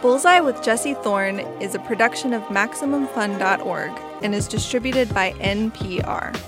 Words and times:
Bullseye 0.00 0.38
with 0.38 0.62
Jesse 0.62 0.94
Thorn 0.94 1.40
is 1.60 1.74
a 1.74 1.80
production 1.80 2.32
of 2.32 2.42
MaximumFun.org 2.44 3.90
and 4.22 4.32
is 4.32 4.46
distributed 4.46 5.12
by 5.12 5.32
NPR. 5.32 6.38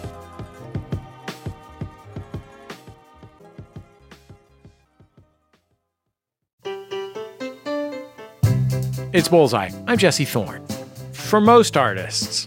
It's 9.12 9.28
Bullseye. 9.28 9.70
I'm 9.88 9.98
Jesse 9.98 10.24
Thorn. 10.24 10.64
For 11.12 11.40
most 11.40 11.76
artists, 11.76 12.46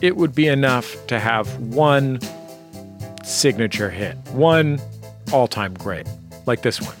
it 0.00 0.16
would 0.16 0.34
be 0.34 0.48
enough 0.48 0.96
to 1.06 1.20
have 1.20 1.56
one 1.58 2.18
signature 3.22 3.90
hit, 3.90 4.16
one 4.32 4.80
all 5.32 5.46
time 5.46 5.74
great, 5.74 6.08
like 6.46 6.62
this 6.62 6.82
one. 6.82 6.96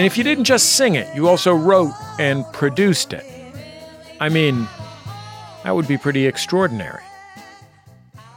And 0.00 0.06
if 0.06 0.16
you 0.16 0.24
didn't 0.24 0.44
just 0.44 0.76
sing 0.76 0.94
it, 0.94 1.14
you 1.14 1.28
also 1.28 1.54
wrote 1.54 1.92
and 2.18 2.50
produced 2.54 3.12
it. 3.12 3.22
I 4.18 4.30
mean, 4.30 4.66
that 5.62 5.74
would 5.74 5.86
be 5.86 5.98
pretty 5.98 6.26
extraordinary. 6.26 7.02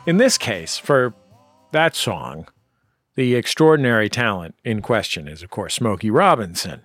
In 0.06 0.18
this 0.18 0.38
case, 0.38 0.78
for 0.78 1.14
that 1.72 1.96
song, 1.96 2.50
the 3.16 3.36
extraordinary 3.36 4.10
talent 4.10 4.56
in 4.66 4.82
question 4.82 5.30
is, 5.30 5.42
of 5.42 5.52
course, 5.52 5.76
Smokey 5.76 6.12
Robinson, 6.12 6.84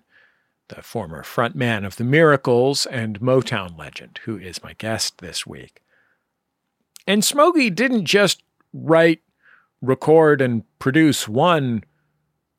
the 0.69 0.81
former 0.81 1.25
frontman 1.25 1.85
of 1.85 1.97
the 1.97 2.05
Miracles 2.05 2.87
and 2.87 3.19
Motown 3.19 3.77
legend, 3.77 4.21
who 4.27 4.39
is 4.39 4.63
my 4.63 4.75
guest 4.75 5.19
this 5.19 5.45
week. 5.45 5.83
And 7.05 7.25
Smokey 7.25 7.69
didn't 7.69 8.05
just 8.05 8.45
write, 8.73 9.23
record, 9.83 10.41
and 10.41 10.63
produce 10.79 11.27
one 11.27 11.83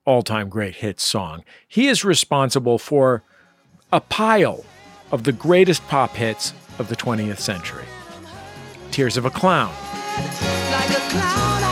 all 0.09 0.23
time 0.23 0.49
great 0.49 0.77
hit 0.77 0.99
song. 0.99 1.43
He 1.67 1.87
is 1.87 2.03
responsible 2.03 2.79
for 2.79 3.21
a 3.93 4.01
pile 4.01 4.65
of 5.11 5.23
the 5.23 5.31
greatest 5.31 5.87
pop 5.87 6.15
hits 6.15 6.51
of 6.79 6.89
the 6.89 6.95
20th 6.95 7.37
century 7.37 7.85
Tears 8.89 9.17
of 9.17 9.25
a 9.25 9.29
Clown, 9.29 9.71
Like 10.71 10.89
a 10.89 11.09
clown, 11.11 11.68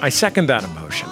I 0.00 0.10
second 0.10 0.46
that 0.46 0.62
emotion. 0.62 1.08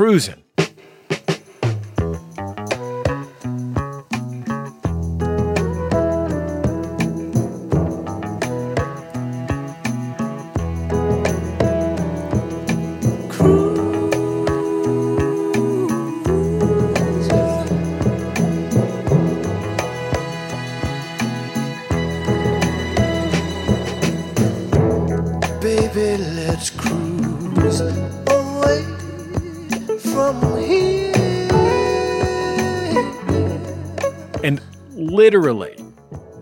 But 0.00 0.39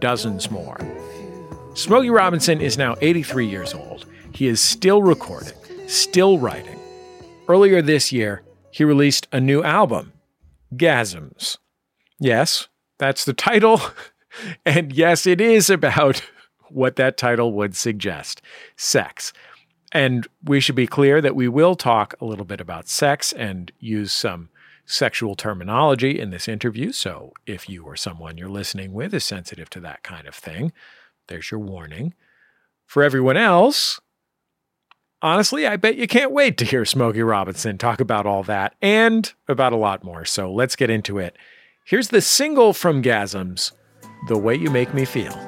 dozens 0.09 0.51
more. 0.51 0.79
Smokey 1.75 2.09
Robinson 2.09 2.63
is 2.63 2.79
now 2.79 2.97
83 3.03 3.47
years 3.47 3.75
old. 3.75 4.07
He 4.33 4.47
is 4.47 4.59
still 4.59 5.03
recording, 5.03 5.53
still 5.87 6.39
writing. 6.39 6.79
Earlier 7.47 7.83
this 7.83 8.11
year, 8.11 8.41
he 8.71 8.85
released 8.85 9.29
a 9.33 9.39
new 9.39 9.63
album, 9.63 10.15
Gasms. 10.75 11.59
Yes, 12.19 12.69
that's 12.99 13.27
the 13.27 13.35
title. 13.35 13.83
And 14.65 14.93
yes, 14.93 15.27
it 15.27 15.41
is 15.41 15.69
about 15.69 16.23
what 16.69 16.95
that 16.95 17.17
title 17.17 17.53
would 17.55 17.75
suggest 17.75 18.41
sex. 18.77 19.33
And 19.91 20.29
we 20.45 20.61
should 20.61 20.77
be 20.77 20.87
clear 20.87 21.21
that 21.21 21.35
we 21.35 21.49
will 21.49 21.75
talk 21.75 22.15
a 22.21 22.25
little 22.25 22.45
bit 22.45 22.61
about 22.61 22.89
sex 22.89 23.33
and 23.33 23.73
use 23.81 24.13
some 24.13 24.49
sexual 24.89 25.35
terminology 25.35 26.19
in 26.19 26.31
this 26.31 26.49
interview. 26.49 26.93
So 26.93 27.33
if 27.47 27.69
you 27.69 27.85
or 27.85 27.95
someone 27.95 28.39
you're 28.39 28.49
listening 28.49 28.93
with 28.93 29.13
is 29.13 29.25
sensitive 29.25 29.69
to 29.71 29.81
that 29.81 30.03
kind 30.03 30.27
of 30.27 30.35
thing, 30.35 30.73
there's 31.29 31.51
your 31.51 31.61
warning. 31.61 32.15
For 32.87 33.03
everyone 33.03 33.37
else, 33.37 34.01
honestly, 35.21 35.67
I 35.67 35.77
bet 35.77 35.97
you 35.97 36.09
can't 36.09 36.33
wait 36.33 36.57
to 36.57 36.65
hear 36.65 36.87
Smokey 36.87 37.23
Robinson 37.23 37.77
talk 37.77 38.01
about 38.01 38.25
all 38.25 38.43
that 38.45 38.77
and 38.81 39.31
about 39.47 39.75
a 39.75 39.77
lot 39.77 40.03
more. 40.03 40.25
So 40.25 40.51
let's 40.51 40.75
get 40.75 40.89
into 40.89 41.19
it. 41.19 41.37
Here's 41.85 42.09
the 42.09 42.23
single 42.23 42.73
from 42.73 43.03
Gasms, 43.03 43.73
The 44.29 44.39
Way 44.39 44.55
You 44.55 44.71
Make 44.71 44.95
Me 44.95 45.05
Feel. 45.05 45.39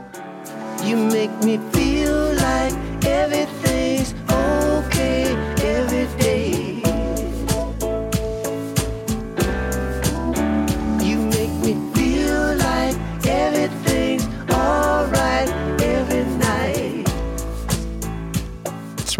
You 0.84 0.96
make 0.96 1.32
me 1.44 1.56
feel 1.72 2.34
like 2.34 2.74
everything's 3.04 3.79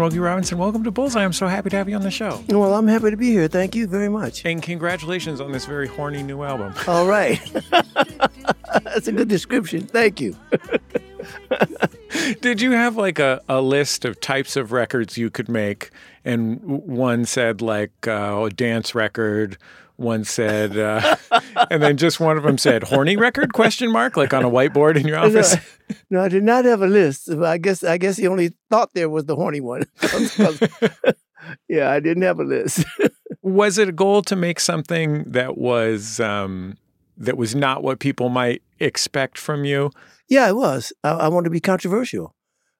Smokey 0.01 0.17
Robinson, 0.17 0.57
welcome 0.57 0.83
to 0.83 0.89
Bullseye. 0.89 1.23
I'm 1.23 1.31
so 1.31 1.45
happy 1.45 1.69
to 1.69 1.75
have 1.75 1.87
you 1.87 1.95
on 1.95 2.01
the 2.01 2.09
show. 2.09 2.43
Well, 2.49 2.73
I'm 2.73 2.87
happy 2.87 3.11
to 3.11 3.17
be 3.17 3.29
here. 3.29 3.47
Thank 3.47 3.75
you 3.75 3.85
very 3.85 4.09
much. 4.09 4.43
And 4.45 4.59
congratulations 4.59 5.39
on 5.39 5.51
this 5.51 5.67
very 5.67 5.87
horny 5.87 6.23
new 6.23 6.41
album. 6.41 6.73
All 6.87 7.05
right. 7.05 7.39
That's 8.83 9.07
a 9.07 9.11
good 9.11 9.27
description. 9.27 9.81
Thank 9.81 10.19
you. 10.19 10.35
Did 12.41 12.61
you 12.61 12.71
have 12.71 12.97
like 12.97 13.19
a, 13.19 13.43
a 13.47 13.61
list 13.61 14.03
of 14.03 14.19
types 14.19 14.55
of 14.55 14.71
records 14.71 15.19
you 15.19 15.29
could 15.29 15.47
make? 15.47 15.91
And 16.25 16.59
one 16.63 17.25
said 17.25 17.61
like 17.61 18.07
uh, 18.07 18.45
a 18.45 18.49
dance 18.49 18.95
record, 18.95 19.59
one 20.01 20.23
said, 20.23 20.77
uh, 20.77 21.15
and 21.71 21.81
then 21.81 21.97
just 21.97 22.19
one 22.19 22.37
of 22.37 22.43
them 22.43 22.57
said 22.57 22.83
horny 22.83 23.17
record 23.17 23.53
question 23.53 23.91
mark 23.91 24.17
like 24.17 24.33
on 24.33 24.43
a 24.43 24.49
whiteboard 24.49 24.99
in 24.99 25.07
your 25.07 25.19
office. 25.19 25.55
No, 26.09 26.21
I 26.21 26.29
did 26.29 26.43
not 26.43 26.65
have 26.65 26.81
a 26.81 26.87
list. 26.87 27.29
I 27.29 27.57
guess 27.57 27.83
I 27.83 27.97
guess 27.97 28.17
the 28.17 28.27
only 28.27 28.53
thought 28.69 28.93
there 28.93 29.09
was 29.09 29.25
the 29.25 29.35
horny 29.35 29.61
one. 29.61 29.83
yeah, 31.69 31.89
I 31.91 31.99
didn't 31.99 32.23
have 32.23 32.39
a 32.39 32.43
list. 32.43 32.85
Was 33.41 33.77
it 33.77 33.89
a 33.89 33.91
goal 33.91 34.21
to 34.23 34.35
make 34.35 34.59
something 34.59 35.23
that 35.25 35.57
was 35.57 36.19
um, 36.19 36.77
that 37.17 37.37
was 37.37 37.55
not 37.55 37.83
what 37.83 37.99
people 37.99 38.29
might 38.29 38.61
expect 38.79 39.37
from 39.37 39.65
you? 39.65 39.91
yeah, 40.31 40.47
it 40.47 40.55
was. 40.55 40.93
I, 41.03 41.09
I 41.09 41.27
wanted 41.27 41.45
to 41.45 41.49
be 41.51 41.59
controversial. 41.59 42.33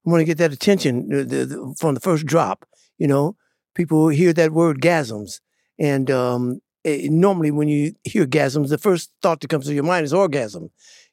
I 0.08 0.10
want 0.10 0.22
to 0.22 0.26
get 0.26 0.38
that 0.38 0.54
attention 0.54 1.10
the, 1.10 1.26
the, 1.26 1.76
from 1.78 1.96
the 1.96 2.00
first 2.00 2.26
drop. 2.26 2.66
You 2.98 3.08
know, 3.08 3.36
people 3.76 4.08
hear 4.08 4.32
that 4.32 4.54
word 4.54 4.80
gasms, 4.80 5.42
and 5.78 6.10
um, 6.10 6.62
eh, 6.86 7.08
normally 7.10 7.52
when 7.52 7.68
you 7.68 7.94
hear 8.04 8.26
gasms, 8.26 8.70
the 8.70 8.78
first 8.78 9.12
thought 9.22 9.40
that 9.42 9.50
comes 9.50 9.66
to 9.68 9.74
your 9.74 9.84
mind 9.84 10.06
is 10.06 10.14
orgasm. 10.14 10.70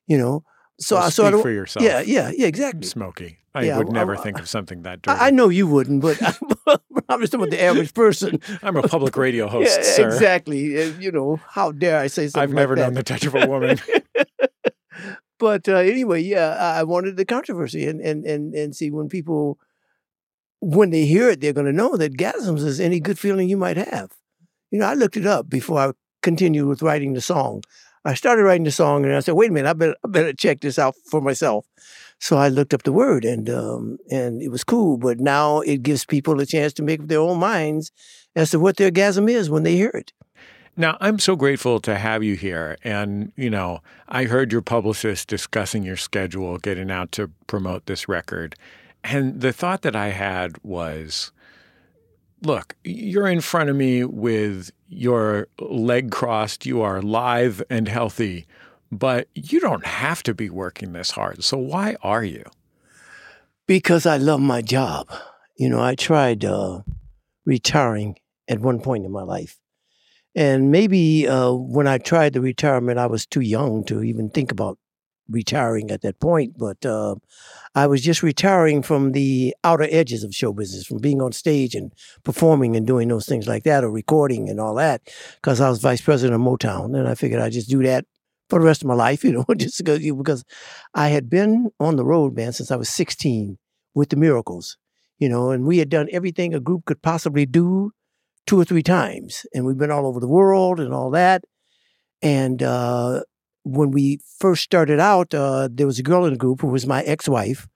You 0.06 0.19
know, 0.19 0.44
so 0.81 0.97
Well, 0.97 1.05
I 1.06 1.11
sort 1.11 1.35
of 1.35 1.43
for 1.43 1.50
yourself. 1.50 1.85
Yeah, 1.85 2.00
yeah, 2.00 2.31
yeah, 2.35 2.47
exactly. 2.47 2.87
Smokey. 2.87 3.38
I 3.55 3.62
Yeah, 3.65 3.79
would 3.79 3.88
I- 3.91 3.93
never 3.93 4.17
I- 4.17 4.20
think 4.23 4.38
of 4.38 4.49
something 4.49 4.82
that 4.82 5.03
dirty. 5.03 5.19
I, 5.20 5.31
know 5.31 5.49
you 5.49 5.67
wouldn't, 5.67 6.00
but 6.03 6.20
I'm 7.09 7.20
just 7.20 7.32
talking 7.32 7.47
about 7.47 7.50
the 7.50 7.62
average 7.62 7.93
person. 7.94 8.41
I'm 8.62 8.76
a 8.76 8.82
public 8.82 9.17
radio 9.17 9.49
host, 9.55 9.70
yeah, 9.76 9.82
sir. 9.82 10.06
exactly. 10.09 10.81
Uh, 10.82 10.93
You 10.99 11.11
know, 11.12 11.41
how 11.49 11.73
dare 11.73 11.99
I 11.99 12.06
say 12.09 12.29
something 12.29 12.43
I've 12.43 12.50
like 12.50 12.56
never 12.56 12.75
that? 12.76 12.82
known 12.82 12.94
the 12.94 13.03
touch 13.03 13.25
of 13.26 13.35
a 13.35 13.47
woman. 13.47 13.79
but 15.38 15.69
uh, 15.69 15.76
anyway, 15.76 16.23
yeah, 16.23 16.56
I 16.59 16.81
I 16.81 16.82
wanted 16.85 17.17
the 17.17 17.25
controversy 17.25 17.87
and 17.87 18.00
and 18.00 18.25
and 18.26 18.55
and 18.55 18.75
see 18.75 18.91
when 18.91 19.09
people 19.09 19.59
when 20.61 20.91
they 20.91 21.05
hear 21.06 21.29
it, 21.31 21.41
they're 21.41 21.53
going 21.53 21.67
to 21.67 21.73
know 21.73 21.97
that 21.97 22.17
gasms 22.17 22.64
is 22.64 22.81
any 22.81 22.99
good 23.00 23.19
feeling 23.19 23.49
you 23.49 23.56
might 23.56 23.76
have. 23.76 24.11
You 24.70 24.79
know, 24.79 24.87
I 24.87 24.94
looked 24.94 25.17
it 25.17 25.26
up 25.26 25.49
before 25.49 25.79
I 25.79 25.93
continued 26.23 26.67
with 26.67 26.82
writing 26.82 27.15
the 27.15 27.20
song. 27.20 27.62
I 28.05 28.15
started 28.15 28.43
writing 28.43 28.65
the 28.65 28.70
song 28.70 29.05
and 29.05 29.15
I 29.15 29.20
said, 29.20 29.35
"Wait 29.35 29.50
a 29.50 29.53
minute, 29.53 29.69
I 29.69 29.73
better 29.73 29.97
I 30.05 30.09
better 30.09 30.32
check 30.32 30.61
this 30.61 30.79
out 30.79 30.94
for 31.11 31.20
myself." 31.20 31.67
So 32.20 32.37
I 32.37 32.49
looked 32.49 32.75
up 32.75 32.82
the 32.82 32.93
word 32.93 33.25
and 33.25 33.49
um, 33.50 33.99
and 34.11 34.43
it 34.43 34.50
was 34.50 34.65
cool. 34.65 34.97
But 34.97 35.20
now 35.20 35.61
it 35.61 35.82
gives 35.82 36.05
people 36.05 36.41
a 36.41 36.47
chance 36.47 36.73
to 36.75 36.82
make 36.82 37.00
up 37.00 37.09
their 37.09 37.20
own 37.20 37.38
minds 37.38 37.93
as 38.35 38.50
to 38.50 38.59
what 38.59 38.76
their 38.76 38.91
gasm 38.91 39.29
is 39.29 39.50
when 39.50 39.62
they 39.62 39.76
hear 39.76 39.91
it. 39.91 40.12
Now, 40.76 40.97
I'm 41.00 41.19
so 41.19 41.35
grateful 41.35 41.81
to 41.81 41.97
have 41.97 42.23
you 42.23 42.37
here. 42.37 42.79
And, 42.85 43.32
you 43.35 43.50
know, 43.50 43.81
I 44.09 44.25
heard 44.25 44.53
your 44.53 44.62
publicist 44.62 45.26
discussing 45.26 45.82
your 45.82 45.97
schedule 45.97 46.56
getting 46.59 46.88
out 46.88 47.11
to 47.12 47.32
promote 47.49 47.87
this 47.87 48.09
record. 48.09 48.55
And 49.03 49.41
the 49.41 49.53
thought 49.53 49.82
that 49.82 49.97
I 49.97 50.11
had 50.11 50.56
was 50.62 51.32
look, 52.43 52.76
you're 52.85 53.29
in 53.29 53.40
front 53.40 53.70
of 53.70 53.76
me 53.76 54.05
with 54.05 54.70
your 54.88 55.49
leg 55.61 56.11
crossed, 56.11 56.67
you 56.67 56.81
are 56.82 57.02
live 57.02 57.62
and 57.69 57.88
healthy, 57.88 58.46
but 58.90 59.29
you 59.35 59.61
don't 59.61 59.85
have 59.87 60.23
to 60.25 60.35
be 60.35 60.49
working 60.49 60.93
this 60.93 61.11
hard. 61.11 61.44
So 61.44 61.58
why 61.58 61.96
are 62.02 62.25
you? 62.25 62.44
Because 63.67 64.06
I 64.06 64.17
love 64.17 64.40
my 64.40 64.62
job. 64.62 65.11
You 65.56 65.69
know, 65.69 65.81
I 65.82 65.94
tried 65.94 66.44
uh, 66.44 66.81
retiring 67.44 68.17
at 68.49 68.61
one 68.61 68.81
point 68.81 69.05
in 69.05 69.12
my 69.12 69.23
life. 69.23 69.58
And 70.35 70.70
maybe 70.70 71.26
uh, 71.26 71.52
when 71.52 71.87
I 71.87 71.99
tried 71.99 72.32
the 72.32 72.40
retirement, 72.40 72.99
I 72.99 73.06
was 73.06 73.26
too 73.26 73.40
young 73.40 73.85
to 73.85 74.02
even 74.02 74.31
think 74.31 74.52
about 74.52 74.79
retiring 75.28 75.90
at 75.90 76.02
that 76.02 76.20
point. 76.20 76.56
But 76.58 76.84
uh, 76.84 77.16
I 77.75 77.86
was 77.86 78.02
just 78.02 78.22
retiring 78.22 78.82
from 78.82 79.12
the 79.12 79.54
outer 79.64 79.86
edges 79.90 80.25
of 80.25 80.34
show 80.34 80.52
business, 80.52 80.86
from 80.86 80.98
being 80.98 81.20
on 81.20 81.32
stage 81.32 81.75
and 81.75 81.92
performing 82.25 82.76
and 82.76 82.86
doing 82.86 83.08
those 83.08 83.26
things 83.26 83.46
like 83.46 83.64
that, 83.64 83.84
or 83.84 83.90
recording 83.90 84.48
and 84.48 84.60
all 84.60 84.75
that, 84.76 85.02
because 85.36 85.60
I 85.60 85.69
was 85.69 85.80
vice 85.80 86.00
president 86.00 86.40
of 86.40 86.46
Motown. 86.46 86.98
And 86.98 87.08
I 87.08 87.14
figured 87.14 87.40
I'd 87.40 87.52
just 87.52 87.70
do 87.70 87.82
that 87.82 88.04
for 88.48 88.58
the 88.58 88.64
rest 88.64 88.82
of 88.82 88.88
my 88.88 88.94
life, 88.94 89.25
you 89.25 89.32
know, 89.32 89.44
just 89.56 89.78
because, 89.78 90.00
because 90.00 90.44
I 90.94 91.08
had 91.08 91.28
been 91.30 91.70
on 91.78 91.96
the 91.96 92.04
road, 92.04 92.34
man, 92.34 92.52
since 92.52 92.70
I 92.70 92.76
was 92.76 92.88
16 92.88 93.58
with 93.94 94.10
the 94.10 94.16
Miracles, 94.16 94.76
you 95.19 95.28
know, 95.28 95.50
and 95.50 95.64
we 95.64 95.78
had 95.78 95.88
done 95.88 96.08
everything 96.12 96.54
a 96.54 96.60
group 96.60 96.84
could 96.84 97.02
possibly 97.02 97.44
do 97.44 97.92
two 98.46 98.58
or 98.58 98.64
three 98.64 98.82
times. 98.82 99.44
And 99.52 99.66
we've 99.66 99.76
been 99.76 99.90
all 99.90 100.06
over 100.06 100.20
the 100.20 100.28
world 100.28 100.80
and 100.80 100.94
all 100.94 101.10
that. 101.10 101.44
And 102.22 102.62
uh, 102.62 103.22
when 103.69 103.91
we 103.91 104.20
first 104.38 104.62
started 104.62 105.00
out, 105.00 105.35
uh, 105.35 105.69
there 105.70 105.87
was 105.87 105.99
a 105.99 106.03
girl 106.03 106.25
in 106.25 106.32
the 106.32 106.38
group 106.38 106.61
who 106.61 106.69
was 106.69 106.87
my 106.87 107.03
ex-wife, 107.03 107.69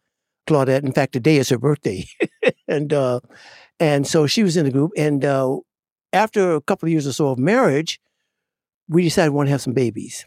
Claudette. 0.49 0.85
In 0.85 0.93
fact, 0.93 1.13
today 1.13 1.37
is 1.37 1.49
her 1.51 1.59
birthday, 1.59 2.07
and 2.69 2.93
uh, 2.93 3.21
and 3.79 4.07
so 4.07 4.27
she 4.27 4.43
was 4.43 4.57
in 4.57 4.65
the 4.65 4.71
group. 4.71 4.93
And 4.97 5.25
uh, 5.25 5.59
after 6.13 6.55
a 6.55 6.61
couple 6.61 6.87
of 6.87 6.93
years 6.93 7.07
or 7.07 7.13
so 7.13 7.29
of 7.29 7.39
marriage, 7.39 8.01
we 8.89 9.03
decided 9.03 9.31
we 9.31 9.37
want 9.37 9.49
to 9.49 9.53
have 9.53 9.63
some 9.63 9.75
babies, 9.75 10.25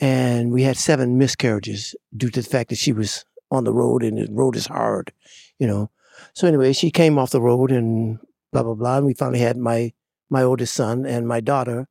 and 0.00 0.52
we 0.52 0.62
had 0.62 0.76
seven 0.76 1.18
miscarriages 1.18 1.94
due 2.16 2.30
to 2.30 2.42
the 2.42 2.48
fact 2.48 2.70
that 2.70 2.78
she 2.78 2.92
was 2.92 3.24
on 3.50 3.64
the 3.64 3.72
road, 3.72 4.02
and 4.02 4.18
the 4.18 4.32
road 4.32 4.56
is 4.56 4.66
hard, 4.66 5.12
you 5.58 5.66
know. 5.66 5.90
So 6.34 6.48
anyway, 6.48 6.72
she 6.72 6.90
came 6.90 7.18
off 7.18 7.30
the 7.30 7.40
road, 7.40 7.70
and 7.70 8.18
blah 8.52 8.62
blah 8.62 8.74
blah. 8.74 8.98
And 8.98 9.06
we 9.06 9.14
finally 9.14 9.40
had 9.40 9.56
my 9.56 9.92
my 10.30 10.42
oldest 10.42 10.74
son 10.74 11.04
and 11.04 11.28
my 11.28 11.40
daughter. 11.40 11.86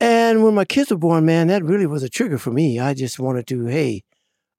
And 0.00 0.44
when 0.44 0.54
my 0.54 0.64
kids 0.64 0.90
were 0.90 0.98
born, 0.98 1.24
man, 1.24 1.48
that 1.48 1.64
really 1.64 1.86
was 1.86 2.02
a 2.02 2.08
trigger 2.08 2.38
for 2.38 2.50
me. 2.50 2.78
I 2.78 2.92
just 2.94 3.18
wanted 3.18 3.46
to, 3.48 3.66
hey, 3.66 4.02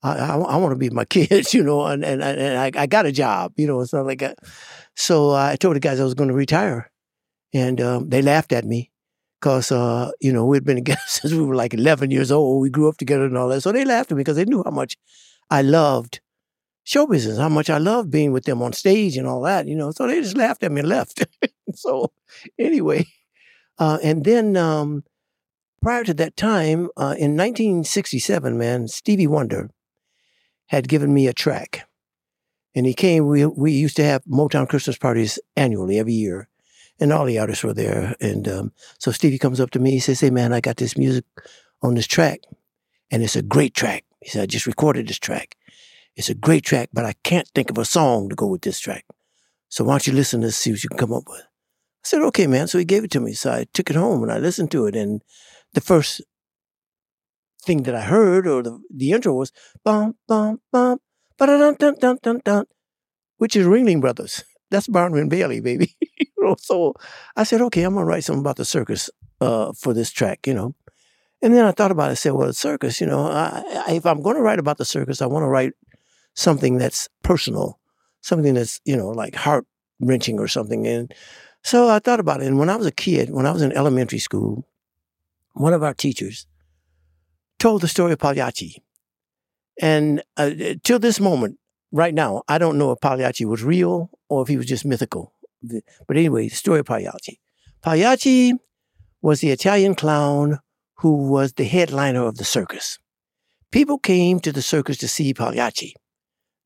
I, 0.02 0.18
I, 0.18 0.38
I 0.38 0.58
want 0.58 0.72
to 0.72 0.78
be 0.78 0.90
my 0.90 1.06
kids, 1.18 1.54
you 1.54 1.64
know, 1.64 1.86
and 1.86 2.04
and, 2.04 2.22
and 2.22 2.58
I, 2.58 2.84
I 2.84 2.88
got 2.88 3.06
a 3.06 3.12
job, 3.12 3.54
you 3.58 3.68
know. 3.68 3.82
It's 3.82 3.94
not 3.94 4.06
like 4.06 4.22
a, 4.22 4.36
so 4.96 5.32
I 5.32 5.56
told 5.56 5.76
the 5.76 5.80
guys 5.80 6.00
I 6.00 6.04
was 6.04 6.14
going 6.14 6.30
to 6.30 6.36
retire, 6.36 6.92
and 7.54 7.80
um, 7.82 8.10
they 8.10 8.22
laughed 8.22 8.52
at 8.54 8.66
me 8.66 8.92
because 9.40 9.72
uh, 9.72 10.12
you 10.20 10.34
know 10.34 10.46
we'd 10.46 10.64
been 10.66 10.76
together 10.84 11.02
since 11.08 11.34
we 11.34 11.42
were 11.44 11.56
like 11.56 11.74
11 11.74 12.12
years 12.12 12.32
old. 12.32 12.62
We 12.62 12.70
grew 12.70 12.90
up 12.90 12.98
together 12.98 13.26
and 13.26 13.38
all 13.38 13.50
that. 13.50 13.62
So 13.62 13.72
they 13.72 13.86
laughed 13.86 14.12
at 14.12 14.16
me 14.16 14.22
because 14.22 14.38
they 14.38 14.46
knew 14.46 14.64
how 14.64 14.72
much 14.72 14.98
I 15.50 15.62
loved 15.62 16.20
show 16.84 17.06
business, 17.06 17.38
how 17.38 17.50
much 17.50 17.70
I 17.70 17.80
loved 17.80 18.10
being 18.12 18.32
with 18.32 18.46
them 18.46 18.62
on 18.62 18.72
stage 18.72 19.18
and 19.18 19.28
all 19.28 19.42
that, 19.42 19.68
you 19.68 19.76
know. 19.76 19.92
So 19.92 20.08
they 20.08 20.22
just 20.22 20.38
laughed 20.38 20.64
at 20.64 20.72
me 20.72 20.80
and 20.80 20.90
left. 20.90 21.26
so 21.74 22.12
anyway, 22.58 23.06
uh, 23.78 24.00
and 24.02 24.24
then 24.24 24.56
um, 24.56 25.04
prior 25.88 26.04
to 26.04 26.14
that 26.14 26.36
time, 26.36 26.90
uh, 26.98 27.16
in 27.18 27.38
1967, 27.38 28.58
man, 28.58 28.90
Stevie 28.90 29.26
Wonder 29.26 29.70
had 30.66 30.90
given 30.90 31.14
me 31.14 31.28
a 31.28 31.34
track. 31.34 31.88
And 32.76 32.86
he 32.86 32.94
came, 32.94 33.26
we, 33.26 33.46
we 33.46 33.72
used 33.72 33.96
to 33.96 34.04
have 34.04 34.22
Motown 34.26 34.68
Christmas 34.68 34.98
parties 34.98 35.40
annually, 35.56 35.98
every 35.98 36.12
year. 36.12 36.50
And 37.00 37.14
all 37.14 37.24
the 37.24 37.40
artists 37.40 37.64
were 37.64 37.74
there. 37.74 38.18
And 38.20 38.50
um, 38.50 38.74
so 39.00 39.14
Stevie 39.14 39.38
comes 39.38 39.62
up 39.62 39.72
to 39.72 39.80
me, 39.80 39.92
he 39.92 40.00
says, 40.02 40.20
Hey, 40.20 40.30
man, 40.30 40.52
I 40.52 40.60
got 40.60 40.76
this 40.76 40.98
music 40.98 41.24
on 41.82 41.96
this 41.96 42.06
track. 42.06 42.42
And 43.10 43.24
it's 43.24 43.38
a 43.38 43.42
great 43.42 43.74
track. 43.74 44.04
He 44.22 44.28
said, 44.28 44.44
I 44.44 44.46
just 44.46 44.68
recorded 44.68 45.08
this 45.08 45.20
track. 45.20 45.56
It's 46.18 46.28
a 46.28 46.36
great 46.36 46.66
track, 46.66 46.90
but 46.92 47.06
I 47.06 47.14
can't 47.24 47.48
think 47.56 47.70
of 47.70 47.78
a 47.78 47.86
song 47.86 48.28
to 48.28 48.36
go 48.36 48.48
with 48.48 48.64
this 48.64 48.82
track. 48.82 49.06
So 49.70 49.86
why 49.86 49.94
don't 49.94 50.08
you 50.08 50.12
listen 50.12 50.42
to 50.42 50.52
see 50.52 50.72
what 50.72 50.84
you 50.84 50.90
can 50.90 50.98
come 50.98 51.14
up 51.14 51.30
with? 51.30 51.44
I 51.44 52.04
said, 52.04 52.24
okay, 52.24 52.46
man. 52.46 52.68
So 52.68 52.78
he 52.78 52.84
gave 52.84 53.06
it 53.06 53.12
to 53.12 53.22
me. 53.22 53.32
So 53.32 53.54
I 53.54 53.68
took 53.74 53.90
it 53.90 53.96
home 53.96 54.22
and 54.22 54.34
I 54.34 54.38
listened 54.38 54.72
to 54.72 54.86
it. 54.86 54.98
And 54.98 55.22
the 55.74 55.82
first 55.82 56.22
thing 57.64 57.84
that 57.84 57.96
I 57.96 58.02
heard 58.02 58.48
or 58.48 58.64
the, 58.64 58.80
the 58.94 59.12
intro 59.12 59.34
was 59.34 59.52
bum, 59.84 60.16
bum, 60.28 60.62
bum, 60.72 61.00
ba-da-dun, 61.38 61.76
dun, 61.76 61.96
dun, 62.00 62.18
dun, 62.24 62.42
dun, 62.44 62.66
which 63.38 63.56
is 63.56 63.68
Ringling 63.68 64.02
Brothers. 64.02 64.44
That's 64.72 64.88
Barnum 64.88 65.20
and 65.20 65.30
Bailey, 65.30 65.62
baby. 65.62 65.96
so 66.58 66.94
I 67.36 67.44
said, 67.44 67.62
okay, 67.62 67.84
I'm 67.84 67.96
to 67.96 68.04
write 68.04 68.24
something 68.24 68.42
about 68.42 68.58
the 68.58 68.66
circus 68.66 69.10
uh, 69.40 69.72
for 69.74 69.94
this 69.94 70.12
track, 70.12 70.46
you 70.46 70.54
know. 70.54 70.76
And 71.42 71.54
then 71.54 71.66
I 71.66 71.72
thought 71.72 71.92
about 71.92 72.10
it. 72.10 72.12
I 72.12 72.16
said, 72.16 72.34
well, 72.34 72.48
the 72.48 72.54
circus, 72.54 73.00
you 73.00 73.08
know, 73.08 73.28
I, 73.28 73.64
I, 73.88 73.94
if 73.94 74.06
I'm 74.06 74.22
going 74.22 74.36
to 74.36 74.42
write 74.42 74.60
about 74.60 74.78
the 74.78 74.86
circus, 74.86 75.22
I 75.22 75.28
want 75.28 75.44
to 75.44 75.48
write 75.48 75.74
something 76.34 76.78
that's 76.78 77.08
personal, 77.24 77.80
something 78.22 78.56
that's, 78.56 78.82
you 78.86 78.98
know, 78.98 79.10
like 79.10 79.36
heart 79.36 79.66
wrenching 80.00 80.40
or 80.40 80.48
something. 80.48 80.88
And 80.88 81.14
so 81.64 81.90
I 81.90 82.00
thought 82.00 82.20
about 82.20 82.42
it. 82.42 82.48
And 82.48 82.58
when 82.58 82.70
I 82.70 82.76
was 82.76 82.88
a 82.88 82.92
kid, 82.92 83.30
when 83.30 83.46
I 83.46 83.52
was 83.52 83.62
in 83.62 83.72
elementary 83.72 84.20
school, 84.20 84.68
one 85.60 85.74
of 85.74 85.84
our 85.84 85.94
teachers 85.94 86.46
told 87.60 87.82
the 87.82 87.88
story 87.88 88.14
of 88.14 88.20
Pagliacci. 88.20 88.84
And 89.82 90.24
uh, 90.38 90.52
till 90.84 91.00
this 91.00 91.20
moment, 91.20 91.58
right 91.92 92.14
now, 92.14 92.44
I 92.48 92.58
don't 92.58 92.78
know 92.78 92.92
if 92.92 93.02
Pagliacci 93.02 93.46
was 93.46 93.64
real 93.64 94.10
or 94.30 94.42
if 94.42 94.48
he 94.48 94.58
was 94.58 94.66
just 94.66 94.86
mythical. 94.86 95.34
But 96.08 96.18
anyway, 96.18 96.50
the 96.50 96.56
story 96.56 96.80
of 96.80 96.86
Pagliacci. 96.86 97.40
Pagliacci 97.82 98.54
was 99.22 99.40
the 99.40 99.52
Italian 99.52 99.96
clown 99.96 100.60
who 100.98 101.30
was 101.30 101.54
the 101.54 101.66
headliner 101.66 102.26
of 102.26 102.38
the 102.38 102.46
circus. 102.46 103.00
People 103.72 103.98
came 103.98 104.40
to 104.40 104.52
the 104.52 104.62
circus 104.62 104.98
to 104.98 105.08
see 105.08 105.34
Pagliacci. 105.34 105.94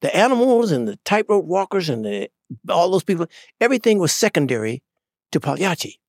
The 0.01 0.15
animals 0.15 0.71
and 0.71 0.87
the 0.87 0.97
tightrope 1.05 1.45
walkers 1.45 1.89
and 1.89 2.05
the, 2.05 2.29
all 2.69 2.91
those 2.91 3.03
people, 3.03 3.27
everything 3.59 3.99
was 3.99 4.11
secondary 4.11 4.83
to 5.31 5.39
Pagliacci. 5.39 6.00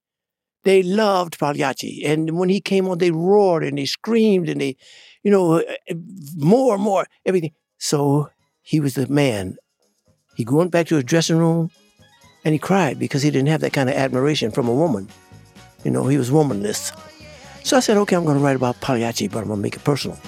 They 0.64 0.83
loved 0.83 1.38
Pagliacci. 1.38 2.04
And 2.04 2.38
when 2.38 2.49
he 2.49 2.61
came 2.61 2.88
on, 2.88 2.99
they 2.99 3.11
roared 3.11 3.64
and 3.64 3.78
they 3.78 3.87
screamed 3.87 4.49
and 4.49 4.61
they, 4.61 4.76
you 5.23 5.31
know, 5.31 5.61
uh, 5.61 5.95
more 6.37 6.75
and 6.75 6.83
more, 6.83 7.07
everything. 7.26 7.52
So 7.78 8.31
he 8.62 8.78
was 8.81 8.95
the 8.95 9.09
man. 9.09 9.57
He 10.37 10.47
went 10.49 10.71
back 10.71 10.87
to 10.88 10.97
his 10.97 11.04
dressing 11.04 11.38
room 11.38 11.71
and 12.45 12.52
he 12.52 12.59
cried 12.59 12.99
because 12.99 13.23
he 13.23 13.31
didn't 13.31 13.49
have 13.49 13.61
that 13.61 13.73
kind 13.73 13.88
of 13.88 13.97
admiration 13.97 14.50
from 14.50 14.69
a 14.69 14.75
woman. 14.75 15.09
You 15.85 15.90
know, 15.90 16.07
he 16.07 16.16
was 16.16 16.31
womanless. 16.31 16.92
So 17.64 17.76
I 17.76 17.81
said, 17.81 17.97
okay, 17.97 18.16
I'm 18.16 18.25
going 18.25 18.38
to 18.38 18.42
write 18.42 18.57
about 18.57 18.81
Pagliacci, 18.81 19.28
but 19.28 19.40
I'm 19.40 19.47
going 19.47 19.59
to 19.59 19.62
make 19.62 19.76
it 19.76 19.85
personal. 19.85 20.19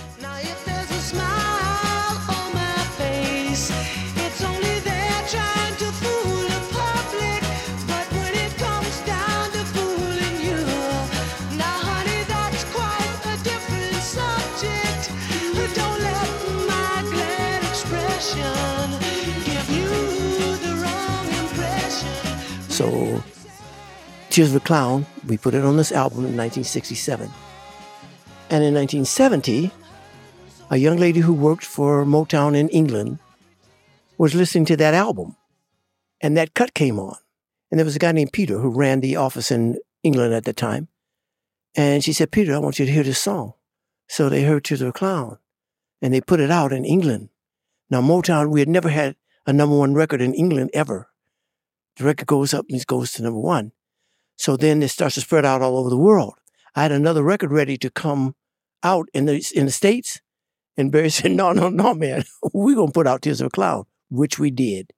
So, 22.74 23.22
Tears 24.30 24.50
of 24.50 24.56
a 24.56 24.64
Clown, 24.66 25.06
we 25.28 25.38
put 25.38 25.54
it 25.54 25.64
on 25.64 25.76
this 25.76 25.92
album 25.92 26.26
in 26.26 26.36
1967. 26.36 27.30
And 28.50 28.64
in 28.64 28.74
1970, 28.74 29.70
a 30.70 30.76
young 30.76 30.96
lady 30.96 31.20
who 31.20 31.32
worked 31.32 31.64
for 31.64 32.04
Motown 32.04 32.56
in 32.56 32.68
England 32.70 33.20
was 34.18 34.34
listening 34.34 34.64
to 34.64 34.76
that 34.78 34.92
album. 34.92 35.36
And 36.20 36.36
that 36.36 36.54
cut 36.54 36.74
came 36.74 36.98
on. 36.98 37.14
And 37.70 37.78
there 37.78 37.84
was 37.84 37.94
a 37.94 38.00
guy 38.00 38.10
named 38.10 38.32
Peter 38.32 38.58
who 38.58 38.70
ran 38.70 38.98
the 38.98 39.14
office 39.14 39.52
in 39.52 39.78
England 40.02 40.34
at 40.34 40.44
the 40.44 40.52
time. 40.52 40.88
And 41.76 42.02
she 42.02 42.12
said, 42.12 42.32
Peter, 42.32 42.56
I 42.56 42.58
want 42.58 42.80
you 42.80 42.86
to 42.86 42.92
hear 42.92 43.04
this 43.04 43.20
song. 43.20 43.52
So 44.08 44.28
they 44.28 44.42
heard 44.42 44.64
Tears 44.64 44.82
of 44.82 44.88
a 44.88 44.92
Clown 44.92 45.38
and 46.02 46.12
they 46.12 46.20
put 46.20 46.40
it 46.40 46.50
out 46.50 46.72
in 46.72 46.84
England. 46.84 47.28
Now, 47.88 48.02
Motown, 48.02 48.50
we 48.50 48.58
had 48.58 48.68
never 48.68 48.88
had 48.88 49.14
a 49.46 49.52
number 49.52 49.78
one 49.78 49.94
record 49.94 50.20
in 50.20 50.34
England 50.34 50.70
ever. 50.74 51.08
The 51.96 52.04
record 52.04 52.26
goes 52.26 52.52
up 52.52 52.66
and 52.68 52.80
it 52.80 52.86
goes 52.86 53.12
to 53.12 53.22
number 53.22 53.38
one. 53.38 53.72
So 54.36 54.56
then 54.56 54.82
it 54.82 54.88
starts 54.88 55.14
to 55.14 55.20
spread 55.20 55.44
out 55.44 55.62
all 55.62 55.76
over 55.76 55.90
the 55.90 55.96
world. 55.96 56.34
I 56.74 56.82
had 56.82 56.92
another 56.92 57.22
record 57.22 57.52
ready 57.52 57.76
to 57.78 57.90
come 57.90 58.34
out 58.82 59.08
in 59.14 59.26
the 59.26 59.44
in 59.54 59.66
the 59.66 59.72
States. 59.72 60.20
And 60.76 60.90
Berry 60.90 61.10
said, 61.10 61.32
No, 61.32 61.52
no, 61.52 61.68
no, 61.68 61.94
man. 61.94 62.24
We're 62.52 62.76
gonna 62.76 62.92
put 62.92 63.06
out 63.06 63.22
Tears 63.22 63.40
of 63.40 63.48
a 63.48 63.50
Clown, 63.50 63.84
which 64.10 64.38
we 64.38 64.50
did. 64.50 64.90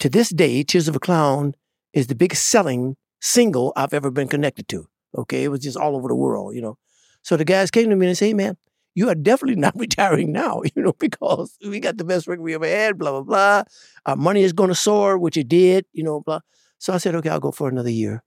To 0.00 0.10
this 0.10 0.28
day, 0.28 0.62
Tears 0.62 0.88
of 0.88 0.96
a 0.96 1.00
Clown 1.00 1.54
is 1.92 2.08
the 2.08 2.14
biggest 2.14 2.48
selling 2.48 2.96
single 3.20 3.72
I've 3.76 3.94
ever 3.94 4.10
been 4.10 4.28
connected 4.28 4.68
to. 4.68 4.88
Okay. 5.16 5.44
It 5.44 5.48
was 5.48 5.60
just 5.60 5.78
all 5.78 5.96
over 5.96 6.08
the 6.08 6.14
world, 6.14 6.54
you 6.54 6.60
know. 6.60 6.76
So 7.22 7.36
the 7.36 7.44
guys 7.44 7.70
came 7.70 7.88
to 7.88 7.96
me 7.96 8.08
and 8.08 8.18
said, 8.18 8.26
Hey 8.26 8.34
man, 8.34 8.56
you 8.96 9.08
are 9.08 9.14
definitely 9.14 9.60
not 9.60 9.74
retiring 9.78 10.32
now, 10.32 10.62
you 10.74 10.82
know, 10.82 10.94
because 10.98 11.56
we 11.64 11.78
got 11.78 11.98
the 11.98 12.04
best 12.04 12.26
record 12.26 12.42
we 12.42 12.54
ever 12.54 12.66
had, 12.66 12.98
blah, 12.98 13.12
blah, 13.12 13.22
blah. 13.22 13.62
Our 14.06 14.16
money 14.16 14.42
is 14.42 14.52
gonna 14.52 14.74
soar, 14.74 15.16
which 15.18 15.36
it 15.36 15.46
did, 15.48 15.86
you 15.92 16.02
know, 16.02 16.20
blah. 16.20 16.40
So 16.78 16.92
I 16.92 16.98
said, 16.98 17.14
Okay, 17.14 17.28
I'll 17.28 17.38
go 17.38 17.52
for 17.52 17.68
another 17.68 17.90
year, 17.90 18.24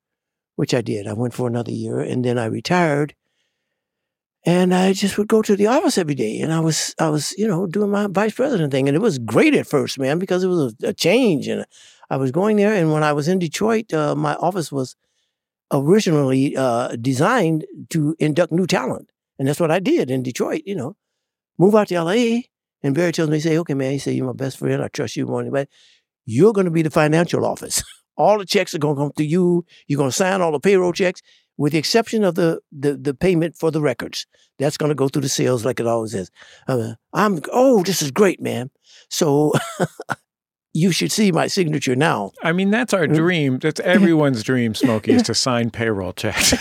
which 0.55 0.73
I 0.73 0.81
did. 0.81 1.07
I 1.07 1.13
went 1.13 1.33
for 1.33 1.47
another 1.47 1.71
year 1.71 1.99
and 1.99 2.23
then 2.23 2.37
I 2.37 2.45
retired 2.45 3.15
and 4.45 4.73
I 4.73 4.93
just 4.93 5.17
would 5.17 5.27
go 5.27 5.41
to 5.41 5.55
the 5.55 5.67
office 5.67 5.97
every 5.97 6.15
day, 6.15 6.39
and 6.39 6.53
I 6.53 6.61
was, 6.61 6.95
I 6.97 7.09
was, 7.09 7.33
you 7.37 7.47
know, 7.47 7.67
doing 7.67 7.91
my 7.91 8.07
vice 8.07 8.33
president 8.33 8.71
thing, 8.71 8.87
and 8.87 8.95
it 8.95 9.01
was 9.01 9.19
great 9.19 9.53
at 9.53 9.67
first, 9.67 9.99
man, 9.99 10.17
because 10.17 10.43
it 10.43 10.47
was 10.47 10.75
a, 10.81 10.87
a 10.87 10.93
change, 10.93 11.47
and 11.47 11.65
I 12.09 12.17
was 12.17 12.31
going 12.31 12.55
there. 12.55 12.73
And 12.73 12.93
when 12.93 13.03
I 13.03 13.11
was 13.11 13.27
in 13.27 13.39
Detroit, 13.39 13.93
uh, 13.93 14.15
my 14.15 14.35
office 14.35 14.71
was 14.71 14.95
originally 15.71 16.55
uh, 16.55 16.95
designed 16.95 17.65
to 17.89 18.15
induct 18.17 18.51
new 18.51 18.65
talent, 18.65 19.11
and 19.39 19.47
that's 19.47 19.59
what 19.59 19.71
I 19.71 19.79
did 19.79 20.11
in 20.11 20.21
Detroit. 20.21 20.61
You 20.65 20.75
know, 20.75 20.95
move 21.57 21.75
out 21.75 21.87
to 21.87 21.95
L.A. 21.95 22.49
And 22.83 22.93
Berry 22.93 23.11
tells 23.11 23.29
me, 23.29 23.37
he 23.37 23.41
"Say, 23.41 23.57
okay, 23.57 23.73
man," 23.73 23.91
he 23.91 23.97
said, 23.97 24.13
"You're 24.13 24.27
my 24.27 24.33
best 24.33 24.59
friend. 24.59 24.83
I 24.83 24.89
trust 24.89 25.15
you 25.15 25.25
more 25.25 25.39
than 25.39 25.47
anybody. 25.47 25.69
You're 26.25 26.53
going 26.53 26.65
to 26.65 26.71
be 26.71 26.83
the 26.83 26.91
financial 26.91 27.45
office. 27.45 27.83
all 28.17 28.37
the 28.37 28.45
checks 28.45 28.75
are 28.75 28.79
going 28.79 28.95
to 28.95 29.01
come 29.01 29.11
through 29.13 29.25
you. 29.25 29.65
You're 29.87 29.97
going 29.97 30.11
to 30.11 30.15
sign 30.15 30.41
all 30.41 30.51
the 30.51 30.59
payroll 30.59 30.93
checks." 30.93 31.21
with 31.59 31.73
the 31.73 31.77
exception 31.77 32.23
of 32.23 32.35
the 32.35 32.59
the, 32.71 32.95
the 32.95 33.13
payment 33.13 33.55
for 33.55 33.69
the 33.69 33.81
records. 33.81 34.25
That's 34.57 34.77
going 34.77 34.89
to 34.89 34.95
go 34.95 35.09
through 35.09 35.21
the 35.21 35.29
sales 35.29 35.65
like 35.65 35.79
it 35.79 35.85
always 35.85 36.15
is. 36.15 36.31
Uh, 36.67 36.93
I'm 37.13 37.41
oh, 37.51 37.83
this 37.83 38.01
is 38.01 38.09
great, 38.09 38.41
man. 38.41 38.71
So 39.09 39.51
you 40.73 40.91
should 40.91 41.11
see 41.11 41.31
my 41.31 41.47
signature 41.47 41.95
now. 41.95 42.31
I 42.41 42.53
mean, 42.53 42.71
that's 42.71 42.93
our 42.93 43.05
dream. 43.05 43.59
That's 43.59 43.79
everyone's 43.83 44.41
dream, 44.41 44.73
Smokey, 44.73 45.11
is 45.11 45.23
to 45.23 45.35
sign 45.35 45.69
payroll 45.69 46.13
checks. 46.13 46.53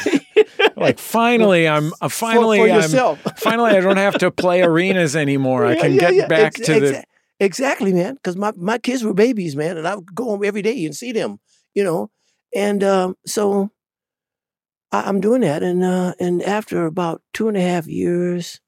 Like 0.81 0.99
finally, 0.99 1.69
I'm 1.69 1.93
uh, 2.01 2.09
finally 2.09 2.59
for, 2.59 2.89
for 2.89 2.99
I'm 2.99 3.17
finally 3.37 3.71
I 3.73 3.81
don't 3.81 3.97
have 3.97 4.19
to 4.19 4.31
play 4.31 4.63
arenas 4.63 5.17
anymore. 5.17 5.67
I 5.67 5.77
can 5.77 5.95
yeah, 5.95 6.01
get 6.01 6.15
yeah. 6.15 6.27
back 6.27 6.59
Ex- 6.59 6.67
to 6.67 6.81
the. 6.81 7.05
exactly, 7.41 7.93
man. 7.93 8.15
Because 8.15 8.37
my 8.37 8.53
my 8.57 8.79
kids 8.79 9.05
were 9.05 9.15
babies, 9.15 9.57
man, 9.57 9.77
and 9.77 9.87
I 9.87 9.97
would 9.97 10.15
go 10.15 10.25
home 10.25 10.45
every 10.45 10.63
day 10.63 10.85
and 10.85 10.95
see 10.95 11.13
them. 11.13 11.39
You 11.75 11.85
know, 11.85 12.11
and 12.55 12.83
um, 12.83 13.17
so 13.27 13.71
I, 14.93 15.03
I'm 15.03 15.21
doing 15.21 15.43
that, 15.43 15.63
and 15.63 15.85
uh, 15.85 16.15
and 16.19 16.43
after 16.43 16.87
about 16.87 17.23
two 17.33 17.49
and 17.49 17.57
a 17.57 17.61
half 17.63 17.87
years, 17.87 18.61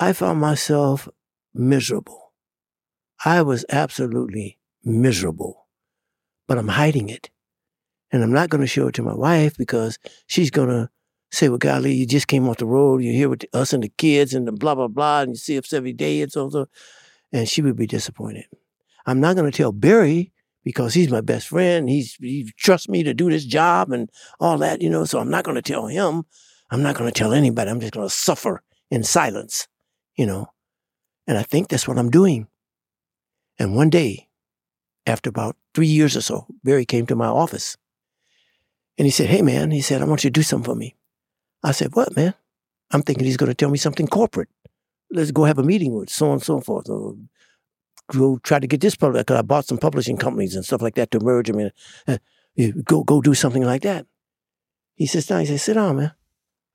I 0.00 0.12
found 0.12 0.40
myself 0.40 1.08
miserable. 1.52 2.32
I 3.24 3.42
was 3.42 3.64
absolutely 3.70 4.58
miserable, 4.82 5.66
but 6.46 6.58
I'm 6.58 6.68
hiding 6.68 7.08
it, 7.08 7.30
and 8.10 8.22
I'm 8.22 8.32
not 8.32 8.50
going 8.50 8.60
to 8.60 8.66
show 8.66 8.88
it 8.88 8.94
to 8.96 9.02
my 9.02 9.14
wife 9.14 9.56
because 9.56 9.98
she's 10.26 10.50
going 10.50 10.68
to 10.68 10.90
say, 11.34 11.48
"Well, 11.48 11.58
golly, 11.58 11.94
you 11.94 12.06
just 12.06 12.28
came 12.28 12.48
off 12.48 12.58
the 12.58 12.66
road. 12.66 13.02
You're 13.02 13.12
here 13.12 13.28
with 13.28 13.44
us 13.52 13.72
and 13.72 13.82
the 13.82 13.88
kids, 13.88 14.34
and 14.34 14.46
the 14.46 14.52
blah 14.52 14.74
blah 14.74 14.88
blah, 14.88 15.20
and 15.20 15.30
you 15.32 15.36
see 15.36 15.58
us 15.58 15.72
every 15.72 15.92
day, 15.92 16.22
and 16.22 16.32
so 16.32 16.48
so," 16.50 16.66
and 17.32 17.48
she 17.48 17.62
would 17.62 17.76
be 17.76 17.86
disappointed. 17.86 18.46
I'm 19.06 19.20
not 19.20 19.36
going 19.36 19.50
to 19.50 19.56
tell 19.56 19.72
Berry 19.72 20.32
because 20.64 20.94
he's 20.94 21.10
my 21.10 21.20
best 21.20 21.48
friend. 21.48 21.88
He's 21.88 22.14
he 22.14 22.50
trusts 22.56 22.88
me 22.88 23.02
to 23.02 23.14
do 23.14 23.30
this 23.30 23.44
job 23.44 23.92
and 23.92 24.10
all 24.40 24.58
that, 24.58 24.80
you 24.80 24.90
know. 24.90 25.04
So 25.04 25.18
I'm 25.18 25.30
not 25.30 25.44
going 25.44 25.56
to 25.56 25.62
tell 25.62 25.86
him. 25.86 26.24
I'm 26.70 26.82
not 26.82 26.96
going 26.96 27.10
to 27.10 27.18
tell 27.18 27.32
anybody. 27.32 27.70
I'm 27.70 27.80
just 27.80 27.92
going 27.92 28.08
to 28.08 28.14
suffer 28.14 28.62
in 28.90 29.04
silence, 29.04 29.68
you 30.16 30.26
know. 30.26 30.46
And 31.26 31.38
I 31.38 31.42
think 31.42 31.68
that's 31.68 31.86
what 31.86 31.98
I'm 31.98 32.10
doing. 32.10 32.48
And 33.58 33.76
one 33.76 33.90
day, 33.90 34.28
after 35.06 35.30
about 35.30 35.56
three 35.74 35.86
years 35.86 36.16
or 36.16 36.22
so, 36.22 36.46
Berry 36.64 36.84
came 36.84 37.06
to 37.06 37.16
my 37.16 37.26
office, 37.26 37.76
and 38.98 39.06
he 39.06 39.10
said, 39.10 39.28
"Hey, 39.28 39.42
man," 39.42 39.70
he 39.70 39.80
said, 39.80 40.00
"I 40.00 40.06
want 40.06 40.24
you 40.24 40.30
to 40.30 40.40
do 40.40 40.42
something 40.42 40.64
for 40.64 40.74
me." 40.74 40.96
I 41.64 41.72
said, 41.72 41.96
"What, 41.96 42.14
man?" 42.14 42.34
I'm 42.90 43.02
thinking 43.02 43.24
he's 43.24 43.36
going 43.36 43.50
to 43.50 43.54
tell 43.54 43.70
me 43.70 43.78
something 43.78 44.06
corporate. 44.06 44.48
Let's 45.10 45.32
go 45.32 45.44
have 45.44 45.58
a 45.58 45.64
meeting 45.64 45.94
with 45.94 46.10
so 46.10 46.26
on 46.26 46.34
and 46.34 46.42
so 46.42 46.60
forth. 46.60 46.88
Or 46.88 47.16
go 48.12 48.38
try 48.38 48.58
to 48.58 48.66
get 48.66 48.80
this 48.80 48.94
public. 48.94 49.26
Cause 49.26 49.38
I 49.38 49.42
bought 49.42 49.66
some 49.66 49.78
publishing 49.78 50.16
companies 50.16 50.54
and 50.54 50.64
stuff 50.64 50.82
like 50.82 50.94
that 50.94 51.10
to 51.10 51.20
merge. 51.20 51.50
I 51.50 51.54
mean, 51.54 51.70
uh, 52.06 52.18
go 52.84 53.02
go 53.02 53.20
do 53.20 53.34
something 53.34 53.64
like 53.64 53.82
that. 53.82 54.06
He 54.94 55.06
sits 55.06 55.26
down. 55.26 55.40
He 55.40 55.46
said, 55.46 55.60
"Sit 55.60 55.74
down, 55.74 55.96
man." 55.96 56.12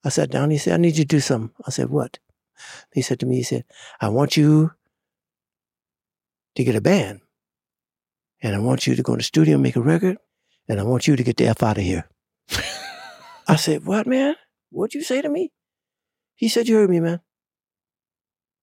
I 0.03 0.09
sat 0.09 0.31
down. 0.31 0.49
He 0.49 0.57
said, 0.57 0.73
"I 0.73 0.77
need 0.77 0.97
you 0.97 1.03
to 1.03 1.15
do 1.15 1.19
something." 1.19 1.53
I 1.65 1.71
said, 1.71 1.89
"What?" 1.89 2.19
He 2.93 3.01
said 3.01 3.19
to 3.19 3.25
me, 3.25 3.37
"He 3.37 3.43
said, 3.43 3.63
I 4.01 4.09
want 4.09 4.35
you 4.35 4.71
to 6.55 6.63
get 6.63 6.75
a 6.75 6.81
band, 6.81 7.21
and 8.41 8.55
I 8.55 8.59
want 8.59 8.87
you 8.87 8.95
to 8.95 9.03
go 9.03 9.13
in 9.13 9.19
the 9.19 9.23
studio 9.23 9.53
and 9.53 9.63
make 9.63 9.77
a 9.77 9.81
record, 9.81 10.17
and 10.67 10.79
I 10.79 10.83
want 10.83 11.07
you 11.07 11.15
to 11.15 11.23
get 11.23 11.37
the 11.37 11.47
f 11.47 11.63
out 11.63 11.77
of 11.77 11.83
here." 11.83 12.09
I 13.47 13.55
said, 13.55 13.85
"What, 13.85 14.07
man? 14.07 14.35
What'd 14.69 14.93
you 14.93 15.03
say 15.03 15.21
to 15.21 15.29
me?" 15.29 15.51
He 16.35 16.49
said, 16.49 16.67
"You 16.67 16.75
heard 16.75 16.89
me, 16.89 16.99
man." 16.99 17.21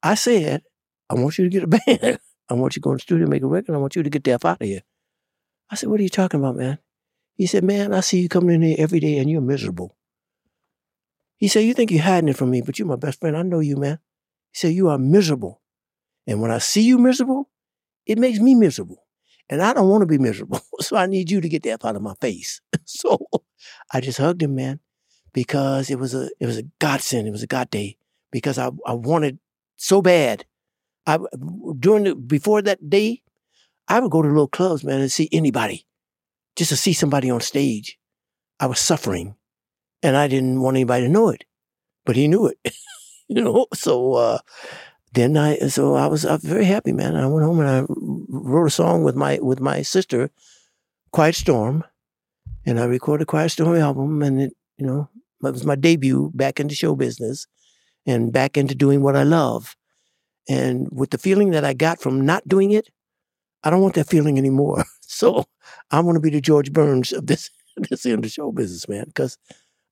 I 0.02 0.14
said, 0.14 0.62
"I 1.10 1.14
want 1.14 1.38
you 1.38 1.44
to 1.44 1.50
get 1.50 1.64
a 1.64 1.66
band." 2.00 2.18
I 2.48 2.54
want 2.54 2.76
you 2.76 2.80
to 2.80 2.84
go 2.84 2.90
in 2.90 2.96
the 2.96 3.00
studio 3.00 3.26
make 3.26 3.42
a 3.42 3.46
record. 3.46 3.74
I 3.74 3.78
want 3.78 3.96
you 3.96 4.02
to 4.02 4.10
get 4.10 4.24
the 4.24 4.32
F 4.32 4.44
out 4.44 4.60
of 4.60 4.66
here. 4.66 4.82
I 5.70 5.74
said, 5.74 5.88
What 5.88 6.00
are 6.00 6.02
you 6.02 6.08
talking 6.08 6.40
about, 6.40 6.56
man? 6.56 6.78
He 7.34 7.46
said, 7.46 7.64
Man, 7.64 7.92
I 7.92 8.00
see 8.00 8.20
you 8.20 8.28
coming 8.28 8.54
in 8.54 8.62
here 8.62 8.76
every 8.78 9.00
day 9.00 9.18
and 9.18 9.28
you're 9.28 9.40
miserable. 9.40 9.96
He 11.36 11.48
said, 11.48 11.60
You 11.60 11.74
think 11.74 11.90
you're 11.90 12.02
hiding 12.02 12.28
it 12.28 12.36
from 12.36 12.50
me, 12.50 12.62
but 12.62 12.78
you're 12.78 12.88
my 12.88 12.96
best 12.96 13.20
friend. 13.20 13.36
I 13.36 13.42
know 13.42 13.60
you, 13.60 13.76
man. 13.76 13.98
He 14.52 14.58
said, 14.58 14.72
You 14.72 14.88
are 14.88 14.98
miserable. 14.98 15.60
And 16.26 16.40
when 16.40 16.50
I 16.50 16.58
see 16.58 16.82
you 16.82 16.98
miserable, 16.98 17.50
it 18.06 18.18
makes 18.18 18.38
me 18.38 18.54
miserable. 18.54 19.04
And 19.48 19.62
I 19.62 19.72
don't 19.72 19.88
want 19.88 20.02
to 20.02 20.06
be 20.06 20.18
miserable. 20.18 20.60
So 20.80 20.94
I 20.94 21.06
need 21.06 21.30
you 21.30 21.40
to 21.40 21.48
get 21.48 21.62
the 21.62 21.70
F 21.70 21.86
out 21.86 21.96
of 21.96 22.02
my 22.02 22.14
face. 22.20 22.60
so 22.84 23.18
I 23.92 24.00
just 24.02 24.18
hugged 24.18 24.42
him, 24.42 24.54
man, 24.54 24.78
because 25.36 25.90
it 25.90 25.98
was 25.98 26.14
a 26.14 26.30
it 26.40 26.46
was 26.46 26.56
a 26.56 26.64
godsend. 26.80 27.28
It 27.28 27.32
was 27.32 27.44
a 27.44 27.46
God 27.46 27.68
day. 27.70 27.98
Because 28.32 28.58
I, 28.58 28.70
I 28.84 28.94
wanted 28.94 29.38
so 29.76 30.02
bad 30.02 30.44
I 31.06 31.18
during 31.78 32.04
the 32.04 32.14
before 32.14 32.62
that 32.62 32.90
day, 32.90 33.22
I 33.88 34.00
would 34.00 34.10
go 34.10 34.22
to 34.22 34.28
little 34.28 34.48
clubs, 34.48 34.82
man, 34.82 35.00
and 35.00 35.12
see 35.12 35.28
anybody, 35.30 35.86
just 36.56 36.70
to 36.70 36.76
see 36.76 36.92
somebody 36.92 37.30
on 37.30 37.40
stage. 37.40 37.98
I 38.58 38.66
was 38.66 38.80
suffering, 38.80 39.36
and 40.02 40.16
I 40.16 40.26
didn't 40.26 40.60
want 40.60 40.76
anybody 40.76 41.04
to 41.04 41.12
know 41.12 41.28
it, 41.28 41.44
but 42.04 42.16
he 42.16 42.26
knew 42.26 42.46
it, 42.46 42.58
you 43.28 43.40
know. 43.40 43.66
So 43.72 44.14
uh, 44.14 44.38
then 45.12 45.36
I, 45.36 45.58
so 45.68 45.94
I 45.94 46.06
was, 46.06 46.26
I 46.26 46.32
was 46.32 46.42
very 46.42 46.64
happy, 46.64 46.92
man. 46.92 47.14
I 47.14 47.26
went 47.26 47.46
home 47.46 47.60
and 47.60 47.68
I 47.68 47.84
wrote 47.88 48.66
a 48.66 48.70
song 48.70 49.04
with 49.04 49.14
my 49.14 49.38
with 49.40 49.60
my 49.60 49.82
sister, 49.82 50.30
Quiet 51.12 51.36
Storm, 51.36 51.84
and 52.64 52.80
I 52.80 52.84
recorded 52.86 53.28
Quiet 53.28 53.50
Storm 53.50 53.76
album, 53.76 54.22
and 54.22 54.40
it, 54.40 54.56
you 54.76 54.86
know, 54.86 55.08
it 55.46 55.52
was 55.52 55.66
my 55.66 55.76
debut 55.76 56.30
back 56.34 56.60
into 56.60 56.74
show 56.74 56.94
business, 56.94 57.46
and 58.06 58.32
back 58.32 58.56
into 58.56 58.74
doing 58.74 59.02
what 59.02 59.16
I 59.16 59.22
love. 59.24 59.76
And 60.48 60.88
with 60.92 61.10
the 61.10 61.18
feeling 61.18 61.50
that 61.50 61.64
I 61.64 61.74
got 61.74 62.00
from 62.00 62.24
not 62.24 62.46
doing 62.46 62.70
it, 62.70 62.88
I 63.64 63.70
don't 63.70 63.82
want 63.82 63.94
that 63.94 64.08
feeling 64.08 64.38
anymore. 64.38 64.84
So 65.08 65.46
I 65.90 66.00
want 66.00 66.16
to 66.16 66.20
be 66.20 66.28
the 66.28 66.42
George 66.42 66.72
Burns 66.74 67.10
of 67.10 67.26
this 67.26 67.48
this 67.76 68.04
end 68.04 68.24
of 68.24 68.30
show 68.30 68.52
business, 68.52 68.88
man, 68.88 69.04
because 69.06 69.38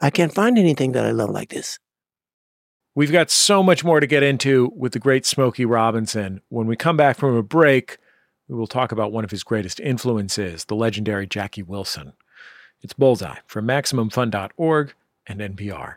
I 0.00 0.10
can't 0.10 0.34
find 0.34 0.58
anything 0.58 0.92
that 0.92 1.06
I 1.06 1.12
love 1.12 1.30
like 1.30 1.48
this. 1.48 1.78
We've 2.94 3.12
got 3.12 3.30
so 3.30 3.62
much 3.62 3.84
more 3.84 4.00
to 4.00 4.06
get 4.06 4.22
into 4.22 4.70
with 4.76 4.92
the 4.92 4.98
great 4.98 5.24
Smokey 5.24 5.64
Robinson. 5.64 6.42
When 6.48 6.66
we 6.66 6.76
come 6.76 6.96
back 6.96 7.16
from 7.16 7.34
a 7.34 7.42
break, 7.42 7.98
we 8.48 8.54
will 8.54 8.66
talk 8.66 8.92
about 8.92 9.12
one 9.12 9.24
of 9.24 9.30
his 9.30 9.42
greatest 9.42 9.80
influences, 9.80 10.66
the 10.66 10.76
legendary 10.76 11.26
Jackie 11.26 11.62
Wilson. 11.62 12.12
It's 12.82 12.92
Bullseye 12.92 13.38
from 13.46 13.66
MaximumFun.org 13.66 14.94
and 15.26 15.40
NPR. 15.40 15.96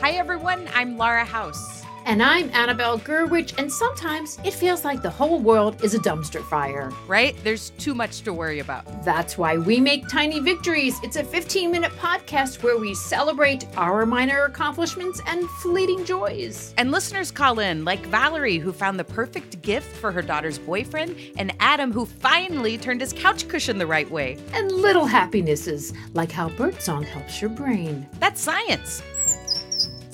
Hi, 0.00 0.12
everyone. 0.12 0.68
I'm 0.74 0.96
Laura 0.96 1.24
House. 1.24 1.84
And 2.06 2.22
I'm 2.22 2.50
Annabelle 2.52 2.98
Gurwitch, 2.98 3.58
and 3.58 3.72
sometimes 3.72 4.38
it 4.44 4.52
feels 4.52 4.84
like 4.84 5.00
the 5.00 5.08
whole 5.08 5.38
world 5.38 5.82
is 5.82 5.94
a 5.94 5.98
dumpster 5.98 6.44
fire. 6.44 6.92
Right? 7.06 7.34
There's 7.42 7.70
too 7.70 7.94
much 7.94 8.20
to 8.22 8.32
worry 8.34 8.58
about. 8.58 8.84
That's 9.06 9.38
why 9.38 9.56
we 9.56 9.80
make 9.80 10.06
Tiny 10.06 10.38
Victories. 10.40 11.00
It's 11.02 11.16
a 11.16 11.24
15 11.24 11.70
minute 11.70 11.92
podcast 11.92 12.62
where 12.62 12.76
we 12.76 12.94
celebrate 12.94 13.66
our 13.78 14.04
minor 14.04 14.44
accomplishments 14.44 15.22
and 15.26 15.48
fleeting 15.62 16.04
joys. 16.04 16.74
And 16.76 16.90
listeners 16.90 17.30
call 17.30 17.58
in, 17.58 17.86
like 17.86 18.04
Valerie, 18.06 18.58
who 18.58 18.74
found 18.74 19.00
the 19.00 19.04
perfect 19.04 19.62
gift 19.62 19.96
for 19.96 20.12
her 20.12 20.22
daughter's 20.22 20.58
boyfriend, 20.58 21.16
and 21.38 21.54
Adam, 21.58 21.90
who 21.90 22.04
finally 22.04 22.76
turned 22.76 23.00
his 23.00 23.14
couch 23.14 23.48
cushion 23.48 23.78
the 23.78 23.86
right 23.86 24.10
way. 24.10 24.36
And 24.52 24.70
little 24.70 25.06
happinesses, 25.06 25.94
like 26.12 26.30
how 26.30 26.50
birdsong 26.50 27.04
helps 27.04 27.40
your 27.40 27.48
brain. 27.48 28.06
That's 28.20 28.42
science. 28.42 29.02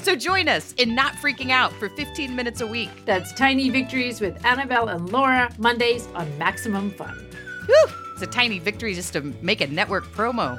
So 0.02 0.16
join 0.16 0.48
us 0.48 0.72
in 0.78 0.94
Not 0.94 1.12
Freaking 1.16 1.50
Out 1.50 1.74
for 1.74 1.90
15 1.90 2.34
minutes 2.34 2.62
a 2.62 2.66
week. 2.66 2.88
That's 3.04 3.34
Tiny 3.34 3.68
Victories 3.68 4.18
with 4.18 4.42
Annabelle 4.46 4.88
and 4.88 5.10
Laura, 5.10 5.52
Mondays 5.58 6.08
on 6.14 6.38
Maximum 6.38 6.90
Fun. 6.92 7.14
Whew, 7.66 7.86
it's 8.14 8.22
a 8.22 8.26
tiny 8.26 8.58
victory 8.58 8.94
just 8.94 9.12
to 9.12 9.20
make 9.42 9.60
a 9.60 9.66
network 9.66 10.04
promo. 10.12 10.56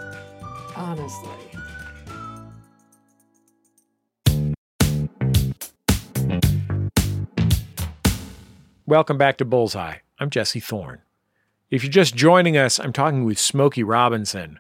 Honestly. 0.78 1.32
Welcome 8.86 9.18
back 9.18 9.38
to 9.38 9.46
Bullseye. 9.46 9.98
I'm 10.20 10.30
Jesse 10.30 10.60
Thorn. 10.60 11.02
If 11.72 11.84
you're 11.84 11.92
just 11.92 12.16
joining 12.16 12.58
us, 12.58 12.80
I'm 12.80 12.94
talking 12.94 13.26
with 13.26 13.40
Smokey 13.40 13.82
Robinson. 13.82 14.60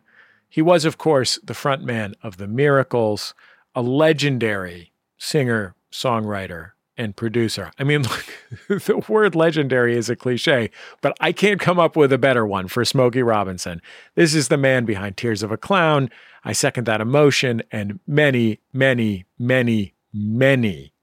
He 0.50 0.63
was, 0.63 0.85
of 0.85 0.97
course, 0.97 1.38
the 1.43 1.53
frontman 1.53 2.15
of 2.23 2.38
The 2.38 2.47
Miracles, 2.47 3.35
a 3.75 3.82
legendary 3.82 4.92
singer, 5.18 5.75
songwriter, 5.92 6.72
and 6.98 7.16
producer. 7.16 7.72
I 7.80 7.84
mean, 7.84 8.04
look, 8.70 8.84
the 8.86 9.04
word 9.08 9.36
legendary 9.36 9.96
is 9.96 10.10
a 10.10 10.16
cliche, 10.16 10.70
but 11.01 11.16
I 11.20 11.32
can't 11.32 11.60
come 11.60 11.80
up 11.80 11.96
with 11.96 12.12
a 12.13 12.18
better 12.18 12.46
one 12.46 12.68
for 12.68 12.84
Smokey 12.86 13.24
Robinson. 13.24 13.82
This 14.16 14.34
is 14.34 14.48
the 14.48 14.58
man 14.58 14.86
behind 14.86 15.18
Tears 15.18 15.44
of 15.44 15.51
a 15.51 15.58
Clown. 15.58 16.10
I 16.44 16.54
second 16.54 16.86
that 16.86 17.01
emotion 17.01 17.63
and 17.72 18.00
many, 18.08 18.60
many, 18.74 19.25
many, 19.38 19.94
many 20.13 20.94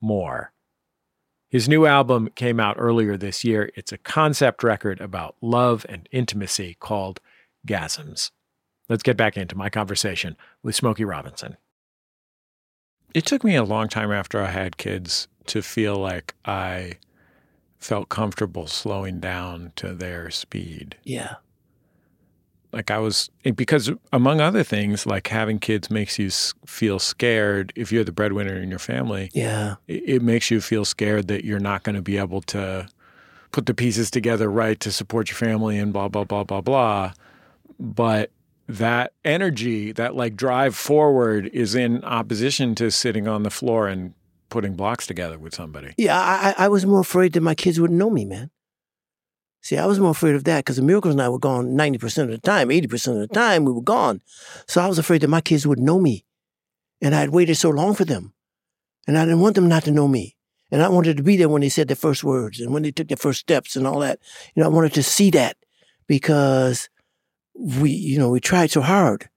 more. 0.00 0.52
His 1.48 1.68
new 1.68 1.86
album 1.86 2.30
came 2.34 2.58
out 2.58 2.76
earlier 2.78 3.16
this 3.16 3.44
year. 3.44 3.70
It's 3.76 3.92
a 3.92 3.98
concept 3.98 4.62
record 4.62 5.00
about 5.00 5.36
love 5.40 5.86
and 5.88 6.08
intimacy 6.10 6.76
called 6.80 7.20
Gasms. 7.66 8.30
Let's 8.88 9.02
get 9.02 9.16
back 9.16 9.36
into 9.36 9.56
my 9.56 9.70
conversation 9.70 10.36
with 10.62 10.74
Smokey 10.74 11.04
Robinson. 11.04 11.56
It 13.14 13.24
took 13.24 13.44
me 13.44 13.54
a 13.54 13.64
long 13.64 13.88
time 13.88 14.10
after 14.12 14.42
I 14.42 14.50
had 14.50 14.76
kids 14.76 15.28
to 15.46 15.62
feel 15.62 15.96
like 15.96 16.34
I 16.44 16.94
felt 17.78 18.08
comfortable 18.08 18.66
slowing 18.66 19.20
down 19.20 19.72
to 19.76 19.94
their 19.94 20.30
speed. 20.30 20.96
Yeah. 21.04 21.36
Like 22.72 22.90
I 22.90 22.98
was, 22.98 23.30
because 23.54 23.90
among 24.12 24.40
other 24.40 24.64
things, 24.64 25.06
like 25.06 25.28
having 25.28 25.60
kids 25.60 25.90
makes 25.90 26.18
you 26.18 26.28
feel 26.66 26.98
scared 26.98 27.72
if 27.76 27.92
you're 27.92 28.02
the 28.02 28.10
breadwinner 28.10 28.56
in 28.56 28.68
your 28.68 28.80
family. 28.80 29.30
Yeah. 29.32 29.76
it, 29.86 30.02
it 30.06 30.22
makes 30.22 30.50
you 30.50 30.60
feel 30.60 30.84
scared 30.84 31.28
that 31.28 31.44
you're 31.44 31.60
not 31.60 31.84
going 31.84 31.94
to 31.94 32.02
be 32.02 32.18
able 32.18 32.40
to 32.42 32.88
put 33.52 33.66
the 33.66 33.74
pieces 33.74 34.10
together 34.10 34.50
right 34.50 34.80
to 34.80 34.90
support 34.90 35.28
your 35.28 35.36
family 35.36 35.78
and 35.78 35.92
blah 35.92 36.08
blah 36.08 36.24
blah 36.24 36.42
blah 36.42 36.60
blah 36.60 37.12
but 37.78 38.30
that 38.68 39.12
energy 39.24 39.92
that 39.92 40.14
like 40.14 40.36
drive 40.36 40.74
forward 40.74 41.50
is 41.52 41.74
in 41.74 42.02
opposition 42.04 42.74
to 42.76 42.90
sitting 42.90 43.28
on 43.28 43.42
the 43.42 43.50
floor 43.50 43.88
and 43.88 44.14
putting 44.48 44.74
blocks 44.74 45.06
together 45.06 45.38
with 45.38 45.54
somebody 45.54 45.94
Yeah, 45.96 46.18
I, 46.18 46.54
I 46.56 46.68
was 46.68 46.86
more 46.86 47.00
afraid 47.00 47.32
that 47.32 47.40
my 47.40 47.54
kids 47.54 47.80
wouldn't 47.80 47.98
know 47.98 48.10
me, 48.10 48.24
man. 48.24 48.50
See, 49.64 49.78
I 49.78 49.86
was 49.86 49.98
more 49.98 50.10
afraid 50.10 50.34
of 50.34 50.44
that 50.44 50.58
because 50.58 50.76
the 50.76 50.82
miracles 50.82 51.14
and 51.14 51.22
I 51.22 51.30
were 51.30 51.38
gone 51.38 51.68
90% 51.68 52.24
of 52.24 52.28
the 52.28 52.38
time, 52.38 52.68
80% 52.68 53.14
of 53.14 53.18
the 53.18 53.34
time 53.34 53.64
we 53.64 53.72
were 53.72 53.80
gone. 53.80 54.20
So 54.68 54.82
I 54.82 54.86
was 54.86 54.98
afraid 54.98 55.22
that 55.22 55.28
my 55.28 55.40
kids 55.40 55.66
would 55.66 55.78
know 55.78 55.98
me. 55.98 56.26
And 57.00 57.14
I 57.14 57.20
had 57.20 57.30
waited 57.30 57.54
so 57.54 57.70
long 57.70 57.94
for 57.94 58.04
them. 58.04 58.34
And 59.06 59.16
I 59.16 59.24
didn't 59.24 59.40
want 59.40 59.54
them 59.54 59.68
not 59.68 59.84
to 59.84 59.90
know 59.90 60.06
me. 60.06 60.36
And 60.70 60.82
I 60.82 60.88
wanted 60.88 61.16
to 61.16 61.22
be 61.22 61.38
there 61.38 61.48
when 61.48 61.62
they 61.62 61.70
said 61.70 61.88
their 61.88 61.96
first 61.96 62.22
words 62.22 62.60
and 62.60 62.74
when 62.74 62.82
they 62.82 62.90
took 62.90 63.08
their 63.08 63.16
first 63.16 63.40
steps 63.40 63.74
and 63.74 63.86
all 63.86 64.00
that. 64.00 64.18
You 64.54 64.62
know, 64.62 64.68
I 64.68 64.72
wanted 64.72 64.92
to 64.94 65.02
see 65.02 65.30
that 65.30 65.56
because 66.06 66.90
we, 67.54 67.90
you 67.90 68.18
know, 68.18 68.30
we 68.30 68.40
tried 68.40 68.70
so 68.70 68.80
hard. 68.80 69.28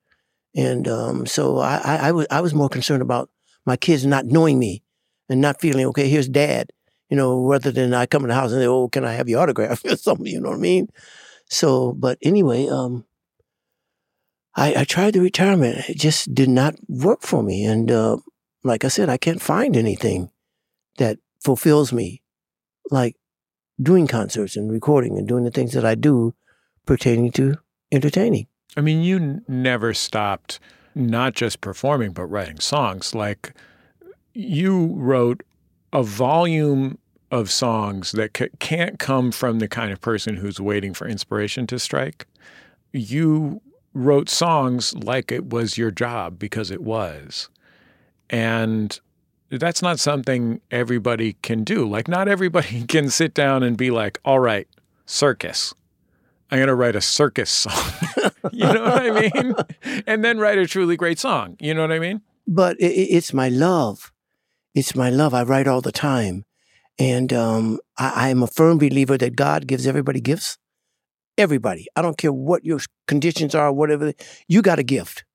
And 0.56 0.88
um, 0.88 1.26
so 1.26 1.60
I, 1.60 1.78
I, 1.78 1.96
I, 2.08 2.12
was, 2.12 2.28
I 2.32 2.42
was 2.42 2.54
more 2.54 2.70
concerned 2.70 3.02
about 3.02 3.30
my 3.66 3.78
kids 3.78 4.06
not 4.06 4.26
knowing 4.26 4.58
me 4.58 4.84
and 5.30 5.42
not 5.42 5.62
feeling, 5.62 5.86
okay, 5.88 6.10
here's 6.10 6.28
dad 6.28 6.72
you 7.10 7.16
know, 7.16 7.46
rather 7.46 7.72
than 7.72 7.94
I 7.94 8.06
come 8.06 8.24
in 8.24 8.30
the 8.30 8.36
house 8.36 8.52
and 8.52 8.62
say, 8.62 8.68
"Oh, 8.68 8.90
can 8.90 9.06
I 9.06 9.14
have 9.14 9.30
your 9.30 9.42
autograph?" 9.42 9.84
or 9.86 9.96
something, 9.96 10.28
you 10.28 10.42
know 10.42 10.50
what 10.50 10.58
I 10.58 10.62
mean? 10.62 10.88
So, 11.50 11.94
but 11.94 12.18
anyway, 12.22 12.68
um, 12.68 13.06
I, 14.56 14.82
I 14.82 14.84
tried 14.84 15.14
the 15.14 15.22
retirement. 15.22 15.90
It 15.90 15.98
just 15.98 16.34
did 16.34 16.50
not 16.50 16.76
work 16.88 17.22
for 17.22 17.44
me, 17.44 17.64
and 17.64 17.90
uh, 17.92 18.18
like 18.64 18.84
I 18.84 18.90
said, 18.90 19.10
I 19.10 19.18
can't 19.18 19.42
find 19.42 19.78
anything 19.78 20.32
that 20.98 21.20
fulfills 21.44 21.94
me, 21.94 22.22
like 22.92 23.16
doing 23.82 24.08
concerts 24.08 24.58
and 24.58 24.72
recording 24.72 25.18
and 25.18 25.28
doing 25.28 25.44
the 25.44 25.52
things 25.52 25.74
that 25.74 25.86
I 25.86 25.96
do 25.96 26.34
pertaining 26.86 27.32
to 27.34 27.56
entertaining. 27.92 28.48
i 28.76 28.82
mean 28.82 29.02
you 29.02 29.16
n- 29.18 29.42
never 29.48 29.94
stopped 29.94 30.60
not 30.96 31.34
just 31.34 31.62
performing 31.62 32.12
but 32.12 32.26
writing 32.26 32.60
songs 32.60 33.14
like 33.16 33.54
you 34.34 34.94
wrote 34.96 35.44
a 35.94 36.04
volume 36.04 36.98
of 37.32 37.52
songs 37.52 38.12
that 38.14 38.38
c- 38.38 38.50
can't 38.60 39.00
come 39.00 39.32
from 39.32 39.60
the 39.60 39.68
kind 39.68 39.92
of 39.92 40.00
person 40.02 40.36
who's 40.38 40.60
waiting 40.60 40.94
for 40.94 41.08
inspiration 41.08 41.68
to 41.68 41.80
strike. 41.80 42.26
You 42.94 43.62
wrote 43.94 44.30
songs 44.30 44.94
like 44.96 45.32
it 45.32 45.50
was 45.50 45.78
your 45.78 45.92
job 45.92 46.40
because 46.40 46.72
it 46.72 46.82
was. 46.84 47.50
And 48.30 48.98
that's 49.50 49.82
not 49.82 50.00
something 50.00 50.62
everybody 50.72 51.34
can 51.42 51.64
do. 51.64 51.88
Like, 51.88 52.08
not 52.08 52.28
everybody 52.28 52.84
can 52.88 53.10
sit 53.10 53.34
down 53.34 53.64
and 53.64 53.78
be 53.78 53.92
like, 53.92 54.20
all 54.24 54.40
right, 54.40 54.68
circus. 55.06 55.74
I'm 56.50 56.58
going 56.60 56.68
to 56.68 56.76
write 56.76 56.96
a 56.96 57.02
circus 57.02 57.50
song. 57.50 57.74
you 58.52 58.64
know 58.66 58.84
what 58.84 59.02
I 59.04 59.12
mean? 59.30 59.54
And 60.08 60.24
then 60.24 60.38
write 60.40 60.58
a 60.58 60.66
truly 60.68 60.96
great 60.96 61.20
song. 61.20 61.58
You 61.60 61.74
know 61.74 61.82
what 61.82 61.92
I 61.92 62.00
mean? 62.00 62.22
But 62.48 62.78
it, 62.80 62.92
it- 62.92 63.10
it's 63.18 63.34
my 63.34 63.50
love. 63.50 64.12
It's 64.74 64.96
my 64.96 65.10
love. 65.10 65.34
I 65.34 65.44
write 65.44 65.68
all 65.68 65.82
the 65.82 65.92
time. 65.92 66.46
And 67.00 67.34
um, 67.34 67.80
I, 67.98 68.28
I 68.28 68.30
am 68.30 68.42
a 68.44 68.48
firm 68.48 68.78
believer 68.78 69.18
that 69.18 69.36
God 69.36 69.68
gives 69.68 69.86
everybody 69.86 70.22
gifts. 70.22 70.58
Everybody. 71.38 71.88
I 71.96 72.02
don't 72.02 72.18
care 72.18 72.34
what 72.34 72.66
your 72.66 72.80
conditions 73.08 73.54
are, 73.54 73.72
whatever. 73.72 74.14
You 74.48 74.62
got 74.62 74.80
a 74.80 74.84
gift. 74.84 75.26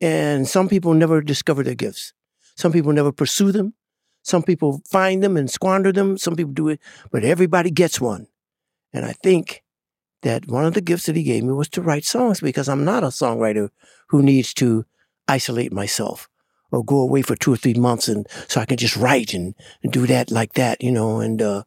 And 0.00 0.46
some 0.48 0.68
people 0.68 0.94
never 0.94 1.20
discover 1.22 1.62
their 1.62 1.74
gifts. 1.74 2.12
Some 2.56 2.72
people 2.72 2.92
never 2.92 3.12
pursue 3.12 3.52
them. 3.52 3.74
Some 4.22 4.42
people 4.42 4.82
find 4.90 5.22
them 5.22 5.36
and 5.36 5.50
squander 5.50 5.92
them. 5.92 6.18
Some 6.18 6.36
people 6.36 6.52
do 6.52 6.68
it, 6.68 6.80
but 7.10 7.24
everybody 7.24 7.70
gets 7.70 8.00
one. 8.00 8.26
And 8.92 9.04
I 9.06 9.12
think 9.12 9.62
that 10.22 10.48
one 10.48 10.64
of 10.64 10.74
the 10.74 10.80
gifts 10.80 11.06
that 11.06 11.16
he 11.16 11.22
gave 11.22 11.44
me 11.44 11.52
was 11.52 11.68
to 11.70 11.82
write 11.82 12.04
songs 12.04 12.40
because 12.40 12.68
I'm 12.68 12.84
not 12.84 13.04
a 13.04 13.08
songwriter 13.08 13.70
who 14.08 14.22
needs 14.22 14.52
to 14.54 14.84
isolate 15.28 15.72
myself 15.72 16.28
or 16.70 16.84
go 16.84 16.98
away 16.98 17.22
for 17.22 17.36
two 17.36 17.52
or 17.52 17.56
three 17.56 17.74
months 17.74 18.08
and 18.08 18.26
so 18.48 18.60
I 18.60 18.66
can 18.66 18.76
just 18.76 18.96
write 18.96 19.32
and, 19.32 19.54
and 19.82 19.92
do 19.92 20.06
that 20.06 20.30
like 20.30 20.54
that, 20.54 20.82
you 20.82 20.90
know. 20.90 21.20
And 21.20 21.40
uh, 21.40 21.62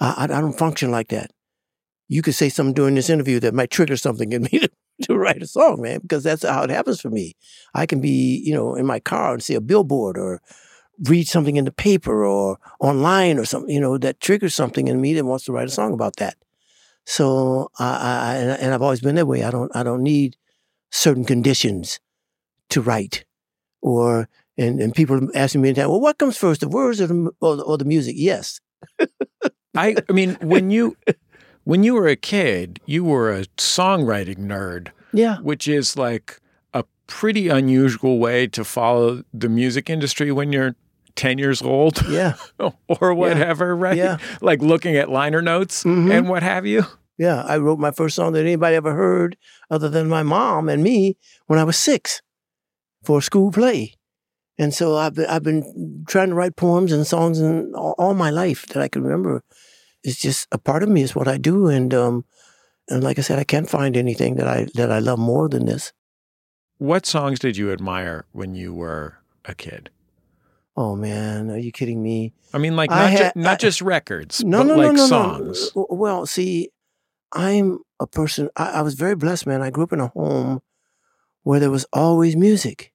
I, 0.00 0.24
I 0.24 0.26
don't 0.26 0.58
function 0.58 0.90
like 0.90 1.08
that. 1.08 1.30
You 2.08 2.22
could 2.22 2.34
say 2.34 2.48
something 2.48 2.74
during 2.74 2.94
this 2.94 3.08
interview 3.08 3.40
that 3.40 3.54
might 3.54 3.70
trigger 3.70 3.96
something 3.96 4.32
in 4.32 4.42
me 4.52 4.58
to, 4.58 4.70
to 5.02 5.16
write 5.16 5.42
a 5.42 5.46
song, 5.46 5.80
man, 5.80 6.00
because 6.00 6.22
that's 6.22 6.44
how 6.44 6.62
it 6.64 6.70
happens 6.70 7.00
for 7.00 7.10
me. 7.10 7.34
I 7.74 7.86
can 7.86 8.00
be, 8.00 8.42
you 8.44 8.54
know, 8.54 8.74
in 8.74 8.84
my 8.84 9.00
car 9.00 9.32
and 9.32 9.42
see 9.42 9.54
a 9.54 9.60
billboard 9.60 10.18
or 10.18 10.42
read 11.08 11.26
something 11.26 11.56
in 11.56 11.64
the 11.64 11.72
paper 11.72 12.24
or 12.24 12.58
online 12.80 13.38
or 13.38 13.44
something, 13.44 13.74
you 13.74 13.80
know, 13.80 13.96
that 13.98 14.20
triggers 14.20 14.54
something 14.54 14.88
in 14.88 15.00
me 15.00 15.14
that 15.14 15.24
wants 15.24 15.44
to 15.44 15.52
write 15.52 15.68
a 15.68 15.70
song 15.70 15.92
about 15.94 16.16
that. 16.16 16.36
So 17.06 17.70
I, 17.78 17.86
I 17.86 18.34
and- 18.60 18.74
I've 18.74 18.82
always 18.82 19.00
been 19.00 19.16
that 19.16 19.26
way. 19.26 19.42
I 19.44 19.50
don't 19.50 19.74
I 19.74 19.82
don't 19.82 20.02
need 20.02 20.36
certain 20.90 21.24
conditions 21.24 22.00
to 22.70 22.80
write, 22.80 23.24
or 23.80 24.28
and 24.56 24.80
and 24.80 24.94
people 24.94 25.28
asking 25.34 25.62
me, 25.62 25.70
anytime, 25.70 25.90
well, 25.90 26.00
what 26.00 26.18
comes 26.18 26.36
first, 26.36 26.60
the 26.60 26.68
words 26.68 27.00
or 27.00 27.06
the 27.06 27.30
or 27.40 27.56
the, 27.56 27.62
or 27.62 27.78
the 27.78 27.84
music? 27.84 28.14
Yes, 28.18 28.60
I, 29.76 29.96
I 30.08 30.12
mean, 30.12 30.36
when 30.40 30.70
you 30.70 30.96
when 31.64 31.82
you 31.82 31.94
were 31.94 32.08
a 32.08 32.16
kid, 32.16 32.80
you 32.86 33.04
were 33.04 33.32
a 33.32 33.44
songwriting 33.56 34.38
nerd, 34.38 34.88
yeah, 35.12 35.38
which 35.38 35.66
is 35.66 35.96
like 35.96 36.40
a 36.74 36.84
pretty 37.06 37.48
unusual 37.48 38.18
way 38.18 38.46
to 38.48 38.64
follow 38.64 39.22
the 39.32 39.48
music 39.48 39.88
industry 39.90 40.30
when 40.32 40.52
you're 40.52 40.76
10 41.16 41.38
years 41.38 41.62
old 41.62 42.02
yeah, 42.08 42.34
or 43.00 43.14
whatever, 43.14 43.74
right? 43.76 43.96
Yeah. 43.96 44.18
Like 44.40 44.60
looking 44.62 44.96
at 44.96 45.10
liner 45.10 45.42
notes 45.42 45.84
Mhm. 45.84 46.10
and 46.12 46.28
what 46.28 46.42
have 46.42 46.66
you. 46.66 46.84
yeah. 47.18 47.42
I 47.42 47.58
wrote 47.58 47.78
my 47.78 47.90
first 47.90 48.16
song 48.16 48.32
that 48.32 48.40
anybody 48.40 48.76
ever 48.76 48.94
heard, 48.94 49.36
other 49.70 49.88
than 49.88 50.08
my 50.08 50.22
mom 50.22 50.68
and 50.68 50.82
me, 50.82 51.16
when 51.46 51.58
I 51.58 51.64
was 51.64 51.76
six, 51.76 52.22
for 53.04 53.18
a 53.18 53.22
school 53.22 53.50
play, 53.50 53.94
And 54.58 54.72
so 54.74 54.96
I've 54.96 55.14
been, 55.14 55.26
I've 55.26 55.42
been 55.42 56.04
trying 56.06 56.28
to 56.28 56.34
write 56.36 56.56
poems 56.56 56.92
and 56.92 57.06
songs 57.06 57.40
and 57.40 57.74
all, 57.74 57.94
all 57.98 58.14
my 58.14 58.30
life 58.30 58.66
that 58.68 58.82
I 58.82 58.88
can 58.88 59.02
remember. 59.02 59.42
It's 60.04 60.20
just 60.20 60.46
a 60.52 60.58
part 60.58 60.82
of 60.82 60.88
me. 60.88 61.02
It's 61.02 61.16
what 61.16 61.26
I 61.28 61.36
do. 61.38 61.68
And, 61.68 61.92
um, 61.94 62.24
and 62.88 63.02
like 63.02 63.18
I 63.18 63.22
said, 63.22 63.38
I 63.38 63.44
can't 63.44 63.68
find 63.70 63.96
anything 63.96 64.36
that 64.36 64.46
I, 64.46 64.66
that 64.74 64.90
I 64.92 64.98
love 65.00 65.18
more 65.18 65.48
than 65.48 65.64
this. 65.66 65.92
What 66.78 67.06
songs 67.06 67.38
did 67.38 67.56
you 67.56 67.72
admire 67.72 68.24
when 68.32 68.54
you 68.54 68.74
were 68.74 69.18
a 69.44 69.54
kid? 69.54 69.90
Oh 70.76 70.96
man, 70.96 71.50
are 71.50 71.58
you 71.58 71.70
kidding 71.72 72.02
me? 72.02 72.32
I 72.54 72.58
mean, 72.58 72.76
like 72.76 72.90
not, 72.90 73.10
ju- 73.10 73.30
not 73.40 73.52
I- 73.54 73.56
just 73.56 73.82
records, 73.82 74.42
No, 74.44 74.58
but 74.58 74.66
no, 74.68 74.76
like 74.76 74.86
no, 74.86 74.92
no, 74.92 75.06
songs. 75.06 75.72
no. 75.76 75.86
Well, 75.90 76.26
see, 76.26 76.70
I'm 77.32 77.78
a 78.00 78.06
person. 78.06 78.48
I, 78.56 78.72
I 78.72 78.82
was 78.82 78.94
very 78.94 79.14
blessed, 79.16 79.46
man. 79.46 79.62
I 79.62 79.70
grew 79.70 79.84
up 79.84 79.92
in 79.92 80.00
a 80.00 80.08
home 80.08 80.60
where 81.42 81.60
there 81.60 81.70
was 81.70 81.86
always 81.92 82.36
music. 82.36 82.92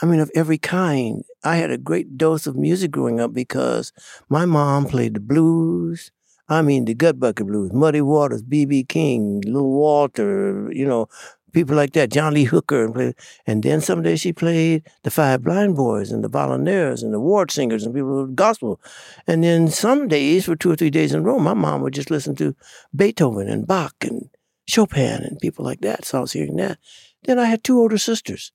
I 0.00 0.06
mean, 0.06 0.20
of 0.20 0.30
every 0.34 0.58
kind. 0.58 1.22
I 1.44 1.56
had 1.56 1.70
a 1.70 1.78
great 1.78 2.16
dose 2.16 2.46
of 2.46 2.56
music 2.56 2.90
growing 2.90 3.20
up 3.20 3.32
because 3.32 3.92
my 4.28 4.46
mom 4.46 4.86
played 4.86 5.14
the 5.14 5.20
blues. 5.20 6.10
I 6.48 6.60
mean, 6.60 6.84
the 6.86 6.94
Gut 6.94 7.20
Bucket 7.20 7.46
Blues, 7.46 7.72
Muddy 7.72 8.00
Waters, 8.00 8.42
B.B. 8.42 8.84
King, 8.84 9.40
Little 9.46 9.70
Walter, 9.72 10.70
you 10.72 10.86
know, 10.86 11.08
people 11.52 11.76
like 11.76 11.92
that, 11.92 12.10
John 12.10 12.34
Lee 12.34 12.44
Hooker. 12.44 12.84
And, 12.84 12.94
play, 12.94 13.14
and 13.46 13.62
then 13.62 13.80
someday 13.80 14.16
she 14.16 14.32
played 14.32 14.84
the 15.02 15.10
Five 15.10 15.42
Blind 15.42 15.76
Boys 15.76 16.10
and 16.10 16.24
the 16.24 16.28
Volunteers 16.28 17.02
and 17.02 17.12
the 17.12 17.20
Ward 17.20 17.50
Singers 17.50 17.84
and 17.84 17.94
people 17.94 18.22
with 18.22 18.36
gospel. 18.36 18.80
And 19.26 19.44
then 19.44 19.68
some 19.68 20.08
days, 20.08 20.46
for 20.46 20.56
two 20.56 20.70
or 20.70 20.76
three 20.76 20.90
days 20.90 21.12
in 21.12 21.20
a 21.20 21.22
row, 21.22 21.38
my 21.38 21.54
mom 21.54 21.82
would 21.82 21.94
just 21.94 22.10
listen 22.10 22.34
to 22.36 22.56
Beethoven 22.94 23.48
and 23.48 23.66
Bach 23.66 23.94
and 24.02 24.30
Chopin 24.66 25.22
and 25.22 25.38
people 25.38 25.64
like 25.64 25.80
that. 25.80 26.04
So 26.04 26.18
I 26.18 26.20
was 26.22 26.32
hearing 26.32 26.56
that. 26.56 26.78
Then 27.24 27.38
I 27.38 27.46
had 27.46 27.62
two 27.62 27.78
older 27.78 27.98
sisters. 27.98 28.52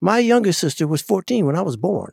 My 0.00 0.18
youngest 0.18 0.60
sister 0.60 0.86
was 0.86 1.02
14 1.02 1.46
when 1.46 1.56
I 1.56 1.62
was 1.62 1.76
born. 1.76 2.12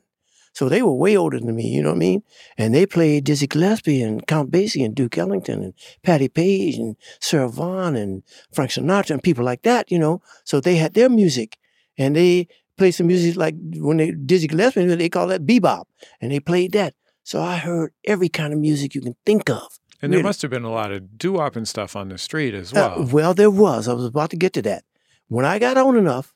So 0.58 0.68
they 0.70 0.82
were 0.82 0.94
way 1.06 1.16
older 1.16 1.40
than 1.40 1.56
me, 1.56 1.68
you 1.76 1.84
know 1.84 1.90
what 1.90 2.02
I 2.02 2.08
mean? 2.10 2.24
And 2.58 2.74
they 2.74 2.88
played 2.88 3.26
Dizzy 3.26 3.46
Gillespie 3.46 4.02
and 4.02 4.26
Count 4.26 4.50
Basie 4.50 4.84
and 4.84 4.96
Duke 4.96 5.16
Ellington 5.24 5.62
and 5.66 5.74
Patti 6.02 6.30
Page 6.30 6.76
and 6.84 6.96
Sarah 7.20 7.48
Vaughan 7.58 7.96
and 7.96 8.24
Frank 8.56 8.72
Sinatra 8.72 9.12
and 9.12 9.22
people 9.22 9.46
like 9.46 9.62
that, 9.70 9.92
you 9.92 10.00
know? 10.00 10.16
So 10.46 10.60
they 10.60 10.78
had 10.78 10.96
their 10.96 11.10
music 11.10 11.58
and 11.96 12.16
they 12.16 12.48
played 12.76 12.94
some 12.98 13.06
music 13.06 13.36
like 13.36 13.54
when 13.88 13.98
they 13.98 14.10
Dizzy 14.12 14.48
Gillespie, 14.48 14.86
they 14.96 15.10
call 15.10 15.28
that 15.28 15.46
bebop. 15.46 15.84
And 16.22 16.32
they 16.32 16.40
played 16.40 16.72
that. 16.72 16.96
So 17.24 17.40
I 17.40 17.58
heard 17.58 17.94
every 18.06 18.30
kind 18.30 18.52
of 18.52 18.58
music 18.60 18.96
you 18.96 19.02
can 19.02 19.16
think 19.28 19.50
of. 19.52 19.68
and 20.02 20.12
there 20.12 20.24
must 20.24 20.42
have 20.42 20.50
been 20.50 20.64
a 20.64 20.72
lot 20.72 20.92
of 20.92 21.20
doo-wop 21.20 21.56
and 21.56 21.68
stuff 21.68 21.96
on 21.96 22.10
the 22.10 22.18
street 22.18 22.56
as 22.56 22.74
Uh, 22.74 22.76
well. 22.98 23.08
well, 23.16 23.34
there 23.36 23.52
was. 23.52 23.88
I 23.88 23.94
was 23.94 24.06
about 24.06 24.32
to 24.32 24.38
get 24.38 24.54
to 24.54 24.62
that. 24.64 24.84
When 25.28 25.46
I 25.46 25.60
got 25.60 25.78
on 25.78 25.96
enough, 25.98 26.34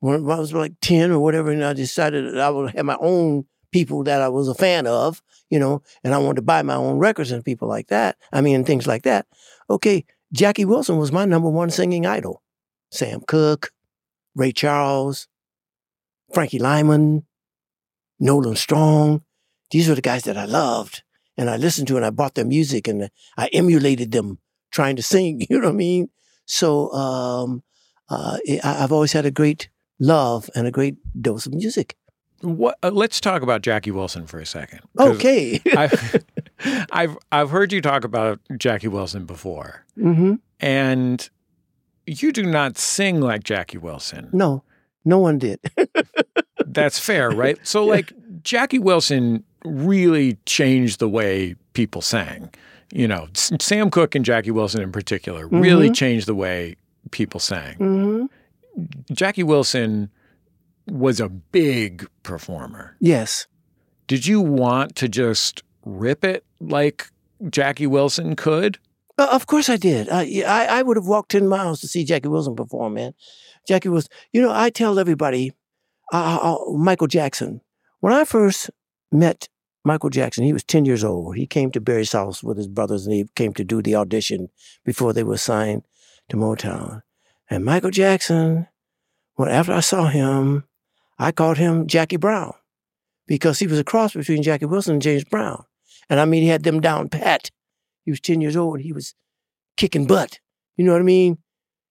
when 0.00 0.16
I 0.30 0.38
was 0.38 0.52
like 0.52 0.74
10 0.80 1.10
or 1.10 1.18
whatever, 1.20 1.50
and 1.50 1.64
I 1.64 1.72
decided 1.72 2.34
that 2.34 2.40
I 2.40 2.50
would 2.50 2.74
have 2.74 2.84
my 2.84 2.96
own 3.00 3.44
people 3.72 4.04
that 4.04 4.22
I 4.22 4.28
was 4.28 4.48
a 4.48 4.54
fan 4.54 4.86
of, 4.86 5.22
you 5.50 5.58
know, 5.58 5.82
and 6.04 6.14
I 6.14 6.18
wanted 6.18 6.36
to 6.36 6.42
buy 6.42 6.62
my 6.62 6.74
own 6.76 6.98
records 6.98 7.30
and 7.32 7.44
people 7.44 7.68
like 7.68 7.88
that. 7.88 8.16
I 8.32 8.40
mean, 8.40 8.64
things 8.64 8.86
like 8.86 9.02
that. 9.02 9.26
Okay, 9.68 10.04
Jackie 10.32 10.64
Wilson 10.64 10.96
was 10.98 11.12
my 11.12 11.24
number 11.24 11.48
one 11.50 11.70
singing 11.70 12.06
idol. 12.06 12.42
Sam 12.90 13.20
Cooke, 13.26 13.70
Ray 14.34 14.52
Charles, 14.52 15.28
Frankie 16.32 16.58
Lymon, 16.58 17.26
Nolan 18.18 18.56
Strong. 18.56 19.22
These 19.70 19.88
were 19.88 19.94
the 19.94 20.00
guys 20.02 20.22
that 20.24 20.36
I 20.36 20.44
loved. 20.44 21.02
And 21.36 21.50
I 21.50 21.56
listened 21.56 21.88
to 21.88 21.96
and 21.96 22.04
I 22.06 22.10
bought 22.10 22.34
their 22.34 22.44
music 22.46 22.88
and 22.88 23.10
I 23.36 23.48
emulated 23.48 24.12
them 24.12 24.38
trying 24.70 24.96
to 24.96 25.02
sing. 25.02 25.46
You 25.50 25.58
know 25.58 25.66
what 25.68 25.74
I 25.74 25.76
mean? 25.76 26.08
So 26.46 26.90
um, 26.92 27.62
uh, 28.08 28.38
I- 28.62 28.82
I've 28.84 28.92
always 28.92 29.12
had 29.12 29.26
a 29.26 29.30
great 29.30 29.68
love 29.98 30.48
and 30.54 30.66
a 30.66 30.70
great 30.70 30.96
dose 31.20 31.46
of 31.46 31.54
music. 31.54 31.96
What? 32.42 32.76
Uh, 32.82 32.90
let's 32.90 33.20
talk 33.20 33.42
about 33.42 33.62
Jackie 33.62 33.90
Wilson 33.90 34.26
for 34.26 34.38
a 34.38 34.46
second. 34.46 34.80
Okay. 34.98 35.60
I've, 35.76 36.24
I've 36.92 37.16
I've 37.32 37.50
heard 37.50 37.72
you 37.72 37.80
talk 37.80 38.04
about 38.04 38.40
Jackie 38.58 38.88
Wilson 38.88 39.24
before, 39.24 39.84
hmm 39.96 40.34
and 40.60 41.28
you 42.06 42.32
do 42.32 42.44
not 42.44 42.78
sing 42.78 43.20
like 43.20 43.42
Jackie 43.42 43.78
Wilson. 43.78 44.28
No, 44.32 44.62
no 45.04 45.18
one 45.18 45.38
did. 45.38 45.60
That's 46.66 46.98
fair, 46.98 47.30
right? 47.30 47.58
So, 47.66 47.84
like, 47.84 48.12
Jackie 48.42 48.78
Wilson 48.78 49.42
really 49.64 50.38
changed 50.46 50.98
the 51.00 51.08
way 51.08 51.56
people 51.72 52.00
sang. 52.00 52.50
You 52.92 53.08
know, 53.08 53.26
S- 53.34 53.50
Sam 53.60 53.90
Cooke 53.90 54.14
and 54.14 54.24
Jackie 54.24 54.50
Wilson 54.52 54.80
in 54.82 54.92
particular 54.92 55.48
really 55.48 55.90
Mhm. 55.90 55.94
changed 55.94 56.26
the 56.28 56.34
way 56.34 56.76
people 57.10 57.40
sang. 57.40 57.74
hmm 57.76 58.26
Jackie 59.12 59.42
Wilson 59.42 60.10
was 60.86 61.20
a 61.20 61.28
big 61.28 62.06
performer. 62.22 62.96
Yes. 63.00 63.46
Did 64.06 64.26
you 64.26 64.40
want 64.40 64.94
to 64.96 65.08
just 65.08 65.62
rip 65.84 66.24
it 66.24 66.44
like 66.60 67.10
Jackie 67.50 67.86
Wilson 67.86 68.36
could? 68.36 68.78
Uh, 69.18 69.28
of 69.32 69.46
course 69.46 69.68
I 69.68 69.76
did. 69.76 70.08
I, 70.10 70.42
I, 70.46 70.66
I 70.78 70.82
would 70.82 70.96
have 70.96 71.06
walked 71.06 71.30
10 71.30 71.48
miles 71.48 71.80
to 71.80 71.88
see 71.88 72.04
Jackie 72.04 72.28
Wilson 72.28 72.54
perform, 72.54 72.94
man. 72.94 73.14
Jackie 73.66 73.88
was, 73.88 74.08
you 74.32 74.40
know, 74.40 74.52
I 74.52 74.70
tell 74.70 74.98
everybody, 74.98 75.52
uh, 76.12 76.38
uh, 76.40 76.72
Michael 76.72 77.08
Jackson, 77.08 77.60
when 78.00 78.12
I 78.12 78.24
first 78.24 78.70
met 79.10 79.48
Michael 79.84 80.10
Jackson, 80.10 80.44
he 80.44 80.52
was 80.52 80.64
10 80.64 80.84
years 80.84 81.02
old. 81.02 81.36
He 81.36 81.46
came 81.46 81.70
to 81.72 81.80
Berry's 81.80 82.12
house 82.12 82.42
with 82.42 82.56
his 82.56 82.68
brothers 82.68 83.06
and 83.06 83.14
he 83.14 83.26
came 83.34 83.54
to 83.54 83.64
do 83.64 83.82
the 83.82 83.94
audition 83.94 84.48
before 84.84 85.12
they 85.12 85.24
were 85.24 85.38
signed 85.38 85.82
to 86.28 86.36
Motown. 86.36 87.02
And 87.48 87.64
Michael 87.64 87.90
Jackson, 87.90 88.68
well, 89.36 89.48
after 89.48 89.72
I 89.72 89.80
saw 89.80 90.06
him, 90.06 90.64
I 91.18 91.32
called 91.32 91.58
him 91.58 91.86
Jackie 91.86 92.16
Brown 92.16 92.54
because 93.26 93.58
he 93.58 93.66
was 93.66 93.78
a 93.78 93.84
cross 93.84 94.14
between 94.14 94.42
Jackie 94.42 94.66
Wilson 94.66 94.94
and 94.94 95.02
James 95.02 95.24
Brown. 95.24 95.64
And 96.08 96.20
I 96.20 96.24
mean, 96.24 96.42
he 96.42 96.48
had 96.48 96.62
them 96.62 96.80
down 96.80 97.08
pat. 97.08 97.50
He 98.04 98.10
was 98.10 98.20
10 98.20 98.40
years 98.40 98.56
old 98.56 98.80
he 98.80 98.92
was 98.92 99.14
kicking 99.76 100.06
butt. 100.06 100.40
You 100.76 100.84
know 100.84 100.92
what 100.92 101.00
I 101.00 101.04
mean? 101.04 101.38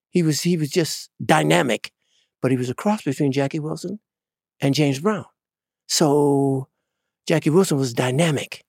He 0.10 0.24
was 0.24 0.42
he 0.42 0.58
was 0.58 0.70
just 0.70 1.10
dynamic, 1.24 1.92
but 2.42 2.52
he 2.52 2.58
was 2.58 2.70
a 2.70 2.76
cross 2.76 3.04
between 3.04 3.32
Jackie 3.32 3.60
Wilson 3.60 4.00
and 4.62 4.74
James 4.74 5.00
Brown. 5.00 5.26
So 5.88 6.70
Jackie 7.28 7.50
Wilson 7.50 7.78
was 7.78 7.94
dynamic. 7.94 8.64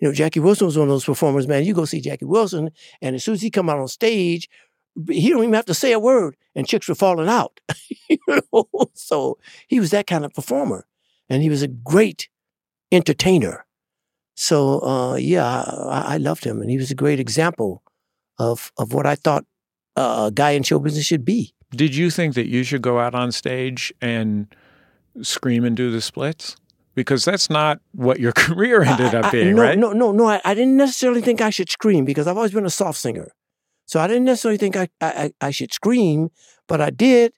You 0.00 0.08
know, 0.08 0.14
Jackie 0.14 0.40
Wilson 0.40 0.66
was 0.66 0.78
one 0.78 0.88
of 0.88 0.92
those 0.92 1.04
performers, 1.04 1.46
man. 1.46 1.64
You 1.64 1.74
go 1.74 1.84
see 1.84 2.00
Jackie 2.00 2.24
Wilson, 2.24 2.70
and 3.02 3.14
as 3.14 3.22
soon 3.22 3.34
as 3.34 3.42
he 3.42 3.50
come 3.50 3.68
out 3.68 3.78
on 3.78 3.86
stage, 3.86 4.48
he 5.08 5.28
don't 5.30 5.42
even 5.42 5.54
have 5.54 5.66
to 5.66 5.74
say 5.74 5.92
a 5.92 5.98
word, 5.98 6.36
and 6.54 6.66
chicks 6.66 6.88
were 6.88 6.94
falling 6.94 7.28
out. 7.28 7.60
you 8.08 8.18
know? 8.28 8.68
So 8.94 9.38
he 9.68 9.80
was 9.80 9.90
that 9.90 10.06
kind 10.06 10.24
of 10.24 10.32
performer, 10.34 10.86
and 11.28 11.42
he 11.42 11.48
was 11.48 11.62
a 11.62 11.68
great 11.68 12.28
entertainer. 12.92 13.66
So 14.34 14.80
uh, 14.82 15.14
yeah, 15.16 15.46
I, 15.46 16.14
I 16.14 16.16
loved 16.16 16.44
him, 16.44 16.60
and 16.60 16.70
he 16.70 16.76
was 16.76 16.90
a 16.90 16.94
great 16.94 17.20
example 17.20 17.82
of 18.38 18.72
of 18.78 18.92
what 18.92 19.06
I 19.06 19.14
thought 19.14 19.44
a 19.96 20.30
guy 20.34 20.50
in 20.52 20.62
show 20.62 20.78
business 20.78 21.04
should 21.06 21.24
be. 21.24 21.54
Did 21.72 21.94
you 21.94 22.10
think 22.10 22.34
that 22.34 22.46
you 22.48 22.64
should 22.64 22.82
go 22.82 22.98
out 22.98 23.14
on 23.14 23.30
stage 23.32 23.92
and 24.00 24.46
scream 25.22 25.64
and 25.64 25.76
do 25.76 25.90
the 25.90 26.00
splits? 26.00 26.56
Because 26.94 27.24
that's 27.24 27.48
not 27.48 27.80
what 27.92 28.18
your 28.18 28.32
career 28.46 28.82
ended 28.82 29.14
I- 29.14 29.18
up 29.20 29.24
I- 29.26 29.30
being, 29.30 29.54
no, 29.56 29.62
right? 29.62 29.78
No, 29.78 29.92
no, 29.92 30.10
no. 30.12 30.26
I, 30.26 30.40
I 30.44 30.54
didn't 30.54 30.76
necessarily 30.76 31.20
think 31.20 31.40
I 31.40 31.50
should 31.50 31.70
scream 31.70 32.04
because 32.04 32.26
I've 32.26 32.36
always 32.36 32.52
been 32.52 32.66
a 32.66 32.70
soft 32.70 32.98
singer. 32.98 33.30
So 33.90 33.98
I 33.98 34.06
didn't 34.06 34.26
necessarily 34.26 34.56
think 34.56 34.76
I, 34.76 34.88
I, 35.00 35.32
I 35.40 35.50
should 35.50 35.72
scream, 35.72 36.30
but 36.68 36.80
I 36.80 36.90
did 36.90 37.32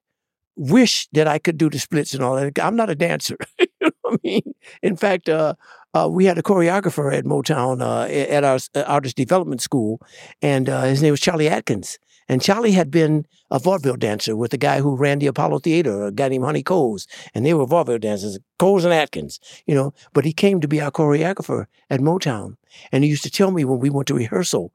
wish 0.54 1.08
that 1.12 1.26
I 1.26 1.38
could 1.38 1.56
do 1.56 1.70
the 1.70 1.78
splits 1.78 2.12
and 2.12 2.22
all 2.22 2.36
that. 2.36 2.62
I'm 2.62 2.76
not 2.76 2.90
a 2.90 2.94
dancer. 2.94 3.38
you 3.58 3.66
know 3.80 3.90
what 4.02 4.12
I 4.12 4.18
mean? 4.22 4.54
In 4.82 4.94
fact, 4.94 5.30
uh, 5.30 5.54
uh, 5.94 6.10
we 6.10 6.26
had 6.26 6.36
a 6.36 6.42
choreographer 6.42 7.10
at 7.10 7.24
Motown 7.24 7.80
uh, 7.80 8.02
at 8.12 8.44
our 8.44 8.58
uh, 8.74 8.86
artist 8.86 9.16
development 9.16 9.62
school, 9.62 9.98
and 10.42 10.68
uh, 10.68 10.82
his 10.82 11.00
name 11.00 11.12
was 11.12 11.22
Cholly 11.22 11.48
Atkins. 11.48 11.98
And 12.28 12.42
Cholly 12.42 12.74
had 12.74 12.90
been 12.90 13.24
a 13.50 13.58
vaudeville 13.58 13.96
dancer 13.96 14.36
with 14.36 14.50
the 14.50 14.58
guy 14.58 14.80
who 14.80 14.94
ran 14.94 15.20
the 15.20 15.28
Apollo 15.28 15.60
Theater, 15.60 16.04
a 16.04 16.12
guy 16.12 16.28
named 16.28 16.44
Honey 16.44 16.62
Coles, 16.62 17.06
and 17.34 17.46
they 17.46 17.54
were 17.54 17.64
vaudeville 17.64 17.98
dancers, 17.98 18.38
Coles 18.58 18.84
and 18.84 18.92
Atkins, 18.92 19.40
you 19.64 19.74
know. 19.74 19.94
But 20.12 20.26
he 20.26 20.34
came 20.34 20.60
to 20.60 20.68
be 20.68 20.82
our 20.82 20.90
choreographer 20.90 21.64
at 21.88 22.00
Motown, 22.00 22.58
and 22.92 23.04
he 23.04 23.08
used 23.08 23.22
to 23.22 23.30
tell 23.30 23.52
me 23.52 23.64
when 23.64 23.78
we 23.78 23.88
went 23.88 24.06
to 24.08 24.14
rehearsal, 24.14 24.70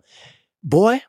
"Boy, 0.63 1.03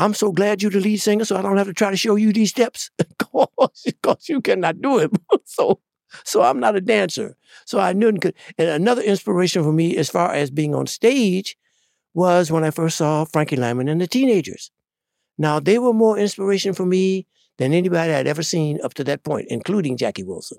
I'm 0.00 0.14
so 0.14 0.32
glad 0.32 0.62
you're 0.62 0.70
the 0.70 0.80
lead 0.80 0.98
singer, 0.98 1.24
so 1.24 1.36
I 1.36 1.42
don't 1.42 1.56
have 1.56 1.66
to 1.66 1.74
try 1.74 1.90
to 1.90 1.96
show 1.96 2.16
you 2.16 2.32
these 2.32 2.50
steps, 2.50 2.90
because 3.84 4.28
you 4.28 4.40
cannot 4.40 4.80
do 4.80 4.98
it." 4.98 5.10
so, 5.44 5.80
so 6.24 6.42
I'm 6.42 6.58
not 6.58 6.76
a 6.76 6.80
dancer. 6.80 7.36
So 7.66 7.78
I 7.78 7.92
knew. 7.92 8.08
And 8.08 8.32
another 8.58 9.02
inspiration 9.02 9.62
for 9.62 9.72
me, 9.72 9.96
as 9.96 10.10
far 10.10 10.32
as 10.32 10.50
being 10.50 10.74
on 10.74 10.86
stage, 10.86 11.56
was 12.14 12.50
when 12.50 12.64
I 12.64 12.70
first 12.70 12.96
saw 12.96 13.24
Frankie 13.24 13.56
Lymon 13.56 13.88
and 13.88 14.00
the 14.00 14.06
Teenagers. 14.06 14.70
Now, 15.38 15.60
they 15.60 15.78
were 15.78 15.92
more 15.92 16.18
inspiration 16.18 16.74
for 16.74 16.84
me 16.84 17.26
than 17.58 17.72
anybody 17.72 18.12
I'd 18.12 18.26
ever 18.26 18.42
seen 18.42 18.80
up 18.82 18.94
to 18.94 19.04
that 19.04 19.22
point, 19.22 19.48
including 19.50 19.96
Jackie 19.96 20.24
Wilson, 20.24 20.58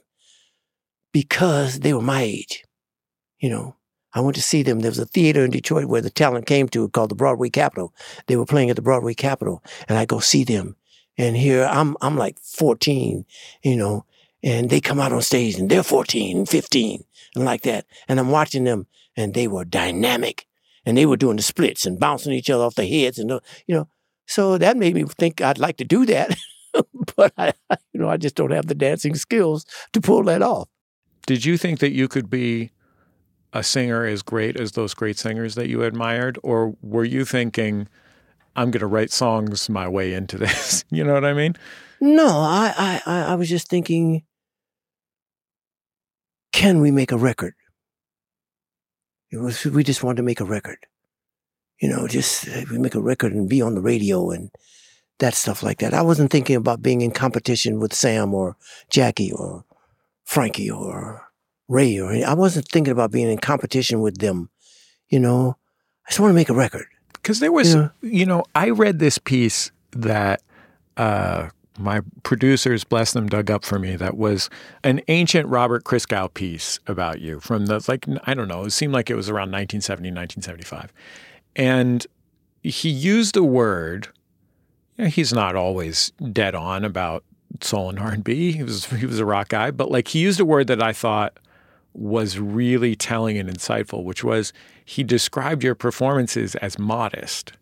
because 1.12 1.80
they 1.80 1.94
were 1.94 2.02
my 2.02 2.22
age. 2.22 2.64
You 3.40 3.50
know, 3.50 3.76
I 4.14 4.20
went 4.20 4.36
to 4.36 4.42
see 4.42 4.64
them. 4.64 4.80
There 4.80 4.92
was 4.92 5.00
a 5.00 5.06
theater 5.06 5.46
in 5.46 5.52
Detroit 5.52 5.86
where 5.86 6.02
the 6.02 6.10
talent 6.10 6.46
came 6.46 6.68
to 6.70 6.90
called 6.90 7.12
the 7.12 7.16
Broadway 7.16 7.50
Capitol. 7.50 7.94
They 8.28 8.36
were 8.36 8.46
playing 8.46 8.70
at 8.70 8.76
the 8.76 8.82
Broadway 8.82 9.14
Capitol, 9.14 9.64
and 9.88 9.98
I 9.98 10.06
go 10.06 10.20
see 10.20 10.44
them. 10.44 10.76
And 11.18 11.38
here 11.38 11.66
I'm, 11.66 11.96
I'm 12.02 12.18
like 12.18 12.40
14, 12.40 13.26
you 13.64 13.76
know, 13.76 14.06
and 14.44 14.70
they 14.70 14.82
come 14.82 15.00
out 15.00 15.14
on 15.14 15.22
stage 15.22 15.56
and 15.56 15.70
they're 15.70 15.84
14, 15.84 16.46
15, 16.46 17.04
and 17.36 17.46
like 17.46 17.62
that. 17.64 17.86
And 18.08 18.20
I'm 18.20 18.32
watching 18.32 18.64
them, 18.64 18.88
and 19.16 19.34
they 19.34 19.48
were 19.48 19.66
dynamic, 19.66 20.48
and 20.86 20.98
they 20.98 21.06
were 21.06 21.18
doing 21.18 21.38
the 21.38 21.44
splits 21.44 21.86
and 21.86 22.00
bouncing 22.00 22.34
each 22.34 22.50
other 22.50 22.64
off 22.64 22.76
their 22.76 22.88
heads, 22.88 23.20
and 23.20 23.30
the- 23.30 23.42
you 23.68 23.76
know. 23.76 23.88
So 24.28 24.58
that 24.58 24.78
made 24.78 24.96
me 24.96 25.04
think 25.04 25.42
I'd 25.42 25.58
like 25.60 25.78
to 25.78 25.84
do 25.86 26.06
that, 26.06 26.36
but 27.18 27.34
I, 27.38 27.54
you 27.94 28.00
know, 28.00 28.10
I 28.10 28.18
just 28.18 28.36
don't 28.36 28.52
have 28.52 28.68
the 28.68 28.76
dancing 28.76 29.16
skills 29.16 29.66
to 29.94 30.02
pull 30.02 30.24
that 30.24 30.42
off. 30.42 30.70
Did 31.28 31.46
you 31.46 31.58
think 31.58 31.80
that 31.80 31.92
you 31.92 32.08
could 32.08 32.30
be 32.30 32.72
a 33.54 33.64
singer 33.64 34.06
as 34.06 34.22
great 34.22 34.60
as 34.60 34.74
those 34.74 34.94
great 34.94 35.18
singers 35.18 35.56
that 35.56 35.70
you 35.70 35.84
admired? 35.84 36.40
Or 36.44 36.76
were 36.82 37.04
you 37.04 37.26
thinking, 37.26 37.88
I'm 38.56 38.72
going 38.72 38.82
to 38.82 38.88
write 38.88 39.12
songs 39.12 39.70
my 39.70 39.88
way 39.88 40.14
into 40.14 40.38
this? 40.40 40.84
you 40.90 41.04
know 41.04 41.14
what 41.14 41.26
I 41.26 41.34
mean? 41.34 41.56
No, 42.00 42.28
I, 42.28 43.02
I, 43.06 43.22
I, 43.24 43.36
was 43.36 43.48
just 43.48 43.70
thinking, 43.70 44.24
can 46.52 46.82
we 46.82 46.90
make 46.90 47.12
a 47.12 47.18
record? 47.18 47.54
It 49.32 49.38
was, 49.38 49.64
we 49.66 49.84
just 49.84 50.02
wanted 50.02 50.18
to 50.18 50.24
make 50.24 50.40
a 50.40 50.46
record. 50.46 50.80
You 51.80 51.90
know, 51.90 52.08
just 52.08 52.48
uh, 52.48 52.62
we 52.72 52.80
make 52.80 52.96
a 52.96 53.02
record 53.02 53.34
and 53.34 53.48
be 53.48 53.62
on 53.62 53.76
the 53.76 53.82
radio 53.82 54.32
and 54.32 54.50
that 55.20 55.36
stuff 55.36 55.62
like 55.62 55.78
that. 55.80 55.94
I 55.94 56.02
wasn't 56.02 56.32
thinking 56.32 56.56
about 56.56 56.82
being 56.82 57.02
in 57.02 57.12
competition 57.12 57.80
with 57.80 57.94
Sam 57.94 58.34
or 58.34 58.58
Jackie 58.90 59.32
or 59.32 59.64
Frankie 60.26 60.70
or 60.70 61.31
Ray 61.72 61.98
or 62.00 62.12
I 62.12 62.34
wasn't 62.34 62.68
thinking 62.68 62.92
about 62.92 63.12
being 63.12 63.32
in 63.32 63.38
competition 63.38 64.02
with 64.02 64.18
them. 64.18 64.50
You 65.10 65.20
know, 65.20 65.58
I 66.06 66.10
just 66.10 66.20
want 66.20 66.32
to 66.32 66.36
make 66.36 66.50
a 66.50 66.54
record. 66.54 66.86
Because 67.14 67.40
there 67.40 67.52
was, 67.52 67.74
Yeah. 67.76 67.90
you 68.02 68.26
know, 68.26 68.44
I 68.56 68.70
read 68.72 69.00
this 69.00 69.18
piece 69.18 69.72
that 69.92 70.42
uh, 70.98 71.50
my 71.80 72.02
producers, 72.24 72.84
bless 72.84 73.14
them, 73.14 73.28
dug 73.30 73.50
up 73.50 73.64
for 73.64 73.80
me. 73.80 73.96
That 73.96 74.18
was 74.18 74.50
an 74.84 75.02
ancient 75.08 75.48
Robert 75.48 75.84
Christgau 75.86 76.34
piece 76.34 76.80
about 76.88 77.22
you 77.22 77.40
from 77.40 77.68
the, 77.68 77.84
like, 77.88 78.06
I 78.26 78.34
don't 78.34 78.48
know, 78.48 78.66
it 78.66 78.72
seemed 78.72 78.94
like 78.94 79.10
it 79.10 79.16
was 79.16 79.30
around 79.30 79.52
1970, 79.52 80.10
1975. 80.10 80.92
And 81.56 82.06
he 82.64 82.90
used 82.90 83.38
a 83.38 83.44
word, 83.44 84.10
you 84.98 85.06
know, 85.06 85.10
he's 85.10 85.32
not 85.32 85.56
always 85.56 86.12
dead 86.34 86.54
on 86.56 86.84
about 86.84 87.24
soul 87.62 87.90
and 87.90 88.00
R&B. 88.00 88.52
He 88.54 88.64
was, 88.64 88.86
he 88.86 89.06
was 89.06 89.20
a 89.20 89.26
rock 89.26 89.50
guy, 89.50 89.72
but 89.72 89.90
like 89.92 90.10
he 90.10 90.20
used 90.20 90.40
a 90.40 90.46
word 90.46 90.68
that 90.68 90.82
I 90.84 90.92
thought 90.94 91.38
was 91.94 92.40
really 92.40 92.96
telling 92.96 93.38
and 93.38 93.50
insightful, 93.50 94.04
which 94.04 94.24
was 94.24 94.54
he 94.86 95.04
described 95.04 95.64
your 95.64 95.76
performances 95.76 96.56
as 96.56 96.80
modest. 96.80 97.54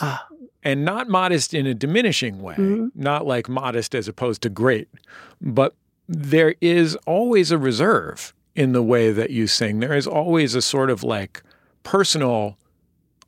Ah. 0.00 0.26
And 0.62 0.84
not 0.84 1.08
modest 1.08 1.54
in 1.54 1.66
a 1.66 1.74
diminishing 1.74 2.42
way, 2.42 2.54
Mhm. 2.56 2.90
not 2.94 3.26
like 3.26 3.48
modest 3.48 3.94
as 3.94 4.08
opposed 4.08 4.42
to 4.42 4.50
great, 4.50 4.88
but 5.40 5.74
there 6.08 6.54
is 6.60 6.96
always 7.06 7.50
a 7.50 7.56
reserve 7.58 8.34
in 8.56 8.72
the 8.72 8.82
way 8.82 9.10
that 9.12 9.30
you 9.30 9.46
sing. 9.46 9.80
There 9.80 9.94
is 9.96 10.06
always 10.06 10.54
a 10.54 10.60
sort 10.60 10.90
of 10.90 11.02
like 11.02 11.42
personal, 11.82 12.58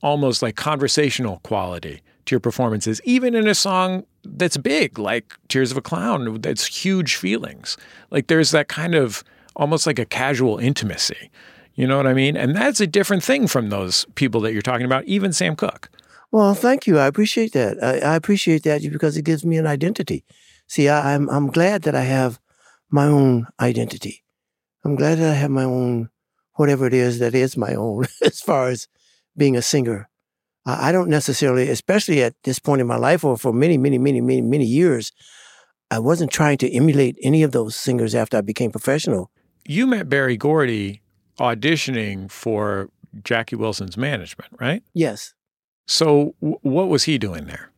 almost 0.02 0.42
like 0.42 0.56
conversational 0.56 1.38
quality 1.42 2.02
to 2.26 2.34
your 2.34 2.40
performances, 2.40 3.00
even 3.04 3.34
in 3.34 3.46
a 3.48 3.54
song 3.54 4.04
that's 4.24 4.56
big, 4.56 4.98
like 4.98 5.34
Tears 5.48 5.70
of 5.70 5.76
a 5.76 5.80
Clown, 5.82 6.40
that's 6.42 6.66
huge 6.66 7.16
feelings. 7.16 7.76
Like 8.10 8.26
there's 8.26 8.50
that 8.50 8.68
kind 8.68 8.94
of 8.94 9.24
almost 9.56 9.86
like 9.86 9.98
a 9.98 10.04
casual 10.04 10.58
intimacy. 10.58 11.30
You 11.74 11.86
know 11.86 11.96
what 11.96 12.06
I 12.06 12.14
mean? 12.14 12.36
And 12.36 12.54
that's 12.54 12.80
a 12.80 12.86
different 12.86 13.22
thing 13.22 13.46
from 13.46 13.70
those 13.70 14.04
people 14.14 14.40
that 14.42 14.52
you're 14.52 14.62
talking 14.62 14.86
about, 14.86 15.04
even 15.04 15.32
Sam 15.32 15.56
Cooke. 15.56 15.90
Well, 16.30 16.54
thank 16.54 16.86
you. 16.86 16.98
I 16.98 17.06
appreciate 17.06 17.52
that. 17.52 17.82
I, 17.82 17.98
I 18.12 18.16
appreciate 18.16 18.62
that 18.64 18.82
because 18.82 19.16
it 19.16 19.24
gives 19.24 19.44
me 19.44 19.56
an 19.56 19.66
identity. 19.66 20.24
See, 20.66 20.88
I, 20.88 21.14
I'm 21.14 21.28
I'm 21.28 21.48
glad 21.48 21.82
that 21.82 21.94
I 21.94 22.02
have 22.02 22.40
my 22.90 23.06
own 23.06 23.46
identity. 23.60 24.22
I'm 24.84 24.96
glad 24.96 25.18
that 25.18 25.30
I 25.30 25.34
have 25.34 25.50
my 25.50 25.64
own 25.64 26.10
whatever 26.54 26.86
it 26.86 26.94
is 26.94 27.18
that 27.18 27.34
is 27.34 27.56
my 27.56 27.74
own 27.74 28.06
as 28.22 28.40
far 28.40 28.68
as 28.68 28.88
being 29.36 29.56
a 29.56 29.62
singer. 29.62 30.08
I, 30.64 30.88
I 30.88 30.92
don't 30.92 31.08
necessarily, 31.08 31.68
especially 31.68 32.22
at 32.22 32.34
this 32.44 32.58
point 32.58 32.80
in 32.80 32.86
my 32.86 32.96
life, 32.96 33.24
or 33.24 33.36
for 33.36 33.52
many, 33.52 33.76
many, 33.78 33.98
many, 33.98 34.20
many, 34.20 34.42
many 34.42 34.64
years, 34.64 35.12
I 35.90 35.98
wasn't 35.98 36.30
trying 36.30 36.58
to 36.58 36.70
emulate 36.72 37.16
any 37.22 37.42
of 37.42 37.52
those 37.52 37.76
singers 37.76 38.14
after 38.14 38.38
I 38.38 38.42
became 38.42 38.70
professional. 38.70 39.30
You 39.64 39.86
met 39.86 40.08
Berry 40.08 40.36
Gordy 40.36 41.02
auditioning 41.38 42.30
for 42.30 42.90
Jackie 43.24 43.56
Wilson's 43.56 43.96
management, 43.96 44.52
right? 44.60 44.82
Yes. 44.94 45.34
So 45.86 46.34
w- 46.40 46.58
what 46.62 46.88
was 46.88 47.04
he 47.04 47.18
doing 47.18 47.46
there? 47.46 47.70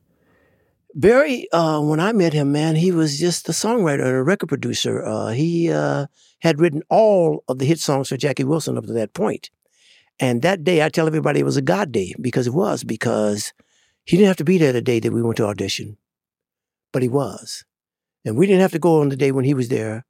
Berry, 0.95 1.51
uh, 1.53 1.81
when 1.81 1.99
I 1.99 2.13
met 2.13 2.33
him, 2.33 2.53
man, 2.53 2.77
he 2.77 2.93
was 2.93 3.19
just 3.19 3.49
a 3.49 3.53
songwriter 3.53 4.05
and 4.05 4.17
a 4.17 4.23
record 4.23 4.49
producer. 4.49 5.05
Uh, 5.05 5.31
he 5.31 5.71
uh, 5.71 6.07
had 6.41 6.61
written 6.61 6.83
all 6.89 7.43
of 7.49 7.59
the 7.59 7.65
hit 7.65 7.81
songs 7.81 8.09
for 8.09 8.17
Jackie 8.17 8.45
Wilson 8.45 8.79
up 8.79 8.87
to 8.87 8.93
that 8.93 9.13
point. 9.13 9.51
And 10.21 10.43
that 10.43 10.63
day, 10.63 10.85
I 10.85 10.89
tell 10.89 11.09
everybody 11.09 11.41
it 11.41 11.45
was 11.45 11.57
a 11.57 11.63
God 11.63 11.91
day 11.91 12.15
because 12.21 12.47
it 12.47 12.55
was, 12.55 12.85
because 12.85 13.53
he 14.05 14.17
didn't 14.17 14.29
have 14.29 14.37
to 14.37 14.45
be 14.45 14.59
there 14.59 14.73
the 14.73 14.81
day 14.81 15.01
that 15.01 15.13
we 15.13 15.23
went 15.23 15.39
to 15.39 15.47
audition, 15.47 15.97
but 16.93 17.03
he 17.03 17.09
was. 17.09 17.65
And 18.25 18.37
we 18.37 18.47
didn't 18.47 18.63
have 18.63 18.73
to 18.73 18.79
go 18.79 19.01
on 19.01 19.09
the 19.09 19.17
day 19.17 19.33
when 19.33 19.45
he 19.45 19.55
was 19.55 19.69
there, 19.69 20.05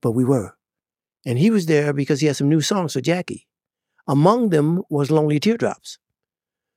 but 0.00 0.12
we 0.12 0.24
were. 0.24 0.56
And 1.26 1.38
he 1.38 1.50
was 1.50 1.66
there 1.66 1.92
because 1.92 2.20
he 2.20 2.26
had 2.26 2.36
some 2.36 2.48
new 2.48 2.60
songs 2.60 2.92
for 2.92 3.00
Jackie. 3.00 3.46
Among 4.06 4.48
them 4.48 4.82
was 4.88 5.10
Lonely 5.10 5.38
Teardrops. 5.38 5.98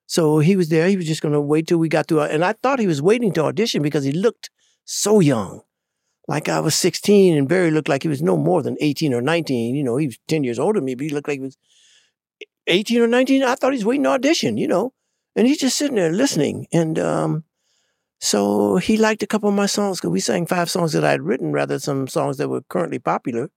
So 0.06 0.39
he 0.39 0.58
was 0.58 0.69
there. 0.69 0.89
He 0.89 0.97
was 0.97 1.08
just 1.08 1.21
going 1.21 1.34
to 1.34 1.39
wait 1.39 1.67
till 1.67 1.77
we 1.77 1.88
got 1.88 2.08
through. 2.08 2.21
And 2.23 2.43
I 2.43 2.54
thought 2.54 2.80
he 2.80 2.88
was 2.88 3.01
waiting 3.01 3.32
to 3.34 3.43
audition 3.43 3.82
because 3.82 4.04
he 4.04 4.12
looked 4.12 4.49
so 4.84 5.21
young. 5.21 5.62
Like 6.27 6.49
I 6.49 6.60
was 6.60 6.75
16 6.75 7.38
and 7.38 7.47
Berry 7.47 7.71
looked 7.71 7.88
like 7.88 8.04
he 8.04 8.10
was 8.10 8.21
no 8.21 8.36
more 8.36 8.62
than 8.62 8.75
18 8.82 9.13
or 9.13 9.21
19. 9.21 9.75
You 9.75 9.84
know, 9.84 9.97
he 9.97 10.08
was 10.08 10.19
10 10.27 10.43
years 10.43 10.60
older 10.60 10.80
than 10.80 10.86
me, 10.86 10.95
but 10.95 11.06
he 11.06 11.10
looked 11.10 11.30
like 11.30 11.39
he 11.39 11.45
was 11.45 11.58
18 12.67 13.01
or 13.01 13.08
19. 13.08 13.43
I 13.43 13.56
thought 13.56 13.71
he 13.71 13.77
was 13.77 13.86
waiting 13.86 14.04
to 14.04 14.10
audition, 14.10 14.58
you 14.58 14.67
know. 14.67 14.93
And 15.36 15.47
he's 15.47 15.60
just 15.60 15.77
sitting 15.77 15.95
there 15.95 16.12
listening. 16.12 16.67
And 16.73 16.99
um, 16.99 17.45
so 18.19 18.77
he 18.77 18.97
liked 18.97 19.23
a 19.23 19.27
couple 19.27 19.47
of 19.47 19.56
my 19.56 19.65
songs 19.65 19.99
because 19.99 20.12
we 20.12 20.19
sang 20.19 20.45
five 20.45 20.69
songs 20.69 20.91
that 20.91 21.06
I 21.06 21.12
had 21.12 21.21
written 21.21 21.54
rather 21.54 21.75
than 21.75 21.80
some 21.80 22.08
songs 22.08 22.36
that 22.38 22.49
were 22.49 22.63
currently 22.63 22.99
popular 22.99 23.49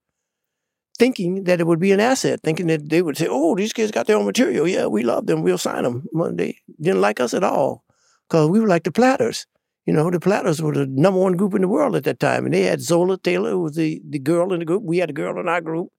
thinking 0.97 1.43
that 1.43 1.59
it 1.59 1.67
would 1.67 1.79
be 1.79 1.91
an 1.91 1.99
asset, 1.99 2.39
thinking 2.43 2.67
that 2.67 2.89
they 2.89 3.01
would 3.01 3.17
say, 3.17 3.27
"Oh, 3.29 3.55
these 3.55 3.73
kids 3.73 3.91
got 3.91 4.07
their 4.07 4.17
own 4.17 4.25
material. 4.25 4.67
Yeah, 4.67 4.87
we 4.87 5.03
love 5.03 5.25
them. 5.27 5.43
We'll 5.43 5.57
sign 5.57 5.83
them." 5.83 6.05
Well, 6.11 6.33
they 6.33 6.57
didn't 6.81 7.01
like 7.01 7.19
us 7.19 7.33
at 7.33 7.43
all 7.43 7.83
because 8.27 8.49
we 8.49 8.59
were 8.59 8.67
like 8.67 8.83
the 8.83 8.91
Platters. 8.91 9.45
You 9.85 9.93
know, 9.93 10.09
the 10.09 10.19
Platters 10.19 10.61
were 10.61 10.73
the 10.73 10.87
number 10.87 11.19
one 11.19 11.33
group 11.37 11.53
in 11.53 11.61
the 11.61 11.67
world 11.67 11.95
at 11.95 12.03
that 12.05 12.19
time, 12.19 12.45
and 12.45 12.53
they 12.53 12.63
had 12.63 12.81
Zola 12.81 13.17
Taylor, 13.17 13.51
who 13.51 13.61
was 13.61 13.75
the 13.75 14.01
the 14.07 14.19
girl 14.19 14.53
in 14.53 14.59
the 14.59 14.65
group. 14.65 14.83
We 14.83 14.97
had 14.97 15.09
a 15.09 15.13
girl 15.13 15.39
in 15.39 15.47
our 15.47 15.61
group, 15.61 15.89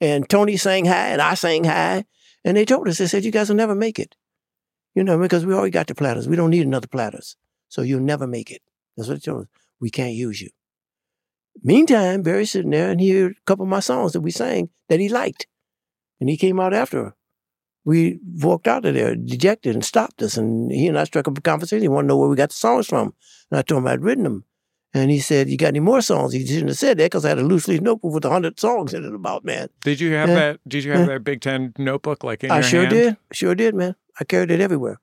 and 0.00 0.28
Tony 0.28 0.56
sang 0.56 0.86
high, 0.86 1.08
and 1.08 1.20
I 1.20 1.34
sang 1.34 1.64
high, 1.64 2.04
and 2.44 2.56
they 2.56 2.64
told 2.64 2.88
us, 2.88 2.98
they 2.98 3.06
said, 3.06 3.24
"You 3.24 3.32
guys 3.32 3.48
will 3.48 3.56
never 3.56 3.74
make 3.74 3.98
it." 3.98 4.16
You 4.94 5.04
know, 5.04 5.18
because 5.18 5.44
we 5.44 5.54
already 5.54 5.70
got 5.70 5.86
the 5.86 5.94
Platters. 5.94 6.28
We 6.28 6.36
don't 6.36 6.50
need 6.50 6.66
another 6.66 6.88
Platters, 6.88 7.36
so 7.68 7.82
you'll 7.82 8.00
never 8.00 8.26
make 8.26 8.50
it. 8.50 8.62
That's 8.96 9.08
what 9.08 9.16
they 9.16 9.30
told 9.30 9.42
us. 9.42 9.48
We 9.80 9.90
can't 9.90 10.14
use 10.14 10.40
you. 10.40 10.50
Meantime, 11.62 12.22
Berry's 12.22 12.50
sitting 12.52 12.70
there 12.70 12.90
and 12.90 13.00
he 13.00 13.10
heard 13.10 13.32
a 13.32 13.44
couple 13.46 13.64
of 13.64 13.68
my 13.68 13.80
songs 13.80 14.12
that 14.12 14.20
we 14.20 14.30
sang 14.30 14.70
that 14.88 15.00
he 15.00 15.08
liked. 15.08 15.46
And 16.20 16.28
he 16.28 16.36
came 16.36 16.58
out 16.60 16.74
after. 16.74 17.14
We 17.84 18.18
walked 18.42 18.68
out 18.68 18.84
of 18.84 18.94
there 18.94 19.14
dejected 19.14 19.74
and 19.74 19.84
stopped 19.84 20.20
us. 20.22 20.36
And 20.36 20.70
he 20.70 20.86
and 20.88 20.98
I 20.98 21.04
struck 21.04 21.26
up 21.28 21.38
a 21.38 21.40
conversation. 21.40 21.82
He 21.82 21.88
wanted 21.88 22.04
to 22.04 22.08
know 22.08 22.16
where 22.18 22.28
we 22.28 22.36
got 22.36 22.50
the 22.50 22.54
songs 22.56 22.86
from. 22.86 23.14
And 23.50 23.58
I 23.58 23.62
told 23.62 23.82
him 23.82 23.86
I'd 23.88 24.02
written 24.02 24.24
them. 24.24 24.44
And 24.94 25.10
he 25.10 25.18
said, 25.20 25.48
You 25.48 25.56
got 25.56 25.68
any 25.68 25.80
more 25.80 26.00
songs? 26.00 26.32
He 26.32 26.46
shouldn't 26.46 26.68
have 26.68 26.78
said 26.78 26.98
that 26.98 27.04
because 27.06 27.24
I 27.24 27.30
had 27.30 27.38
a 27.38 27.42
loose 27.42 27.68
leaf 27.68 27.80
notebook 27.80 28.12
with 28.14 28.24
100 28.24 28.58
songs 28.58 28.94
in 28.94 29.04
it 29.04 29.14
about, 29.14 29.44
man. 29.44 29.68
Did 29.84 30.00
you 30.00 30.12
have 30.14 30.28
Yeah. 30.30 30.34
that? 30.34 30.60
Did 30.66 30.84
you 30.84 30.92
have 30.92 31.00
Yeah. 31.00 31.06
that 31.14 31.24
Big 31.24 31.40
Ten 31.40 31.72
notebook 31.78 32.24
like 32.24 32.42
in 32.44 32.50
I 32.50 32.56
your 32.56 32.62
sure 32.62 32.80
hand? 32.82 32.94
did. 32.94 33.16
Sure 33.32 33.54
did, 33.54 33.74
man. 33.74 33.96
I 34.18 34.24
carried 34.24 34.50
it 34.50 34.60
everywhere. 34.60 34.98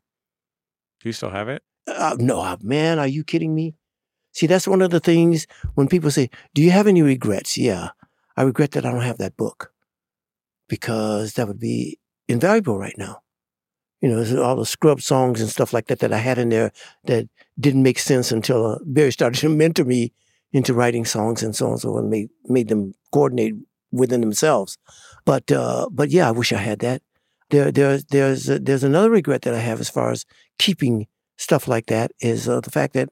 Do 1.01 1.09
you 1.09 1.13
still 1.13 1.29
have 1.29 1.49
it? 1.49 1.61
Uh, 1.87 2.15
no, 2.19 2.57
man, 2.61 2.97
are 2.99 3.07
you 3.07 3.23
kidding 3.23 3.53
me? 3.53 3.75
See, 4.35 4.47
that's 4.47 4.67
one 4.67 4.81
of 4.81 4.91
the 4.91 4.99
things 4.99 5.47
when 5.75 5.87
people 5.87 6.11
say, 6.11 6.29
Do 6.53 6.61
you 6.61 6.71
have 6.71 6.87
any 6.87 7.01
regrets? 7.01 7.57
Yeah, 7.57 7.91
I 8.35 8.43
regret 8.43 8.71
that 8.71 8.85
I 8.85 8.91
don't 8.91 9.01
have 9.01 9.17
that 9.17 9.37
book 9.37 9.71
because 10.67 11.33
that 11.33 11.47
would 11.47 11.59
be 11.59 11.99
invaluable 12.27 12.77
right 12.77 12.97
now. 12.97 13.21
You 14.01 14.09
know, 14.09 14.43
all 14.43 14.57
the 14.57 14.65
scrub 14.65 15.01
songs 15.01 15.39
and 15.39 15.49
stuff 15.49 15.71
like 15.71 15.87
that 15.87 15.99
that 15.99 16.11
I 16.11 16.17
had 16.17 16.37
in 16.37 16.49
there 16.49 16.73
that 17.05 17.29
didn't 17.57 17.83
make 17.83 17.97
sense 17.97 18.29
until 18.33 18.65
uh, 18.65 18.79
Berry 18.83 19.13
started 19.13 19.39
to 19.39 19.49
mentor 19.63 19.85
me 19.85 20.11
into 20.51 20.73
writing 20.73 21.05
songs 21.05 21.41
and 21.41 21.55
so 21.55 21.67
on 21.67 21.71
and 21.71 21.81
so 21.81 21.95
on, 21.95 22.09
made, 22.09 22.29
made 22.43 22.67
them 22.67 22.93
coordinate 23.13 23.55
within 23.93 24.19
themselves. 24.19 24.77
But 25.23 25.49
uh, 25.49 25.87
but 25.89 26.09
yeah, 26.09 26.27
I 26.27 26.31
wish 26.31 26.51
I 26.51 26.57
had 26.57 26.79
that. 26.79 27.01
There, 27.51 27.71
there, 27.71 27.99
there's 28.09 28.47
there's 28.47 28.83
another 28.83 29.09
regret 29.09 29.43
that 29.43 29.53
I 29.53 29.59
have 29.59 29.79
as 29.79 29.89
far 29.89 30.11
as 30.11 30.25
keeping 30.59 31.07
stuff 31.37 31.69
like 31.69 31.85
that 31.85 32.11
is 32.19 32.49
uh, 32.49 32.59
the 32.59 32.71
fact 32.71 32.93
that 32.95 33.07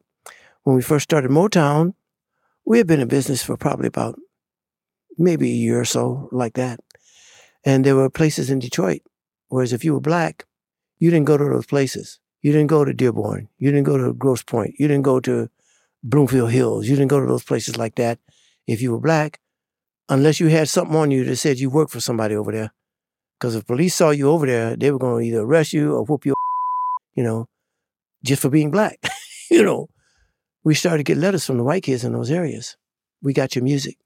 when 0.63 0.75
we 0.75 0.81
first 0.81 1.03
started 1.03 1.31
Motown, 1.31 1.93
we 2.65 2.77
had 2.77 2.87
been 2.87 3.01
in 3.01 3.07
business 3.07 3.43
for 3.43 3.57
probably 3.57 3.87
about 3.87 4.17
maybe 5.17 5.49
a 5.51 5.55
year 5.55 5.79
or 5.79 5.85
so, 5.85 6.29
like 6.31 6.53
that. 6.53 6.79
And 7.65 7.85
there 7.85 7.95
were 7.95 8.09
places 8.09 8.49
in 8.49 8.59
Detroit, 8.59 9.01
whereas 9.47 9.73
if 9.73 9.83
you 9.83 9.93
were 9.93 10.01
black, 10.01 10.45
you 10.99 11.09
didn't 11.11 11.27
go 11.27 11.37
to 11.37 11.43
those 11.43 11.65
places. 11.65 12.19
You 12.41 12.51
didn't 12.51 12.67
go 12.67 12.83
to 12.83 12.93
Dearborn. 12.93 13.49
You 13.57 13.71
didn't 13.71 13.85
go 13.85 13.97
to 13.97 14.13
Grosse 14.13 14.43
Pointe. 14.43 14.75
You 14.77 14.87
didn't 14.87 15.03
go 15.03 15.19
to 15.21 15.49
Bloomfield 16.03 16.51
Hills. 16.51 16.87
You 16.87 16.95
didn't 16.95 17.09
go 17.09 17.19
to 17.19 17.25
those 17.27 17.43
places 17.43 17.77
like 17.77 17.95
that. 17.95 18.19
if 18.65 18.81
you 18.81 18.93
were 18.93 18.99
black, 18.99 19.41
unless 20.07 20.39
you 20.39 20.47
had 20.47 20.69
something 20.69 20.95
on 20.95 21.11
you 21.11 21.25
that 21.25 21.35
said 21.35 21.59
you 21.59 21.69
worked 21.69 21.91
for 21.91 21.99
somebody 21.99 22.35
over 22.35 22.51
there. 22.51 22.71
Because 23.37 23.55
if 23.55 23.67
police 23.67 23.95
saw 23.95 24.11
you 24.11 24.29
over 24.29 24.45
there, 24.45 24.77
they 24.77 24.91
were 24.91 24.99
going 24.99 25.23
to 25.23 25.29
either 25.29 25.41
arrest 25.41 25.73
you 25.73 25.93
or 25.93 26.05
whoop 26.05 26.25
your, 26.25 26.35
you 27.15 27.23
know, 27.23 27.47
just 28.23 28.41
for 28.41 28.49
being 28.49 28.71
black. 28.71 28.99
you 29.51 29.63
know, 29.63 29.89
we 30.63 30.75
started 30.75 30.99
to 30.99 31.03
get 31.03 31.17
letters 31.17 31.45
from 31.45 31.57
the 31.57 31.63
white 31.63 31.83
kids 31.83 32.03
in 32.03 32.13
those 32.13 32.31
areas. 32.31 32.77
We 33.21 33.33
got 33.33 33.55
your 33.55 33.63
music. 33.63 33.97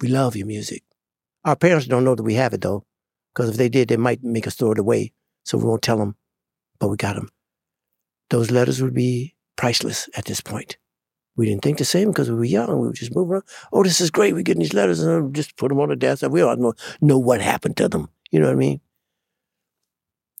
We 0.00 0.08
love 0.08 0.36
your 0.36 0.46
music. 0.46 0.82
Our 1.44 1.56
parents 1.56 1.86
don't 1.86 2.04
know 2.04 2.14
that 2.14 2.22
we 2.22 2.34
have 2.34 2.54
it 2.54 2.60
though, 2.60 2.84
because 3.34 3.50
if 3.50 3.56
they 3.56 3.68
did, 3.68 3.88
they 3.88 3.96
might 3.96 4.22
make 4.22 4.46
us 4.46 4.54
throw 4.54 4.72
it 4.72 4.78
away. 4.78 5.12
So 5.44 5.58
we 5.58 5.64
won't 5.64 5.82
tell 5.82 5.96
them, 5.96 6.16
but 6.78 6.88
we 6.88 6.96
got 6.96 7.16
them. 7.16 7.30
Those 8.28 8.50
letters 8.50 8.82
would 8.82 8.94
be 8.94 9.34
priceless 9.56 10.08
at 10.16 10.26
this 10.26 10.40
point. 10.40 10.76
We 11.36 11.46
didn't 11.46 11.62
think 11.62 11.78
the 11.78 11.84
same 11.84 12.08
because 12.08 12.30
we 12.30 12.36
were 12.36 12.44
young. 12.44 12.78
We 12.78 12.88
were 12.88 12.92
just 12.92 13.14
moving 13.14 13.32
around. 13.32 13.44
Oh, 13.72 13.82
this 13.82 14.00
is 14.00 14.10
great. 14.10 14.34
We're 14.34 14.42
getting 14.42 14.60
these 14.60 14.74
letters 14.74 15.00
and 15.00 15.34
just 15.34 15.56
put 15.56 15.68
them 15.68 15.80
on 15.80 15.88
the 15.88 15.96
desk. 15.96 16.22
We 16.28 16.40
don't 16.40 16.60
know, 16.60 16.74
know 17.00 17.18
what 17.18 17.40
happened 17.40 17.76
to 17.78 17.88
them. 17.88 18.10
You 18.30 18.40
know 18.40 18.46
what 18.46 18.52
I 18.52 18.56
mean? 18.56 18.80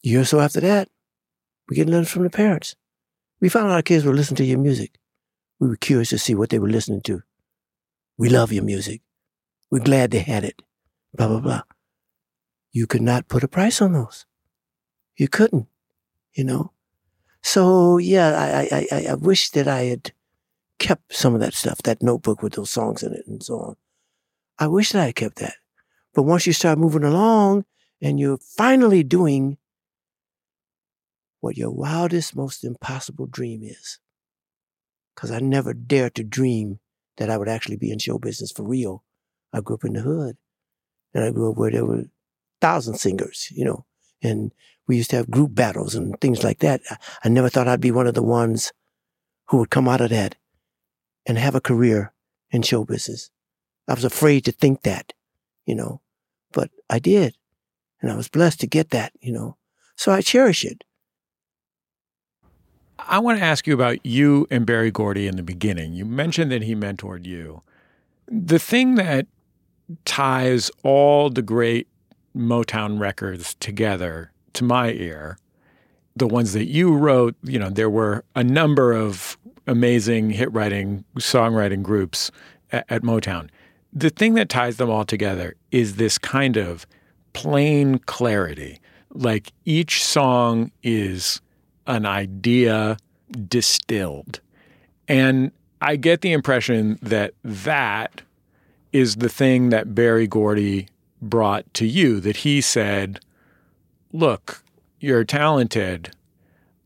A 0.04 0.08
year 0.08 0.20
or 0.20 0.24
so 0.24 0.40
after 0.40 0.60
that, 0.60 0.88
we 1.68 1.76
get 1.76 1.88
letters 1.88 2.10
from 2.10 2.24
the 2.24 2.30
parents. 2.30 2.76
We 3.40 3.48
found 3.48 3.68
out 3.68 3.74
our 3.74 3.82
kids 3.82 4.04
were 4.04 4.14
listening 4.14 4.36
to 4.36 4.44
your 4.44 4.58
music. 4.58 4.99
We 5.60 5.68
were 5.68 5.76
curious 5.76 6.08
to 6.08 6.18
see 6.18 6.34
what 6.34 6.48
they 6.48 6.58
were 6.58 6.70
listening 6.70 7.02
to. 7.02 7.22
We 8.16 8.30
love 8.30 8.50
your 8.52 8.64
music. 8.64 9.02
We're 9.70 9.84
glad 9.84 10.10
they 10.10 10.20
had 10.20 10.42
it. 10.42 10.62
Blah, 11.14 11.28
blah, 11.28 11.40
blah. 11.40 11.62
You 12.72 12.86
could 12.86 13.02
not 13.02 13.28
put 13.28 13.44
a 13.44 13.48
price 13.48 13.82
on 13.82 13.92
those. 13.92 14.24
You 15.16 15.28
couldn't, 15.28 15.66
you 16.32 16.44
know? 16.44 16.72
So, 17.42 17.98
yeah, 17.98 18.66
I, 18.70 18.86
I, 18.90 19.06
I, 19.10 19.14
wish 19.14 19.50
that 19.50 19.66
I 19.66 19.84
had 19.84 20.12
kept 20.78 21.14
some 21.14 21.34
of 21.34 21.40
that 21.40 21.54
stuff, 21.54 21.78
that 21.82 22.02
notebook 22.02 22.42
with 22.42 22.54
those 22.54 22.70
songs 22.70 23.02
in 23.02 23.12
it 23.12 23.26
and 23.26 23.42
so 23.42 23.58
on. 23.58 23.76
I 24.58 24.66
wish 24.66 24.92
that 24.92 25.02
I 25.02 25.06
had 25.06 25.14
kept 25.14 25.36
that. 25.36 25.54
But 26.14 26.22
once 26.22 26.46
you 26.46 26.52
start 26.52 26.78
moving 26.78 27.04
along 27.04 27.64
and 28.00 28.20
you're 28.20 28.38
finally 28.38 29.02
doing 29.02 29.58
what 31.40 31.56
your 31.56 31.70
wildest, 31.70 32.36
most 32.36 32.64
impossible 32.64 33.26
dream 33.26 33.62
is. 33.62 33.98
Because 35.20 35.32
I 35.32 35.40
never 35.40 35.74
dared 35.74 36.14
to 36.14 36.24
dream 36.24 36.78
that 37.18 37.28
I 37.28 37.36
would 37.36 37.48
actually 37.48 37.76
be 37.76 37.92
in 37.92 37.98
show 37.98 38.18
business 38.18 38.50
for 38.50 38.62
real. 38.62 39.04
I 39.52 39.60
grew 39.60 39.76
up 39.76 39.84
in 39.84 39.92
the 39.92 40.00
hood. 40.00 40.38
And 41.12 41.22
I 41.22 41.30
grew 41.30 41.50
up 41.50 41.58
where 41.58 41.70
there 41.70 41.84
were 41.84 42.04
thousand 42.62 42.94
singers, 42.94 43.52
you 43.54 43.66
know, 43.66 43.84
and 44.22 44.50
we 44.86 44.96
used 44.96 45.10
to 45.10 45.16
have 45.16 45.30
group 45.30 45.54
battles 45.54 45.94
and 45.94 46.18
things 46.22 46.42
like 46.42 46.60
that. 46.60 46.80
I, 46.88 46.96
I 47.24 47.28
never 47.28 47.50
thought 47.50 47.68
I'd 47.68 47.82
be 47.82 47.90
one 47.90 48.06
of 48.06 48.14
the 48.14 48.22
ones 48.22 48.72
who 49.48 49.58
would 49.58 49.68
come 49.68 49.88
out 49.88 50.00
of 50.00 50.08
that 50.08 50.36
and 51.26 51.36
have 51.36 51.54
a 51.54 51.60
career 51.60 52.14
in 52.50 52.62
show 52.62 52.84
business. 52.86 53.30
I 53.88 53.92
was 53.92 54.04
afraid 54.04 54.46
to 54.46 54.52
think 54.52 54.84
that, 54.84 55.12
you 55.66 55.74
know, 55.74 56.00
but 56.50 56.70
I 56.88 56.98
did. 56.98 57.36
And 58.00 58.10
I 58.10 58.16
was 58.16 58.28
blessed 58.28 58.60
to 58.60 58.66
get 58.66 58.88
that, 58.90 59.12
you 59.20 59.32
know. 59.32 59.58
So 59.96 60.12
I 60.12 60.22
cherish 60.22 60.64
it. 60.64 60.82
I 63.08 63.18
want 63.18 63.38
to 63.38 63.44
ask 63.44 63.66
you 63.66 63.74
about 63.74 64.04
you 64.04 64.46
and 64.50 64.66
Berry 64.66 64.90
Gordy 64.90 65.26
in 65.26 65.36
the 65.36 65.42
beginning. 65.42 65.92
You 65.92 66.04
mentioned 66.04 66.50
that 66.52 66.62
he 66.62 66.74
mentored 66.74 67.26
you. 67.26 67.62
The 68.26 68.58
thing 68.58 68.94
that 68.96 69.26
ties 70.04 70.70
all 70.82 71.30
the 71.30 71.42
great 71.42 71.88
Motown 72.36 73.00
records 73.00 73.54
together 73.56 74.32
to 74.54 74.64
my 74.64 74.90
ear, 74.92 75.38
the 76.16 76.26
ones 76.26 76.52
that 76.52 76.66
you 76.66 76.94
wrote, 76.94 77.34
you 77.42 77.58
know, 77.58 77.70
there 77.70 77.90
were 77.90 78.24
a 78.34 78.44
number 78.44 78.92
of 78.92 79.36
amazing 79.66 80.30
hit 80.30 80.52
writing, 80.52 81.04
songwriting 81.16 81.82
groups 81.82 82.30
at, 82.72 82.84
at 82.88 83.02
Motown. 83.02 83.48
The 83.92 84.10
thing 84.10 84.34
that 84.34 84.48
ties 84.48 84.76
them 84.76 84.90
all 84.90 85.04
together 85.04 85.56
is 85.70 85.96
this 85.96 86.18
kind 86.18 86.56
of 86.56 86.86
plain 87.32 87.98
clarity. 87.98 88.80
Like 89.12 89.52
each 89.64 90.04
song 90.04 90.70
is 90.82 91.40
an 91.90 92.06
idea 92.06 92.96
distilled. 93.48 94.40
And 95.08 95.50
I 95.80 95.96
get 95.96 96.20
the 96.20 96.32
impression 96.32 96.98
that 97.02 97.34
that 97.42 98.22
is 98.92 99.16
the 99.16 99.28
thing 99.28 99.70
that 99.70 99.94
Berry 99.94 100.26
Gordy 100.26 100.88
brought 101.20 101.72
to 101.74 101.86
you, 101.86 102.20
that 102.20 102.38
he 102.38 102.60
said, 102.60 103.20
Look, 104.12 104.62
you're 105.00 105.24
talented. 105.24 106.10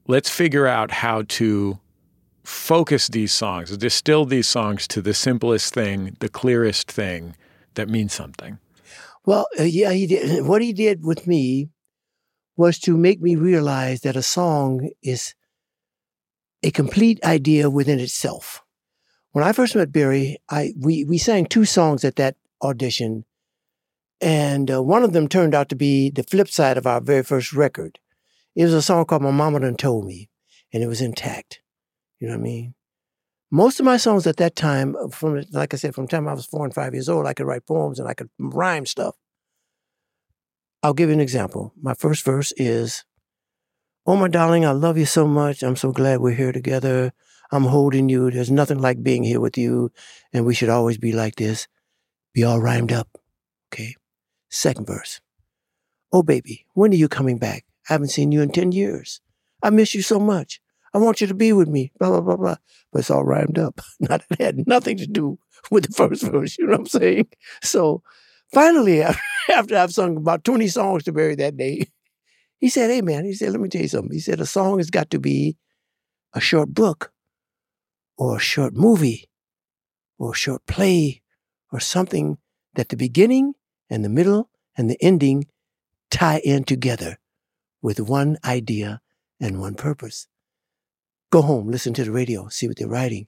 Let's 0.07 0.29
figure 0.29 0.67
out 0.67 0.91
how 0.91 1.23
to 1.29 1.79
focus 2.43 3.09
these 3.09 3.33
songs, 3.33 3.75
distill 3.77 4.27
these 4.27 4.47
songs 4.47 4.87
to 4.89 5.01
the 5.01 5.15
simplest 5.15 5.73
thing, 5.73 6.17
the 6.21 6.29
clearest 6.29 6.91
thing 6.91 7.37
that 7.75 7.89
means 7.89 8.13
something. 8.13 8.59
Well, 9.25 9.47
uh, 9.59 9.63
yeah, 9.63 9.93
he 9.93 10.07
did. 10.07 10.47
What 10.47 10.61
he 10.61 10.73
did 10.75 11.05
with 11.05 11.27
me 11.27 11.71
was 12.57 12.79
to 12.81 12.97
make 12.97 13.21
me 13.21 13.37
realize 13.37 14.03
that 14.03 14.17
a 14.17 14.23
song 14.23 14.91
is 15.03 15.35
a 16.63 16.71
complete 16.71 17.23
idea 17.25 17.69
within 17.69 17.99
itself. 17.99 18.63
When 19.33 19.45
I 19.45 19.53
first 19.53 19.75
met 19.75 19.93
Berry, 19.93 20.39
I 20.49 20.73
we 20.79 21.05
we 21.05 21.19
sang 21.19 21.47
two 21.47 21.65
songs 21.65 22.05
at 22.05 22.17
that 22.17 22.37
audition, 22.63 23.25
and 24.21 24.71
uh, 24.71 24.83
one 24.83 25.03
of 25.03 25.13
them 25.13 25.29
turned 25.29 25.55
out 25.55 25.69
to 25.71 25.77
be 25.77 26.11
the 26.11 26.23
flip 26.23 26.49
side 26.49 26.79
of 26.79 26.87
our 26.87 27.01
very 27.01 27.23
first 27.23 27.53
record. 27.53 27.99
It 28.55 28.65
was 28.65 28.73
a 28.73 28.83
song 28.83 29.05
called 29.05 29.23
"My 29.23 29.33
Mama 29.33 29.61
Done 29.61 29.77
Told 29.77 30.07
Me," 30.07 30.31
and 30.73 30.83
it 30.83 30.87
was 30.87 31.01
intact. 31.01 31.61
You 32.21 32.29
know 32.29 32.35
what 32.35 32.41
I 32.41 32.45
mean? 32.45 32.75
Most 33.51 33.81
of 33.81 33.87
my 33.87 33.97
songs 33.97 34.27
at 34.27 34.37
that 34.37 34.57
time, 34.57 34.97
from 35.11 35.45
like 35.51 35.75
I 35.75 35.77
said, 35.77 35.95
from 35.95 36.07
the 36.07 36.11
time 36.11 36.29
I 36.29 36.35
was 36.35 36.47
four 36.47 36.65
and 36.65 36.75
five 36.75 36.95
years 36.95 37.09
old, 37.09 37.27
I 37.27 37.35
could 37.35 37.47
write 37.47 37.67
poems 37.67 37.99
and 37.99 38.09
I 38.09 38.15
could 38.15 38.31
rhyme 38.39 38.87
stuff. 38.87 39.17
I'll 40.85 40.93
give 40.93 41.09
you 41.09 41.15
an 41.15 41.21
example. 41.21 41.73
My 41.81 41.95
first 41.95 42.27
verse 42.27 42.53
is, 42.59 43.07
Oh, 44.05 44.17
my 44.17 44.29
darling, 44.29 44.67
I 44.67 44.73
love 44.73 44.99
you 44.99 45.07
so 45.07 45.27
much. 45.27 45.63
I'm 45.63 45.77
so 45.77 45.93
glad 45.93 46.21
we're 46.21 46.35
here 46.35 46.53
together. 46.53 47.15
I'm 47.51 47.65
holding 47.65 48.11
you. 48.11 48.31
There's 48.31 48.51
nothing 48.51 48.79
like 48.79 49.03
being 49.03 49.23
here 49.23 49.41
with 49.41 49.57
you, 49.57 49.93
and 50.31 50.45
we 50.45 50.55
should 50.55 50.69
always 50.69 50.99
be 50.99 51.11
like 51.11 51.37
this. 51.37 51.69
Be 52.35 52.45
all 52.45 52.61
rhymed 52.61 52.93
up. 52.93 53.09
Okay. 53.73 53.95
Second 54.51 54.87
verse. 54.87 55.23
Oh, 56.13 56.23
baby, 56.23 56.67
when 56.75 56.93
are 56.93 56.97
you 56.97 57.09
coming 57.09 57.39
back? 57.39 57.65
I 57.89 57.95
haven't 57.95 58.09
seen 58.09 58.31
you 58.31 58.43
in 58.43 58.51
10 58.51 58.73
years. 58.73 59.23
I 59.63 59.71
miss 59.71 59.95
you 59.95 60.03
so 60.03 60.21
much. 60.21 60.61
I 60.93 60.99
want 60.99 61.23
you 61.23 61.27
to 61.29 61.35
be 61.35 61.55
with 61.55 61.69
me. 61.69 61.93
Blah, 61.99 62.11
blah, 62.11 62.21
blah, 62.21 62.37
blah. 62.37 62.57
But 62.93 62.99
it's 62.99 63.11
all 63.11 63.25
rhymed 63.25 63.59
up. 63.59 63.81
Not, 64.01 64.23
it 64.31 64.39
had 64.39 64.69
nothing 64.69 64.99
to 64.99 65.07
do 65.07 65.39
with 65.71 65.87
the 65.87 65.95
first 65.95 66.25
verse. 66.25 66.59
You 66.59 66.67
know 66.67 66.73
what 66.73 66.81
I'm 66.81 66.87
saying? 66.87 67.29
So 67.63 68.03
finally, 68.55 69.03
after 69.53 69.77
I've 69.77 69.93
sung 69.93 70.17
about 70.17 70.45
20 70.45 70.69
songs 70.69 71.05
to 71.05 71.13
Berry 71.13 71.35
that 71.37 71.57
day, 71.57 71.89
he 72.59 72.69
said, 72.69 72.91
Hey, 72.91 73.03
man, 73.03 73.25
he 73.25 73.35
said, 73.35 73.53
let 73.53 73.61
me 73.61 73.69
tell 73.69 73.83
you 73.83 73.89
something. 73.89 74.13
He 74.13 74.21
said, 74.21 74.41
a 74.41 74.47
song 74.47 74.79
has 74.79 74.91
got 74.91 75.11
to 75.11 75.19
be 75.19 75.57
a 76.33 76.41
short 76.41 76.71
book 76.71 77.13
or 78.17 78.37
a 78.37 78.41
short 78.41 78.75
movie 78.75 79.29
or 80.19 80.33
a 80.33 80.37
short 80.37 80.65
play 80.67 81.23
or 81.73 81.81
something 81.81 82.39
that 82.75 82.89
the 82.89 82.97
beginning 82.97 83.55
and 83.91 84.05
the 84.05 84.09
middle 84.09 84.51
and 84.77 84.89
the 84.89 84.97
ending 85.01 85.47
tie 86.11 86.41
in 86.45 86.65
together 86.65 87.19
with 87.83 88.01
one 88.01 88.39
idea 88.45 89.01
and 89.41 89.61
one 89.61 89.75
purpose. 89.75 90.27
Go 91.31 91.43
home, 91.43 91.69
listen 91.69 91.93
to 91.95 92.05
the 92.05 92.13
radio, 92.13 92.49
see 92.49 92.69
what 92.69 92.79
they're 92.79 92.89
writing. 92.89 93.27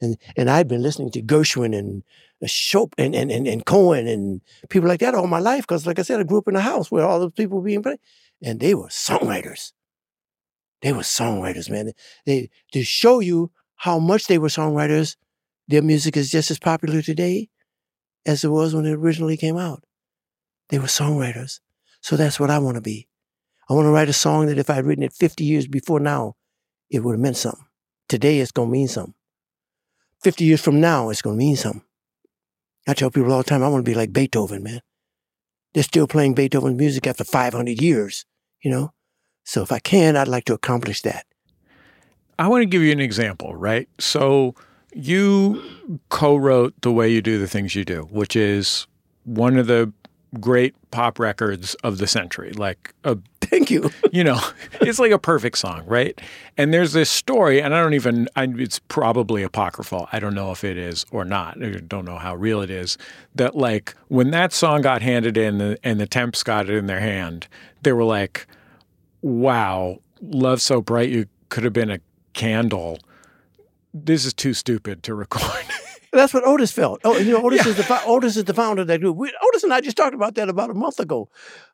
And 0.00 0.16
and 0.36 0.48
I'd 0.50 0.68
been 0.68 0.82
listening 0.82 1.10
to 1.12 1.22
Gershwin 1.22 1.76
and 1.76 2.02
uh, 2.42 2.46
Chopin 2.46 3.14
and, 3.14 3.32
and, 3.32 3.48
and, 3.48 3.66
Cohen 3.66 4.06
and 4.06 4.40
people 4.68 4.88
like 4.88 5.00
that 5.00 5.14
all 5.14 5.26
my 5.26 5.40
life. 5.40 5.62
Because 5.62 5.86
like 5.86 5.98
I 5.98 6.02
said, 6.02 6.20
I 6.20 6.22
grew 6.22 6.38
up 6.38 6.48
in 6.48 6.56
a 6.56 6.60
house 6.60 6.90
where 6.90 7.04
all 7.04 7.18
those 7.18 7.32
people 7.32 7.58
were 7.58 7.64
being 7.64 7.82
played. 7.82 7.98
And 8.42 8.60
they 8.60 8.74
were 8.74 8.86
songwriters. 8.86 9.72
They 10.82 10.92
were 10.92 11.00
songwriters, 11.00 11.68
man. 11.68 11.92
They 12.24 12.50
to 12.72 12.84
show 12.84 13.18
you 13.18 13.50
how 13.74 13.98
much 13.98 14.26
they 14.26 14.38
were 14.38 14.48
songwriters, 14.48 15.16
their 15.66 15.82
music 15.82 16.16
is 16.16 16.30
just 16.30 16.50
as 16.50 16.58
popular 16.58 17.02
today 17.02 17.48
as 18.26 18.44
it 18.44 18.48
was 18.48 18.74
when 18.74 18.86
it 18.86 18.92
originally 18.92 19.36
came 19.36 19.56
out. 19.56 19.84
They 20.68 20.78
were 20.78 20.86
songwriters. 20.86 21.60
So 22.00 22.16
that's 22.16 22.38
what 22.38 22.50
I 22.50 22.58
want 22.58 22.76
to 22.76 22.80
be. 22.80 23.08
I 23.68 23.74
want 23.74 23.86
to 23.86 23.90
write 23.90 24.08
a 24.08 24.14
song 24.14 24.46
that 24.46 24.58
if 24.58 24.70
I'd 24.70 24.84
written 24.84 25.04
it 25.04 25.12
50 25.12 25.44
years 25.44 25.66
before 25.66 26.00
now, 26.00 26.36
it 26.90 27.00
would 27.00 27.12
have 27.12 27.20
meant 27.20 27.36
something. 27.36 27.66
Today, 28.08 28.38
it's 28.38 28.52
going 28.52 28.68
to 28.68 28.72
mean 28.72 28.88
something. 28.88 29.14
50 30.22 30.44
years 30.44 30.60
from 30.60 30.80
now, 30.80 31.10
it's 31.10 31.22
going 31.22 31.36
to 31.36 31.44
mean 31.44 31.56
something. 31.56 31.82
I 32.86 32.94
tell 32.94 33.10
people 33.10 33.32
all 33.32 33.38
the 33.38 33.44
time, 33.44 33.62
I 33.62 33.68
want 33.68 33.84
to 33.84 33.90
be 33.90 33.94
like 33.94 34.12
Beethoven, 34.12 34.62
man. 34.62 34.80
They're 35.74 35.82
still 35.82 36.06
playing 36.06 36.34
Beethoven's 36.34 36.78
music 36.78 37.06
after 37.06 37.24
500 37.24 37.80
years, 37.80 38.24
you 38.62 38.70
know? 38.70 38.92
So 39.44 39.62
if 39.62 39.70
I 39.70 39.78
can, 39.78 40.16
I'd 40.16 40.28
like 40.28 40.44
to 40.46 40.54
accomplish 40.54 41.02
that. 41.02 41.26
I 42.38 42.48
want 42.48 42.62
to 42.62 42.66
give 42.66 42.82
you 42.82 42.92
an 42.92 43.00
example, 43.00 43.54
right? 43.54 43.88
So 43.98 44.54
you 44.94 45.62
co 46.08 46.36
wrote 46.36 46.74
The 46.82 46.92
Way 46.92 47.10
You 47.10 47.20
Do 47.20 47.38
the 47.38 47.48
Things 47.48 47.74
You 47.74 47.84
Do, 47.84 48.08
which 48.10 48.36
is 48.36 48.86
one 49.24 49.56
of 49.56 49.66
the 49.66 49.92
great 50.40 50.74
pop 50.90 51.18
records 51.18 51.74
of 51.76 51.98
the 51.98 52.06
century. 52.06 52.52
Like 52.52 52.94
a 53.04 53.18
Thank 53.50 53.70
you. 53.70 53.90
you 54.12 54.24
know, 54.24 54.40
it's 54.80 54.98
like 54.98 55.12
a 55.12 55.18
perfect 55.18 55.58
song, 55.58 55.82
right? 55.86 56.18
And 56.56 56.72
there's 56.72 56.92
this 56.92 57.10
story, 57.10 57.62
and 57.62 57.74
I 57.74 57.82
don't 57.82 57.94
even, 57.94 58.28
I, 58.36 58.44
it's 58.56 58.78
probably 58.78 59.42
apocryphal. 59.42 60.08
I 60.12 60.20
don't 60.20 60.34
know 60.34 60.52
if 60.52 60.64
it 60.64 60.76
is 60.76 61.06
or 61.10 61.24
not. 61.24 61.62
I 61.62 61.80
don't 61.86 62.04
know 62.04 62.18
how 62.18 62.34
real 62.34 62.60
it 62.60 62.70
is. 62.70 62.98
That, 63.34 63.56
like, 63.56 63.94
when 64.08 64.30
that 64.32 64.52
song 64.52 64.82
got 64.82 65.02
handed 65.02 65.36
in 65.36 65.78
and 65.82 66.00
the 66.00 66.06
Temps 66.06 66.42
got 66.42 66.68
it 66.68 66.76
in 66.76 66.86
their 66.86 67.00
hand, 67.00 67.48
they 67.82 67.92
were 67.92 68.04
like, 68.04 68.46
wow, 69.22 70.00
Love 70.20 70.60
So 70.60 70.80
Bright, 70.80 71.08
you 71.08 71.26
could 71.48 71.64
have 71.64 71.72
been 71.72 71.90
a 71.90 72.00
candle. 72.34 72.98
This 73.94 74.24
is 74.24 74.34
too 74.34 74.52
stupid 74.52 75.02
to 75.04 75.14
record. 75.14 75.64
That's 76.12 76.32
what 76.32 76.46
Otis 76.46 76.72
felt. 76.72 77.00
Oh, 77.04 77.16
you 77.18 77.32
know, 77.32 77.44
Otis 77.44 77.66
is 77.66 77.76
the 77.76 78.02
Otis 78.06 78.36
is 78.36 78.44
the 78.44 78.54
founder 78.54 78.82
of 78.82 78.88
that 78.88 79.00
group. 79.00 79.16
We, 79.16 79.32
Otis 79.42 79.64
and 79.64 79.72
I 79.72 79.80
just 79.80 79.96
talked 79.96 80.14
about 80.14 80.34
that 80.36 80.48
about 80.48 80.70
a 80.70 80.74
month 80.74 81.00
ago, 81.00 81.28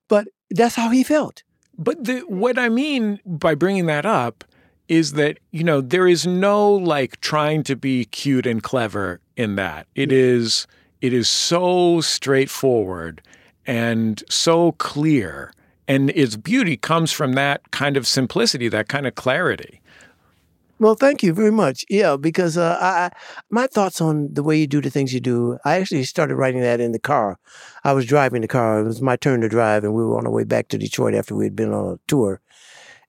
but 0.08 0.28
that's 0.50 0.74
how 0.74 0.90
he 0.90 1.04
felt. 1.04 1.42
But 1.76 2.04
the, 2.04 2.20
what 2.20 2.58
I 2.58 2.68
mean 2.68 3.20
by 3.24 3.54
bringing 3.54 3.86
that 3.86 4.06
up 4.06 4.44
is 4.88 5.12
that, 5.12 5.38
you 5.50 5.64
know, 5.64 5.80
there 5.80 6.06
is 6.06 6.26
no 6.26 6.70
like 6.72 7.20
trying 7.20 7.62
to 7.64 7.76
be 7.76 8.04
cute 8.06 8.46
and 8.46 8.62
clever 8.62 9.20
in 9.36 9.56
that. 9.56 9.86
It 9.94 10.12
is 10.12 10.66
it 11.00 11.12
is 11.12 11.28
so 11.28 12.00
straightforward 12.00 13.22
and 13.66 14.22
so 14.28 14.72
clear. 14.72 15.52
And 15.86 16.10
its 16.10 16.36
beauty 16.36 16.78
comes 16.78 17.12
from 17.12 17.34
that 17.34 17.70
kind 17.72 17.96
of 17.96 18.06
simplicity, 18.06 18.68
that 18.68 18.88
kind 18.88 19.06
of 19.06 19.14
clarity. 19.14 19.82
Well, 20.78 20.94
thank 20.96 21.22
you 21.22 21.32
very 21.32 21.52
much. 21.52 21.84
Yeah, 21.88 22.16
because 22.16 22.56
uh, 22.58 22.76
I, 22.80 23.10
my 23.48 23.66
thoughts 23.68 24.00
on 24.00 24.32
the 24.34 24.42
way 24.42 24.56
you 24.58 24.66
do 24.66 24.80
the 24.80 24.90
things 24.90 25.14
you 25.14 25.20
do, 25.20 25.56
I 25.64 25.76
actually 25.76 26.02
started 26.04 26.34
writing 26.36 26.60
that 26.62 26.80
in 26.80 26.92
the 26.92 26.98
car. 26.98 27.38
I 27.84 27.92
was 27.92 28.06
driving 28.06 28.42
the 28.42 28.48
car. 28.48 28.80
It 28.80 28.84
was 28.84 29.00
my 29.00 29.16
turn 29.16 29.40
to 29.42 29.48
drive, 29.48 29.84
and 29.84 29.94
we 29.94 30.04
were 30.04 30.18
on 30.18 30.26
our 30.26 30.32
way 30.32 30.44
back 30.44 30.68
to 30.68 30.78
Detroit 30.78 31.14
after 31.14 31.34
we 31.34 31.44
had 31.44 31.54
been 31.56 31.72
on 31.72 31.94
a 31.94 31.98
tour. 32.08 32.40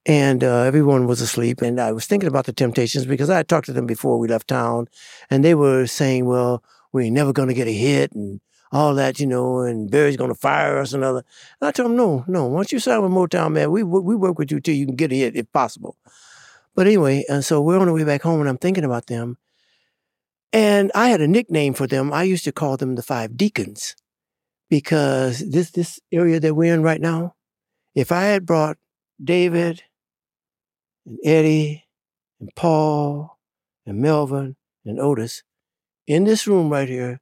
And 0.06 0.44
uh, 0.44 0.62
everyone 0.62 1.06
was 1.06 1.20
asleep, 1.20 1.62
and 1.62 1.80
I 1.80 1.92
was 1.92 2.06
thinking 2.06 2.28
about 2.28 2.46
the 2.46 2.52
Temptations 2.52 3.06
because 3.06 3.30
I 3.30 3.38
had 3.38 3.48
talked 3.48 3.66
to 3.66 3.72
them 3.74 3.86
before 3.86 4.18
we 4.18 4.28
left 4.28 4.48
town, 4.48 4.88
and 5.30 5.44
they 5.44 5.54
were 5.54 5.86
saying, 5.86 6.26
"Well, 6.26 6.62
we're 6.92 7.10
never 7.10 7.32
going 7.32 7.48
to 7.48 7.54
get 7.54 7.68
a 7.68 7.72
hit," 7.72 8.12
and 8.12 8.40
all 8.72 8.94
that, 8.96 9.20
you 9.20 9.26
know, 9.26 9.60
and 9.60 9.90
Berry's 9.90 10.16
going 10.16 10.32
to 10.32 10.38
fire 10.40 10.78
us 10.78 10.92
and 10.92 11.04
other. 11.04 11.24
I 11.62 11.72
told 11.72 11.90
him, 11.90 11.96
"No, 11.96 12.24
no. 12.28 12.46
Once 12.46 12.72
you 12.72 12.78
sign 12.80 13.02
with 13.02 13.12
Motown, 13.12 13.52
man, 13.52 13.70
we 13.72 13.82
we 13.82 14.16
work 14.16 14.38
with 14.38 14.52
you 14.52 14.60
till 14.60 14.74
you 14.76 14.86
can 14.86 14.96
get 14.96 15.12
a 15.12 15.16
hit 15.16 15.36
if 15.36 15.52
possible." 15.52 15.96
But 16.76 16.86
anyway, 16.86 17.24
and 17.28 17.42
so 17.42 17.62
we're 17.62 17.78
on 17.78 17.86
the 17.86 17.94
way 17.94 18.04
back 18.04 18.22
home, 18.22 18.40
and 18.40 18.48
I'm 18.48 18.58
thinking 18.58 18.84
about 18.84 19.06
them. 19.06 19.38
And 20.52 20.92
I 20.94 21.08
had 21.08 21.22
a 21.22 21.26
nickname 21.26 21.72
for 21.72 21.86
them. 21.86 22.12
I 22.12 22.22
used 22.24 22.44
to 22.44 22.52
call 22.52 22.76
them 22.76 22.94
the 22.94 23.02
Five 23.02 23.36
Deacons 23.36 23.96
because 24.68 25.40
this 25.50 25.70
this 25.70 25.98
area 26.12 26.38
that 26.38 26.54
we're 26.54 26.74
in 26.74 26.82
right 26.82 27.00
now, 27.00 27.34
if 27.94 28.12
I 28.12 28.24
had 28.24 28.44
brought 28.44 28.76
David 29.22 29.82
and 31.06 31.18
Eddie 31.24 31.86
and 32.40 32.50
Paul 32.54 33.38
and 33.86 33.98
Melvin 33.98 34.56
and 34.84 35.00
Otis 35.00 35.42
in 36.06 36.24
this 36.24 36.46
room 36.46 36.68
right 36.68 36.88
here 36.88 37.20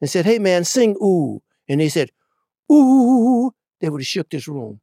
and 0.00 0.08
said, 0.08 0.26
"Hey 0.26 0.38
man, 0.38 0.64
sing 0.64 0.96
ooh," 1.02 1.42
and 1.68 1.80
they 1.80 1.88
said, 1.88 2.10
"Ooh," 2.70 3.52
they 3.80 3.90
would 3.90 4.00
have 4.00 4.06
shook 4.06 4.30
this 4.30 4.46
room. 4.46 4.80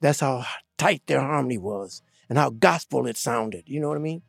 That's 0.00 0.20
how 0.20 0.44
tight 0.76 1.02
their 1.06 1.20
harmony 1.20 1.58
was 1.58 2.02
and 2.28 2.38
how 2.38 2.50
gospel 2.50 3.06
it 3.06 3.16
sounded. 3.16 3.64
You 3.66 3.80
know 3.80 3.88
what 3.88 3.96
I 3.96 4.00
mean? 4.00 4.22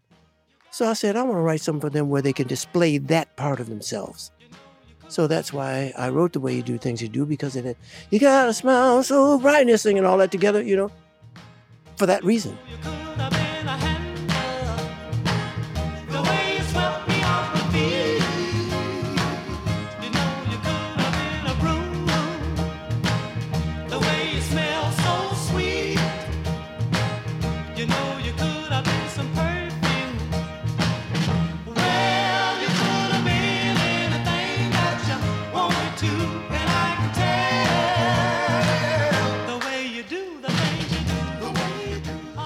So 0.72 0.88
I 0.88 0.94
said, 0.94 1.16
I 1.16 1.24
want 1.24 1.38
to 1.38 1.42
write 1.42 1.62
something 1.62 1.82
for 1.82 1.90
them 1.90 2.10
where 2.10 2.22
they 2.22 2.34
can 2.34 2.48
display 2.48 2.98
that 2.98 3.36
part 3.36 3.60
of 3.60 3.70
themselves. 3.70 4.32
So 5.08 5.26
that's 5.26 5.52
why 5.52 5.92
I 5.98 6.10
wrote 6.10 6.34
the 6.34 6.40
way 6.40 6.56
you 6.56 6.62
do 6.62 6.78
things 6.78 7.02
you 7.02 7.10
do 7.10 7.26
because 7.26 7.56
it. 7.56 7.78
You 8.12 8.20
got 8.20 8.48
a 8.48 8.54
smile 8.54 9.02
so 9.02 9.40
bright 9.40 9.68
and 9.68 9.80
singing 9.80 10.06
all 10.06 10.20
that 10.20 10.32
together, 10.32 10.62
you 10.62 10.76
know, 10.76 10.92
for 11.98 12.06
that 12.06 12.24
reason. 12.24 12.58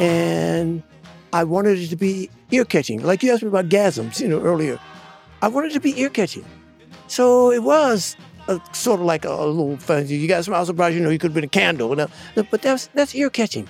And 0.04 0.84
I 1.32 1.46
wanted 1.46 1.80
it 1.80 1.88
to 1.88 1.96
be 1.96 2.30
ear 2.52 2.66
catching. 2.66 3.02
Like 3.02 3.24
you 3.24 3.32
asked 3.32 3.42
me 3.42 3.48
about 3.48 3.70
gasms, 3.70 4.20
you 4.20 4.28
know, 4.28 4.42
earlier. 4.42 4.78
I 5.42 5.48
wanted 5.48 5.72
it 5.72 5.76
to 5.76 5.80
be 5.80 5.98
ear 5.98 6.10
catching. 6.10 6.44
So 7.08 7.52
it 7.52 7.64
was 7.64 8.18
a, 8.50 8.60
sort 8.74 9.00
of 9.00 9.06
like 9.06 9.24
a, 9.24 9.30
a 9.30 9.46
little 9.46 9.78
fancy. 9.78 10.16
You 10.16 10.28
got 10.28 10.44
smile 10.44 10.66
surprise, 10.66 10.94
you 10.94 11.00
know, 11.00 11.10
you 11.10 11.20
could 11.20 11.30
have 11.30 11.36
been 11.36 11.46
a 11.46 11.48
candle. 11.48 11.96
But 11.96 12.62
that's 12.62 12.88
that's 12.88 13.16
ear 13.16 13.30
catching. 13.30 13.70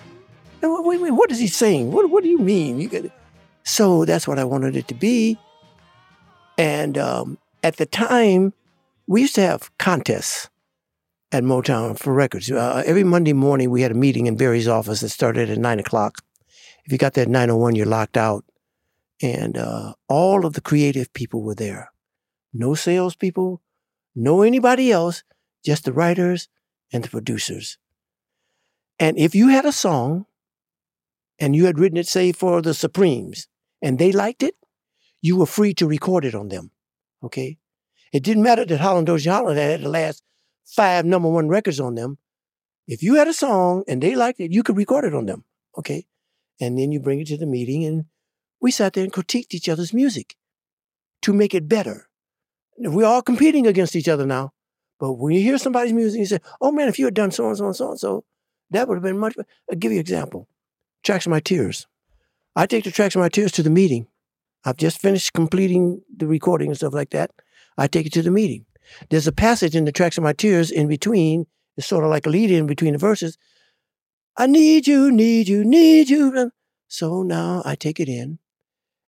Wait, 0.63 1.01
wait, 1.01 1.11
what 1.11 1.31
is 1.31 1.37
he 1.37 1.47
saying? 1.47 1.91
What 1.91 2.09
what 2.09 2.23
do 2.23 2.29
you 2.29 2.39
mean? 2.39 2.79
You 2.79 2.89
got, 2.89 3.03
so 3.63 4.03
that's 4.03 4.27
what 4.27 4.39
I 4.39 4.43
wanted 4.43 4.75
it 4.75 4.87
to 4.87 4.95
be. 4.95 5.37
And 6.57 6.97
um, 6.97 7.37
at 7.63 7.77
the 7.77 7.85
time, 7.85 8.53
we 9.05 9.21
used 9.21 9.35
to 9.35 9.41
have 9.41 9.69
contests 9.77 10.49
at 11.33 11.43
Motown 11.43 11.97
for 11.97 12.13
records. 12.13 12.51
Uh, 12.51 12.83
every 12.85 13.03
Monday 13.03 13.33
morning, 13.33 13.71
we 13.71 13.81
had 13.81 13.91
a 13.91 13.95
meeting 13.95 14.27
in 14.27 14.37
Berry's 14.37 14.67
office 14.67 15.01
that 15.01 15.09
started 15.09 15.49
at 15.49 15.57
nine 15.57 15.79
o'clock. 15.79 16.19
If 16.85 16.91
you 16.91 16.99
got 16.99 17.15
there 17.15 17.23
at 17.23 17.29
901, 17.29 17.75
you're 17.75 17.87
locked 17.87 18.17
out. 18.17 18.45
And 19.21 19.57
uh, 19.57 19.93
all 20.07 20.45
of 20.45 20.53
the 20.53 20.61
creative 20.61 21.11
people 21.13 21.41
were 21.41 21.55
there. 21.55 21.91
No 22.53 22.75
salespeople, 22.75 23.61
no 24.15 24.43
anybody 24.43 24.91
else, 24.91 25.23
just 25.65 25.85
the 25.85 25.93
writers 25.93 26.49
and 26.91 27.03
the 27.03 27.09
producers. 27.09 27.79
And 28.99 29.17
if 29.17 29.33
you 29.33 29.47
had 29.47 29.65
a 29.65 29.71
song 29.71 30.27
and 31.39 31.55
you 31.55 31.65
had 31.65 31.79
written 31.79 31.97
it, 31.97 32.07
say, 32.07 32.31
for 32.31 32.61
the 32.61 32.75
Supremes, 32.75 33.47
and 33.81 33.97
they 33.97 34.11
liked 34.11 34.43
it, 34.43 34.55
you 35.19 35.37
were 35.37 35.47
free 35.47 35.73
to 35.75 35.87
record 35.87 36.25
it 36.25 36.35
on 36.35 36.49
them. 36.49 36.69
Okay? 37.23 37.57
It 38.11 38.21
didn't 38.21 38.43
matter 38.43 38.65
that 38.65 38.81
Holland 38.81 39.07
Dozier 39.07 39.31
Holland 39.31 39.57
had 39.57 39.81
the 39.81 39.89
last 39.89 40.23
five 40.65 41.05
number 41.05 41.29
one 41.29 41.47
records 41.47 41.79
on 41.79 41.95
them. 41.95 42.17
If 42.87 43.01
you 43.01 43.15
had 43.15 43.27
a 43.27 43.33
song 43.33 43.83
and 43.87 44.01
they 44.01 44.15
liked 44.15 44.39
it, 44.39 44.51
you 44.51 44.63
could 44.63 44.77
record 44.77 45.05
it 45.05 45.15
on 45.15 45.25
them. 45.25 45.45
Okay? 45.77 46.05
And 46.59 46.77
then 46.77 46.91
you 46.91 46.99
bring 46.99 47.19
it 47.19 47.27
to 47.27 47.37
the 47.37 47.45
meeting, 47.45 47.85
and 47.85 48.05
we 48.61 48.71
sat 48.71 48.93
there 48.93 49.03
and 49.03 49.13
critiqued 49.13 49.53
each 49.53 49.69
other's 49.69 49.93
music 49.93 50.35
to 51.21 51.33
make 51.33 51.53
it 51.53 51.67
better. 51.67 52.07
We're 52.77 53.07
all 53.07 53.21
competing 53.21 53.67
against 53.67 53.95
each 53.95 54.07
other 54.07 54.25
now. 54.25 54.53
But 54.99 55.13
when 55.13 55.33
you 55.33 55.41
hear 55.41 55.57
somebody's 55.57 55.93
music, 55.93 56.19
you 56.19 56.25
say, 56.25 56.39
oh 56.61 56.71
man, 56.71 56.87
if 56.87 56.99
you 56.99 57.05
had 57.05 57.13
done 57.13 57.31
so 57.31 57.47
and 57.47 57.57
so 57.57 57.65
and 57.65 57.75
so 57.75 57.89
and 57.91 57.99
so, 57.99 58.25
that 58.69 58.87
would 58.87 58.95
have 58.95 59.03
been 59.03 59.17
much 59.17 59.35
better. 59.35 59.47
I'll 59.69 59.77
give 59.77 59.91
you 59.91 59.97
an 59.97 60.01
example. 60.01 60.47
Tracks 61.03 61.25
of 61.25 61.31
My 61.31 61.39
Tears. 61.39 61.87
I 62.55 62.65
take 62.65 62.83
the 62.83 62.91
Tracks 62.91 63.15
of 63.15 63.19
My 63.19 63.29
Tears 63.29 63.51
to 63.53 63.63
the 63.63 63.69
meeting. 63.69 64.07
I've 64.63 64.77
just 64.77 65.01
finished 65.01 65.33
completing 65.33 66.01
the 66.15 66.27
recording 66.27 66.69
and 66.69 66.77
stuff 66.77 66.93
like 66.93 67.09
that. 67.09 67.31
I 67.77 67.87
take 67.87 68.05
it 68.05 68.13
to 68.13 68.21
the 68.21 68.31
meeting. 68.31 68.65
There's 69.09 69.27
a 69.27 69.31
passage 69.31 69.75
in 69.75 69.85
the 69.85 69.91
Tracks 69.91 70.17
of 70.17 70.23
My 70.23 70.33
Tears 70.33 70.71
in 70.71 70.87
between. 70.87 71.45
It's 71.77 71.87
sort 71.87 72.03
of 72.03 72.09
like 72.09 72.25
a 72.25 72.29
lead 72.29 72.51
in 72.51 72.67
between 72.67 72.93
the 72.93 72.99
verses. 72.99 73.37
I 74.37 74.47
need 74.47 74.87
you, 74.87 75.11
need 75.11 75.47
you, 75.47 75.63
need 75.63 76.09
you. 76.09 76.51
So 76.87 77.23
now 77.23 77.61
I 77.65 77.75
take 77.75 77.99
it 77.99 78.09
in 78.09 78.39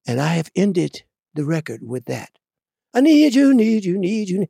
and 0.08 0.20
I 0.22 0.36
have 0.36 0.52
ended 0.56 1.04
the 1.34 1.46
record 1.46 1.82
with 1.84 2.06
that. 2.06 2.30
I 2.94 3.02
need 3.02 3.36
you, 3.36 3.54
need 3.54 3.86
you, 3.86 3.98
need 3.98 4.30
you. 4.30 4.48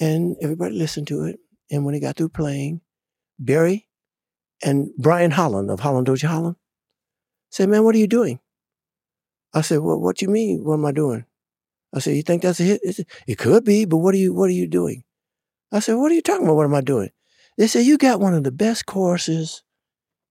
And 0.00 0.36
everybody 0.40 0.74
listened 0.74 1.08
to 1.08 1.24
it. 1.24 1.38
And 1.70 1.84
when 1.84 1.94
it 1.94 2.00
got 2.00 2.16
through 2.16 2.30
playing, 2.30 2.80
Berry 3.38 3.88
and 4.64 4.90
Brian 4.96 5.32
Holland 5.32 5.70
of 5.70 5.80
Holland 5.80 6.06
Dozier 6.06 6.28
Holland 6.28 6.56
said, 7.50 7.68
Man, 7.68 7.84
what 7.84 7.94
are 7.94 7.98
you 7.98 8.06
doing? 8.06 8.40
I 9.52 9.60
said, 9.60 9.80
Well, 9.80 10.00
what 10.00 10.16
do 10.16 10.26
you 10.26 10.30
mean? 10.30 10.64
What 10.64 10.74
am 10.74 10.86
I 10.86 10.92
doing? 10.92 11.24
I 11.96 11.98
said, 11.98 12.14
You 12.14 12.22
think 12.22 12.42
that's 12.42 12.60
a 12.60 12.62
hit? 12.62 12.80
It 13.26 13.38
could 13.38 13.64
be, 13.64 13.86
but 13.86 13.96
what 13.96 14.14
are 14.14 14.18
you 14.18 14.34
what 14.34 14.50
are 14.50 14.52
you 14.52 14.68
doing? 14.68 15.02
I 15.72 15.78
said, 15.80 15.94
What 15.94 16.12
are 16.12 16.14
you 16.14 16.20
talking 16.20 16.44
about? 16.44 16.56
What 16.56 16.66
am 16.66 16.74
I 16.74 16.82
doing? 16.82 17.08
They 17.56 17.66
said, 17.66 17.86
You 17.86 17.96
got 17.96 18.20
one 18.20 18.34
of 18.34 18.44
the 18.44 18.52
best 18.52 18.84
choruses 18.84 19.62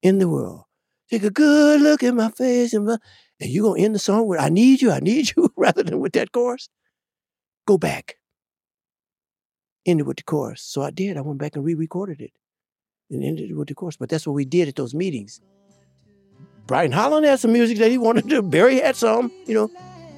in 0.04 0.20
the 0.20 0.30
world. 0.30 0.66
Take 1.10 1.24
a 1.24 1.32
good 1.32 1.82
look 1.82 2.04
at 2.04 2.14
my 2.14 2.30
face 2.30 2.74
and, 2.74 2.86
blah- 2.86 2.98
and 3.42 3.50
you're 3.50 3.68
gonna 3.68 3.82
end 3.82 3.96
the 3.96 4.00
song 4.00 4.28
with 4.28 4.40
I 4.40 4.50
need 4.50 4.82
you, 4.84 4.92
I 4.92 5.00
need 5.00 5.34
you, 5.36 5.52
rather 5.58 5.82
than 5.82 6.00
with 6.00 6.14
that 6.14 6.32
chorus. 6.32 6.70
Go 7.66 7.80
back. 7.80 8.18
End 9.88 10.00
it 10.00 10.04
with 10.06 10.18
the 10.18 10.24
chorus. 10.24 10.62
So 10.62 10.84
I 10.84 10.92
did. 10.92 11.18
I 11.18 11.22
went 11.22 11.40
back 11.40 11.56
and 11.56 11.66
re-recorded 11.66 12.22
it 12.22 12.32
and 13.10 13.24
ended 13.24 13.50
it 13.50 13.56
with 13.56 13.70
the 13.70 13.76
chorus. 13.76 13.98
But 13.98 14.10
that's 14.10 14.28
what 14.28 14.34
we 14.34 14.46
did 14.46 14.68
at 14.68 14.76
those 14.76 14.94
meetings. 14.94 15.42
Brian 16.68 16.92
Holland 16.92 17.26
had 17.26 17.40
some 17.40 17.54
music 17.54 17.80
that 17.80 17.90
he 17.90 17.98
wanted 17.98 18.30
to. 18.30 18.44
Berry 18.44 18.80
had 18.82 18.96
some, 18.96 19.32
you 19.48 19.56
know. 19.56 19.72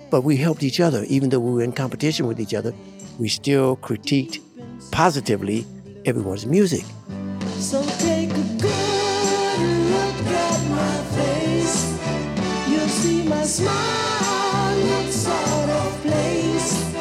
But 0.09 0.21
we 0.21 0.37
helped 0.37 0.63
each 0.63 0.79
other, 0.79 1.03
even 1.05 1.29
though 1.29 1.39
we 1.39 1.51
were 1.51 1.63
in 1.63 1.73
competition 1.73 2.27
with 2.27 2.39
each 2.39 2.53
other. 2.53 2.73
We 3.19 3.29
still 3.29 3.77
critiqued 3.77 4.39
positively 4.91 5.65
everyone's 6.05 6.45
music. 6.45 6.85
So 7.57 7.83
take 7.99 8.29
a 8.29 8.43
good 8.61 9.59
look 9.93 10.17
at 10.27 10.69
my 10.69 10.97
face. 11.17 11.99
You'll 12.69 12.87
see 12.87 13.27
my 13.27 13.43
smile 13.43 14.77
looks 14.77 15.15
sort 15.15 15.69
of 15.69 16.01
place. 16.01 16.93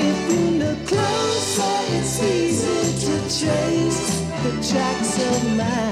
If 0.00 0.32
you 0.32 0.58
look 0.58 0.86
closer, 0.86 1.76
it's 1.96 2.22
easy 2.22 3.06
to 3.06 3.14
trace 3.38 4.02
the 4.42 4.52
tracks 4.72 5.14
of 5.30 5.56
my 5.56 5.91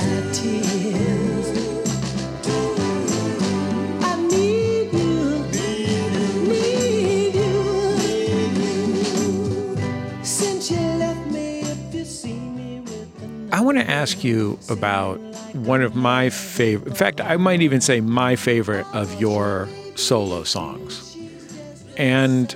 I 13.53 13.61
want 13.63 13.79
to 13.79 13.91
ask 13.91 14.23
you 14.23 14.59
about 14.69 15.17
one 15.55 15.83
of 15.83 15.95
my 15.97 16.31
favorite, 16.31 16.89
in 16.89 16.95
fact, 16.95 17.21
I 17.21 17.37
might 17.37 17.63
even 17.63 17.81
say 17.81 18.01
my 18.01 18.37
favorite 18.37 18.87
of 18.95 19.21
your 19.21 19.69
solo 19.97 20.45
songs. 20.45 21.17
And 21.97 22.55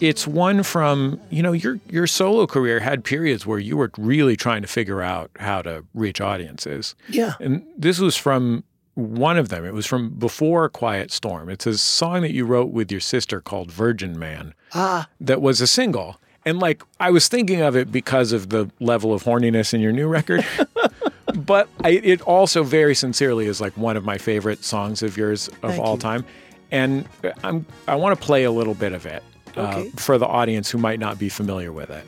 it's 0.00 0.26
one 0.26 0.62
from, 0.62 1.20
you 1.30 1.42
know, 1.42 1.52
your 1.52 1.80
your 1.88 2.06
solo 2.06 2.46
career 2.46 2.80
had 2.80 3.04
periods 3.04 3.46
where 3.46 3.58
you 3.58 3.76
were 3.76 3.90
really 3.96 4.36
trying 4.36 4.62
to 4.62 4.68
figure 4.68 5.00
out 5.00 5.30
how 5.38 5.62
to 5.62 5.84
reach 5.94 6.20
audiences. 6.20 6.94
Yeah. 7.08 7.34
And 7.40 7.64
this 7.76 7.98
was 7.98 8.16
from 8.16 8.64
one 8.94 9.38
of 9.38 9.48
them. 9.48 9.64
It 9.64 9.72
was 9.72 9.86
from 9.86 10.10
before 10.10 10.68
Quiet 10.68 11.10
Storm. 11.10 11.48
It's 11.48 11.66
a 11.66 11.78
song 11.78 12.20
that 12.22 12.32
you 12.32 12.44
wrote 12.44 12.70
with 12.70 12.92
your 12.92 13.00
sister 13.00 13.40
called 13.40 13.72
Virgin 13.72 14.18
Man 14.18 14.54
Ah, 14.74 15.08
that 15.20 15.40
was 15.40 15.60
a 15.60 15.66
single. 15.66 16.20
And 16.46 16.58
like 16.58 16.82
I 17.00 17.10
was 17.10 17.28
thinking 17.28 17.62
of 17.62 17.76
it 17.76 17.90
because 17.90 18.32
of 18.32 18.50
the 18.50 18.70
level 18.80 19.12
of 19.12 19.24
horniness 19.24 19.72
in 19.72 19.80
your 19.80 19.92
new 19.92 20.08
record. 20.08 20.44
but 21.34 21.68
I, 21.82 21.90
it 21.90 22.20
also 22.22 22.62
very 22.62 22.94
sincerely 22.94 23.46
is 23.46 23.60
like 23.60 23.76
one 23.76 23.96
of 23.96 24.04
my 24.04 24.18
favorite 24.18 24.64
songs 24.64 25.02
of 25.02 25.16
yours 25.16 25.48
of 25.48 25.70
Thank 25.70 25.82
all 25.82 25.94
you. 25.94 26.00
time. 26.00 26.24
And 26.70 27.08
I'm 27.42 27.66
I 27.88 27.94
want 27.96 28.18
to 28.18 28.24
play 28.24 28.44
a 28.44 28.50
little 28.50 28.74
bit 28.74 28.92
of 28.92 29.06
it 29.06 29.22
uh, 29.56 29.84
for 29.96 30.18
the 30.18 30.26
audience 30.26 30.70
who 30.70 30.78
might 30.78 30.98
not 30.98 31.18
be 31.18 31.28
familiar 31.28 31.72
with 31.72 31.90
it. 31.90 32.04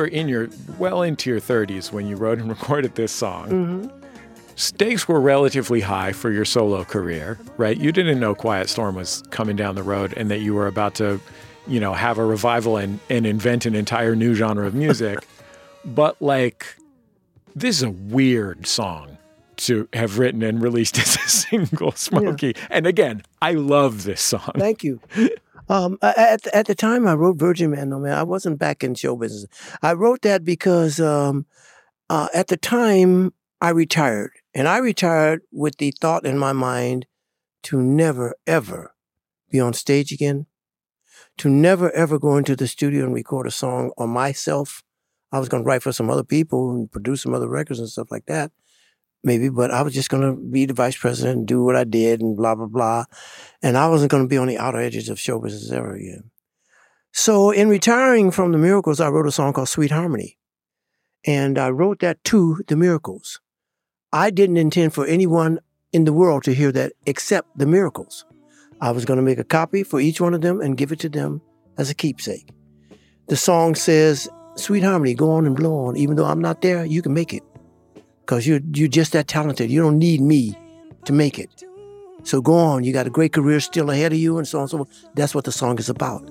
Were 0.00 0.06
in 0.06 0.28
your 0.28 0.48
well 0.78 1.02
into 1.02 1.30
your 1.30 1.40
30s 1.40 1.92
when 1.92 2.06
you 2.06 2.16
wrote 2.16 2.38
and 2.38 2.48
recorded 2.56 2.94
this 2.94 3.12
song. 3.12 3.48
Mm-hmm. 3.48 3.96
Stakes 4.56 5.08
were 5.08 5.20
relatively 5.20 5.80
high 5.80 6.12
for 6.12 6.30
your 6.30 6.44
solo 6.44 6.84
career, 6.84 7.38
right? 7.56 7.76
You 7.76 7.92
didn't 7.92 8.20
know 8.20 8.34
Quiet 8.34 8.68
Storm 8.68 8.94
was 8.94 9.22
coming 9.30 9.56
down 9.56 9.74
the 9.74 9.82
road 9.82 10.12
and 10.16 10.30
that 10.30 10.40
you 10.40 10.54
were 10.54 10.66
about 10.66 10.94
to, 10.96 11.18
you 11.66 11.80
know, 11.80 11.94
have 11.94 12.18
a 12.18 12.24
revival 12.24 12.76
and, 12.76 13.00
and 13.08 13.24
invent 13.24 13.64
an 13.64 13.74
entire 13.74 14.14
new 14.14 14.34
genre 14.34 14.66
of 14.66 14.74
music. 14.74 15.18
but 15.84 16.20
like, 16.20 16.76
this 17.54 17.76
is 17.76 17.82
a 17.82 17.90
weird 17.90 18.66
song 18.66 19.16
to 19.56 19.88
have 19.94 20.18
written 20.18 20.42
and 20.42 20.60
released 20.60 20.98
as 20.98 21.16
a 21.16 21.28
single, 21.28 21.92
Smokey. 21.92 22.54
And 22.68 22.86
again, 22.86 23.22
I 23.40 23.52
love 23.52 24.04
this 24.04 24.20
song. 24.20 24.52
Thank 24.56 24.84
you. 24.84 25.00
Um, 25.70 25.98
at 26.02 26.44
at 26.48 26.66
the 26.66 26.74
time 26.74 27.06
I 27.06 27.14
wrote 27.14 27.38
Virgin 27.38 27.70
Man, 27.70 27.90
no 27.90 28.00
man, 28.00 28.18
I 28.18 28.24
wasn't 28.24 28.58
back 28.58 28.82
in 28.82 28.96
show 28.96 29.14
business. 29.14 29.46
I 29.80 29.92
wrote 29.92 30.22
that 30.22 30.44
because 30.44 30.98
um, 30.98 31.46
uh, 32.08 32.26
at 32.34 32.48
the 32.48 32.56
time 32.56 33.32
I 33.60 33.70
retired, 33.70 34.32
and 34.52 34.66
I 34.66 34.78
retired 34.78 35.42
with 35.52 35.76
the 35.78 35.94
thought 36.00 36.26
in 36.26 36.36
my 36.38 36.52
mind 36.52 37.06
to 37.62 37.80
never 37.80 38.34
ever 38.48 38.96
be 39.48 39.60
on 39.60 39.72
stage 39.72 40.10
again, 40.10 40.46
to 41.38 41.48
never 41.48 41.92
ever 41.92 42.18
go 42.18 42.36
into 42.36 42.56
the 42.56 42.66
studio 42.66 43.04
and 43.04 43.14
record 43.14 43.46
a 43.46 43.52
song 43.52 43.92
on 43.96 44.10
myself. 44.10 44.82
I 45.30 45.38
was 45.38 45.48
going 45.48 45.62
to 45.62 45.66
write 45.68 45.84
for 45.84 45.92
some 45.92 46.10
other 46.10 46.24
people 46.24 46.72
and 46.72 46.90
produce 46.90 47.22
some 47.22 47.32
other 47.32 47.48
records 47.48 47.78
and 47.78 47.88
stuff 47.88 48.10
like 48.10 48.26
that, 48.26 48.50
maybe, 49.22 49.48
but 49.48 49.70
I 49.70 49.82
was 49.82 49.94
just 49.94 50.10
going 50.10 50.22
to 50.22 50.40
be 50.40 50.66
the 50.66 50.74
vice 50.74 50.96
president 50.96 51.38
and 51.38 51.46
do 51.46 51.62
what 51.62 51.76
I 51.76 51.84
did 51.84 52.20
and 52.20 52.36
blah 52.36 52.54
blah 52.54 52.66
blah. 52.66 53.04
And 53.62 53.76
I 53.76 53.88
wasn't 53.88 54.10
going 54.10 54.24
to 54.24 54.28
be 54.28 54.38
on 54.38 54.48
the 54.48 54.58
outer 54.58 54.78
edges 54.78 55.08
of 55.08 55.18
show 55.18 55.40
business 55.40 55.70
ever 55.72 55.94
again. 55.94 56.30
So, 57.12 57.50
in 57.50 57.68
retiring 57.68 58.30
from 58.30 58.52
the 58.52 58.58
Miracles, 58.58 59.00
I 59.00 59.08
wrote 59.08 59.26
a 59.26 59.32
song 59.32 59.52
called 59.52 59.68
Sweet 59.68 59.90
Harmony. 59.90 60.38
And 61.26 61.58
I 61.58 61.68
wrote 61.68 62.00
that 62.00 62.22
to 62.24 62.62
the 62.66 62.76
Miracles. 62.76 63.40
I 64.12 64.30
didn't 64.30 64.56
intend 64.56 64.94
for 64.94 65.06
anyone 65.06 65.58
in 65.92 66.04
the 66.04 66.12
world 66.12 66.44
to 66.44 66.54
hear 66.54 66.72
that 66.72 66.92
except 67.06 67.58
the 67.58 67.66
Miracles. 67.66 68.24
I 68.80 68.92
was 68.92 69.04
going 69.04 69.18
to 69.18 69.22
make 69.22 69.38
a 69.38 69.44
copy 69.44 69.82
for 69.82 70.00
each 70.00 70.20
one 70.20 70.34
of 70.34 70.40
them 70.40 70.60
and 70.60 70.76
give 70.76 70.92
it 70.92 71.00
to 71.00 71.08
them 71.08 71.42
as 71.76 71.90
a 71.90 71.94
keepsake. 71.94 72.48
The 73.26 73.36
song 73.36 73.74
says, 73.74 74.28
Sweet 74.56 74.82
Harmony, 74.82 75.14
go 75.14 75.30
on 75.32 75.46
and 75.46 75.54
blow 75.54 75.86
on. 75.86 75.96
Even 75.96 76.16
though 76.16 76.24
I'm 76.24 76.40
not 76.40 76.62
there, 76.62 76.84
you 76.84 77.02
can 77.02 77.12
make 77.12 77.34
it. 77.34 77.42
Because 78.30 78.46
you're, 78.46 78.60
you're 78.74 78.86
just 78.86 79.10
that 79.10 79.26
talented. 79.26 79.72
You 79.72 79.82
don't 79.82 79.98
need 79.98 80.20
me 80.20 80.56
to 81.04 81.12
make 81.12 81.36
it. 81.36 81.64
So 82.22 82.40
go 82.40 82.54
on. 82.54 82.84
You 82.84 82.92
got 82.92 83.08
a 83.08 83.10
great 83.10 83.32
career 83.32 83.58
still 83.58 83.90
ahead 83.90 84.12
of 84.12 84.18
you, 84.20 84.38
and 84.38 84.46
so 84.46 84.58
on 84.58 84.62
and 84.62 84.70
so 84.70 84.76
forth. 84.76 85.04
That's 85.16 85.34
what 85.34 85.42
the 85.42 85.50
song 85.50 85.80
is 85.80 85.88
about. 85.88 86.22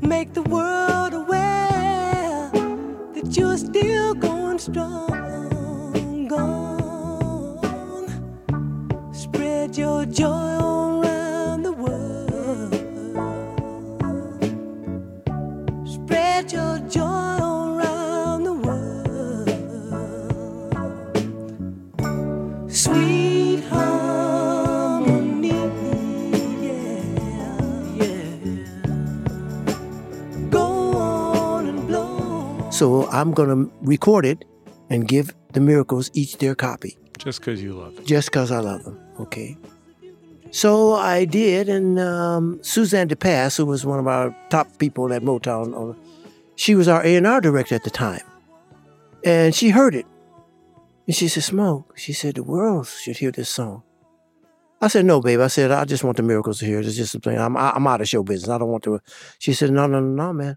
Make 0.00 0.32
the 0.32 0.40
world 0.40 1.12
aware 1.12 2.50
that 2.50 3.36
you're 3.36 3.58
still 3.58 4.14
going 4.14 4.58
strong. 4.58 6.28
Gone. 6.28 7.58
Spread 9.12 9.76
your 9.76 10.06
joy 10.06 10.26
all 10.26 11.04
around 11.04 11.64
the 11.64 11.72
world. 11.72 12.72
Spread 15.86 16.50
your 16.50 16.78
joy 16.88 17.32
So 32.82 33.06
I'm 33.10 33.30
going 33.30 33.48
to 33.48 33.72
record 33.82 34.26
it 34.26 34.44
and 34.90 35.06
give 35.06 35.32
the 35.52 35.60
Miracles 35.60 36.10
each 36.14 36.38
their 36.38 36.56
copy, 36.56 36.98
Just 37.16 37.38
because 37.38 37.62
you 37.62 37.74
love 37.74 37.96
it. 37.96 38.06
just 38.06 38.26
because 38.32 38.50
I 38.50 38.58
love 38.58 38.82
them. 38.82 38.98
Okay. 39.20 39.56
So 40.50 40.94
I 40.94 41.24
did, 41.24 41.68
and 41.68 42.00
um, 42.00 42.58
Suzanne 42.60 43.06
de 43.06 43.14
Passe, 43.14 43.58
who 43.58 43.66
was 43.66 43.86
one 43.86 44.00
of 44.00 44.08
our 44.08 44.34
top 44.50 44.66
people 44.78 45.12
at 45.12 45.22
Motown, 45.22 45.68
uh, 45.78 45.94
she 46.56 46.74
was 46.74 46.88
our 46.88 47.06
A&R 47.06 47.40
director 47.40 47.76
at 47.76 47.84
the 47.84 47.90
time, 47.90 48.26
and 49.24 49.54
she 49.54 49.70
heard 49.70 49.94
it, 49.94 50.06
and 51.06 51.14
she 51.14 51.28
said, 51.28 51.44
"Smoke," 51.44 51.96
she 51.96 52.12
said, 52.12 52.34
"the 52.34 52.42
world 52.42 52.88
should 52.88 53.18
hear 53.18 53.30
this 53.30 53.48
song." 53.48 53.84
I 54.80 54.88
said, 54.88 55.04
"No, 55.06 55.20
babe." 55.20 55.38
I 55.38 55.46
said, 55.46 55.70
"I 55.70 55.84
just 55.84 56.02
want 56.02 56.16
the 56.16 56.24
Miracles 56.24 56.58
to 56.58 56.66
hear 56.66 56.80
it. 56.80 56.86
It's 56.86 56.96
just 56.96 57.14
a 57.14 57.20
thing. 57.20 57.38
I'm 57.38 57.56
I'm 57.56 57.86
out 57.86 58.00
of 58.00 58.08
show 58.08 58.24
business. 58.24 58.48
I 58.50 58.58
don't 58.58 58.72
want 58.72 58.82
to." 58.82 58.98
She 59.38 59.52
said, 59.52 59.70
"No, 59.70 59.86
no, 59.86 60.00
no, 60.00 60.26
no, 60.26 60.32
man." 60.32 60.56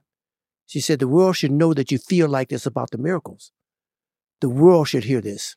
She 0.68 0.80
said, 0.82 1.00
"The 1.00 1.08
world 1.08 1.38
should 1.38 1.52
know 1.52 1.74
that 1.74 1.92
you 1.92 1.98
feel 1.98 2.28
like 2.28 2.50
this 2.50 2.66
about 2.66 2.92
the 2.92 2.98
Miracles. 2.98 3.52
The 4.42 4.50
world 4.50 4.88
should 4.90 5.06
hear 5.06 5.22
this, 5.22 5.56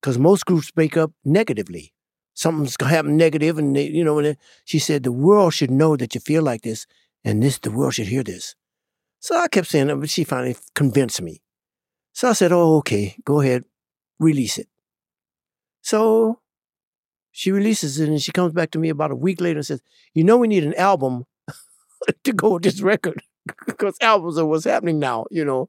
because 0.00 0.18
most 0.18 0.46
groups 0.46 0.70
break 0.70 0.96
up 0.96 1.12
negatively. 1.24 1.92
Something's 2.34 2.76
gonna 2.76 2.92
happen 2.92 3.16
negative, 3.16 3.58
and 3.58 3.76
they, 3.76 3.88
you 3.88 4.04
know." 4.04 4.18
And 4.18 4.36
she 4.64 4.78
said, 4.78 5.02
"The 5.04 5.12
world 5.12 5.54
should 5.54 5.70
know 5.70 5.96
that 5.96 6.14
you 6.14 6.20
feel 6.20 6.42
like 6.42 6.62
this, 6.62 6.86
and 7.24 7.42
this 7.42 7.58
the 7.58 7.70
world 7.72 7.94
should 7.94 8.08
hear 8.08 8.24
this." 8.24 8.56
So 9.20 9.36
I 9.38 9.48
kept 9.48 9.68
saying 9.68 9.90
it, 9.90 9.96
but 9.96 10.10
she 10.10 10.24
finally 10.24 10.56
convinced 10.74 11.22
me. 11.22 11.42
So 12.14 12.30
I 12.30 12.34
said, 12.34 12.52
"Oh, 12.52 12.76
okay, 12.78 13.16
go 13.24 13.40
ahead, 13.40 13.64
release 14.20 14.58
it." 14.58 14.68
So 15.82 16.40
she 17.32 17.52
releases 17.52 18.00
it, 18.00 18.08
and 18.08 18.22
she 18.22 18.32
comes 18.32 18.52
back 18.52 18.70
to 18.72 18.78
me 18.78 18.88
about 18.88 19.10
a 19.10 19.16
week 19.16 19.40
later 19.40 19.58
and 19.58 19.66
says, 19.66 19.82
"You 20.14 20.24
know, 20.24 20.38
we 20.38 20.48
need 20.48 20.64
an 20.64 20.74
album 20.74 21.26
to 22.24 22.32
go 22.32 22.54
with 22.54 22.64
this 22.64 22.80
record 22.82 23.22
because 23.66 23.96
albums 24.00 24.38
are 24.38 24.46
what's 24.46 24.64
happening 24.64 24.98
now." 24.98 25.26
You 25.30 25.44
know, 25.44 25.68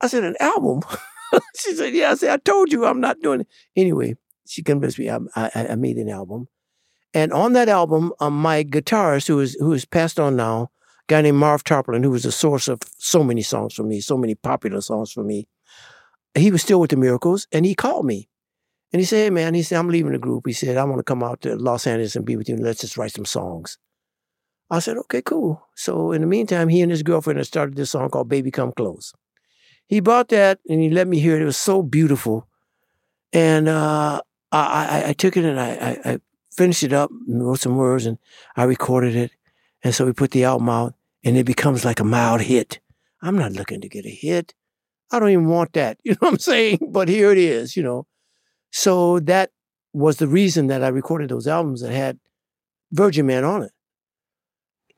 I 0.00 0.06
said, 0.06 0.24
"An 0.24 0.36
album." 0.40 0.82
she 1.56 1.74
said, 1.74 1.94
"Yeah." 1.94 2.12
I 2.12 2.14
said, 2.14 2.30
"I 2.30 2.36
told 2.38 2.72
you 2.72 2.84
I'm 2.84 3.00
not 3.00 3.20
doing 3.20 3.42
it." 3.42 3.48
Anyway, 3.76 4.16
she 4.46 4.62
convinced 4.62 4.98
me. 4.98 5.10
I, 5.10 5.18
I, 5.36 5.66
I 5.70 5.74
made 5.74 5.96
an 5.96 6.08
album, 6.08 6.48
and 7.14 7.32
on 7.32 7.52
that 7.54 7.68
album, 7.68 8.12
um, 8.20 8.40
my 8.40 8.64
guitarist, 8.64 9.28
who 9.28 9.40
is 9.40 9.56
who 9.60 9.72
is 9.72 9.84
passed 9.84 10.20
on 10.20 10.36
now, 10.36 10.70
guy 11.08 11.20
named 11.22 11.38
Marv 11.38 11.64
Tarplin, 11.64 12.04
who 12.04 12.10
was 12.10 12.22
the 12.22 12.32
source 12.32 12.68
of 12.68 12.80
so 12.98 13.24
many 13.24 13.42
songs 13.42 13.74
for 13.74 13.82
me, 13.82 14.00
so 14.00 14.16
many 14.16 14.34
popular 14.34 14.80
songs 14.80 15.12
for 15.12 15.24
me. 15.24 15.48
He 16.36 16.52
was 16.52 16.62
still 16.62 16.80
with 16.80 16.90
the 16.90 16.96
Miracles, 16.96 17.48
and 17.50 17.66
he 17.66 17.74
called 17.74 18.06
me. 18.06 18.28
And 18.92 19.00
he 19.00 19.06
said, 19.06 19.24
Hey, 19.24 19.30
man, 19.30 19.54
he 19.54 19.62
said, 19.62 19.78
I'm 19.78 19.88
leaving 19.88 20.12
the 20.12 20.18
group. 20.18 20.46
He 20.46 20.52
said, 20.52 20.76
I 20.76 20.84
want 20.84 20.98
to 20.98 21.04
come 21.04 21.22
out 21.22 21.40
to 21.42 21.56
Los 21.56 21.86
Angeles 21.86 22.16
and 22.16 22.24
be 22.24 22.36
with 22.36 22.48
you, 22.48 22.54
and 22.54 22.64
let's 22.64 22.80
just 22.80 22.96
write 22.96 23.12
some 23.12 23.24
songs. 23.24 23.78
I 24.70 24.78
said, 24.78 24.96
Okay, 24.96 25.22
cool. 25.22 25.66
So 25.74 26.12
in 26.12 26.20
the 26.20 26.26
meantime, 26.26 26.68
he 26.68 26.80
and 26.82 26.90
his 26.90 27.02
girlfriend 27.02 27.38
had 27.38 27.46
started 27.46 27.76
this 27.76 27.90
song 27.90 28.10
called 28.10 28.28
Baby 28.28 28.50
Come 28.50 28.72
Close. 28.72 29.12
He 29.86 30.00
bought 30.00 30.28
that 30.28 30.60
and 30.68 30.80
he 30.80 30.88
let 30.90 31.08
me 31.08 31.18
hear 31.18 31.36
it. 31.36 31.42
It 31.42 31.46
was 31.46 31.56
so 31.56 31.82
beautiful. 31.82 32.46
And 33.32 33.68
uh, 33.68 34.20
I, 34.52 35.02
I, 35.04 35.08
I 35.08 35.12
took 35.12 35.36
it 35.36 35.44
and 35.44 35.58
I, 35.58 35.70
I, 35.70 36.12
I 36.12 36.18
finished 36.52 36.82
it 36.82 36.92
up 36.92 37.10
and 37.26 37.44
wrote 37.44 37.60
some 37.60 37.76
words 37.76 38.06
and 38.06 38.18
I 38.56 38.64
recorded 38.64 39.16
it. 39.16 39.32
And 39.82 39.94
so 39.94 40.06
we 40.06 40.12
put 40.12 40.30
the 40.30 40.44
album 40.44 40.68
out 40.68 40.94
and 41.24 41.36
it 41.36 41.44
becomes 41.44 41.84
like 41.84 42.00
a 42.00 42.04
mild 42.04 42.42
hit. 42.42 42.80
I'm 43.22 43.36
not 43.36 43.52
looking 43.52 43.80
to 43.80 43.88
get 43.88 44.06
a 44.06 44.10
hit. 44.10 44.54
I 45.10 45.18
don't 45.18 45.30
even 45.30 45.48
want 45.48 45.72
that. 45.72 45.98
You 46.04 46.12
know 46.12 46.18
what 46.20 46.32
I'm 46.34 46.38
saying? 46.38 46.78
But 46.90 47.08
here 47.08 47.32
it 47.32 47.38
is, 47.38 47.76
you 47.76 47.82
know. 47.82 48.06
So 48.70 49.18
that 49.20 49.50
was 49.92 50.18
the 50.18 50.28
reason 50.28 50.68
that 50.68 50.84
I 50.84 50.88
recorded 50.88 51.30
those 51.30 51.48
albums 51.48 51.82
that 51.82 51.92
had 51.92 52.18
Virgin 52.92 53.26
Man 53.26 53.44
on 53.44 53.64
it. 53.64 53.72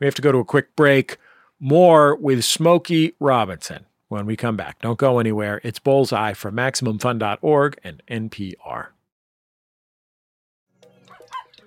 We 0.03 0.07
have 0.07 0.17
to 0.17 0.23
go 0.23 0.33
to 0.33 0.39
a 0.39 0.45
quick 0.45 0.75
break. 0.75 1.17
More 1.61 2.17
with 2.17 2.45
Smokey 2.45 3.15
Robinson 3.21 3.87
when 4.09 4.27
we 4.27 4.35
come 4.35 4.57
back. 4.57 4.81
Don't 4.81 4.99
go 4.99 5.21
anywhere. 5.21 5.61
It's 5.63 5.79
Bullseye 5.79 6.33
from 6.33 6.57
MaximumFun.org 6.57 7.79
and 7.85 8.03
NPR. 8.11 8.89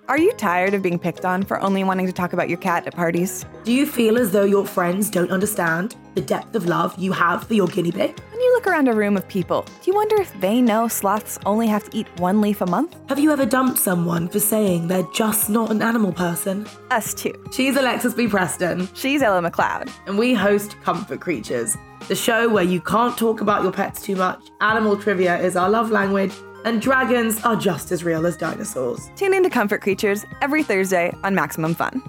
Are 0.08 0.18
you 0.18 0.32
tired 0.34 0.72
of 0.72 0.82
being 0.82 1.00
picked 1.00 1.24
on 1.24 1.42
for 1.42 1.60
only 1.60 1.82
wanting 1.82 2.06
to 2.06 2.12
talk 2.12 2.32
about 2.32 2.48
your 2.48 2.58
cat 2.58 2.86
at 2.86 2.94
parties? 2.94 3.44
Do 3.64 3.72
you 3.72 3.84
feel 3.84 4.18
as 4.18 4.30
though 4.30 4.44
your 4.44 4.64
friends 4.64 5.10
don't 5.10 5.32
understand 5.32 5.96
the 6.14 6.20
depth 6.20 6.54
of 6.54 6.66
love 6.66 6.96
you 6.96 7.10
have 7.10 7.42
for 7.48 7.54
your 7.54 7.66
guinea 7.66 7.90
pig? 7.90 8.16
When 8.30 8.40
you 8.40 8.52
look 8.54 8.68
around 8.68 8.86
a 8.86 8.92
room 8.92 9.16
of 9.16 9.26
people, 9.26 9.62
do 9.62 9.90
you 9.90 9.94
wonder 9.96 10.14
if 10.20 10.32
they 10.40 10.60
know 10.62 10.86
sloths 10.86 11.40
only 11.44 11.66
have 11.66 11.90
to 11.90 11.96
eat 11.98 12.06
one 12.20 12.40
leaf 12.40 12.60
a 12.60 12.66
month? 12.66 12.96
Have 13.08 13.18
you 13.18 13.32
ever 13.32 13.44
dumped 13.44 13.78
someone 13.78 14.28
for 14.28 14.38
saying 14.38 14.86
they're 14.86 15.08
just 15.12 15.50
not 15.50 15.72
an 15.72 15.82
animal 15.82 16.12
person? 16.12 16.68
Us 16.92 17.12
too. 17.12 17.34
She's 17.52 17.74
Alexis 17.74 18.14
B. 18.14 18.28
Preston, 18.28 18.88
She's 18.94 19.22
Ella 19.22 19.42
McLeod. 19.50 19.90
and 20.06 20.16
we 20.16 20.34
host 20.34 20.80
Comfort 20.82 21.18
Creatures, 21.20 21.76
the 22.06 22.14
show 22.14 22.48
where 22.48 22.62
you 22.62 22.80
can't 22.80 23.18
talk 23.18 23.40
about 23.40 23.64
your 23.64 23.72
pets 23.72 24.02
too 24.02 24.14
much, 24.14 24.40
animal 24.60 24.96
trivia 24.96 25.36
is 25.40 25.56
our 25.56 25.68
love 25.68 25.90
language, 25.90 26.32
and 26.66 26.82
dragons 26.82 27.42
are 27.44 27.54
just 27.54 27.92
as 27.92 28.02
real 28.02 28.26
as 28.26 28.36
dinosaurs. 28.36 29.08
Tune 29.14 29.32
in 29.32 29.44
to 29.44 29.48
Comfort 29.48 29.80
Creatures 29.80 30.26
every 30.42 30.64
Thursday 30.64 31.14
on 31.22 31.32
Maximum 31.32 31.74
Fun. 31.74 32.02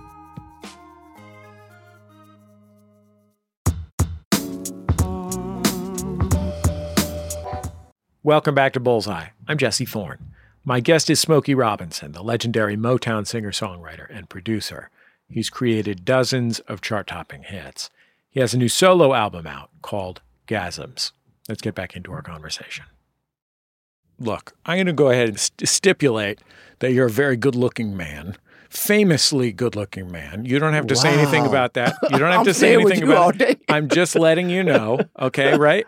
Welcome 8.24 8.56
back 8.56 8.74
to 8.74 8.80
Bullseye. 8.80 9.28
I'm 9.48 9.58
Jesse 9.58 9.86
Thorn. 9.86 10.34
My 10.66 10.80
guest 10.82 11.10
is 11.10 11.20
Smokey 11.20 11.54
Robinson, 11.56 12.12
the 12.12 12.24
legendary 12.24 12.76
Motown 12.76 13.26
singer 13.26 13.52
songwriter 13.52 14.08
and 14.10 14.28
producer. 14.28 14.90
He's 15.30 15.52
created 15.52 16.04
dozens 16.04 16.60
of 16.62 16.82
chart 16.82 17.08
topping 17.08 17.44
hits. 17.44 17.90
He 18.32 18.40
has 18.40 18.54
a 18.54 18.58
new 18.58 18.70
solo 18.70 19.14
album 19.14 19.46
out 19.46 19.70
called 19.82 20.22
Gasms. 20.48 21.12
Let's 21.48 21.62
get 21.62 21.76
back 21.76 21.96
into 21.96 22.12
our 22.12 22.24
conversation. 22.24 22.86
Look, 24.20 24.54
I'm 24.66 24.78
going 24.78 24.88
to 24.88 24.94
go 24.94 25.10
ahead 25.10 25.30
and 25.30 25.40
st- 25.40 25.68
stipulate 25.70 26.40
that 26.80 26.92
you're 26.92 27.08
a 27.08 27.12
very 27.12 27.38
good 27.38 27.56
looking 27.56 27.96
man, 27.96 28.36
famously 28.70 29.52
good 29.52 29.76
looking 29.76 30.12
man. 30.12 30.46
You 30.46 30.60
don't 30.60 30.74
have 30.74 30.88
to 30.88 30.96
say 30.96 31.10
anything 31.10 31.46
about 31.46 31.74
that. 31.74 31.96
You 32.12 32.18
don't 32.18 32.32
have 32.32 32.46
to 32.46 32.54
say 32.54 32.74
anything 32.74 33.04
about 33.04 33.40
it. 33.42 33.62
I'm 33.70 33.90
just 33.90 34.16
letting 34.16 34.50
you 34.50 34.64
know, 34.64 35.00
okay, 35.20 35.58
right? 35.58 35.86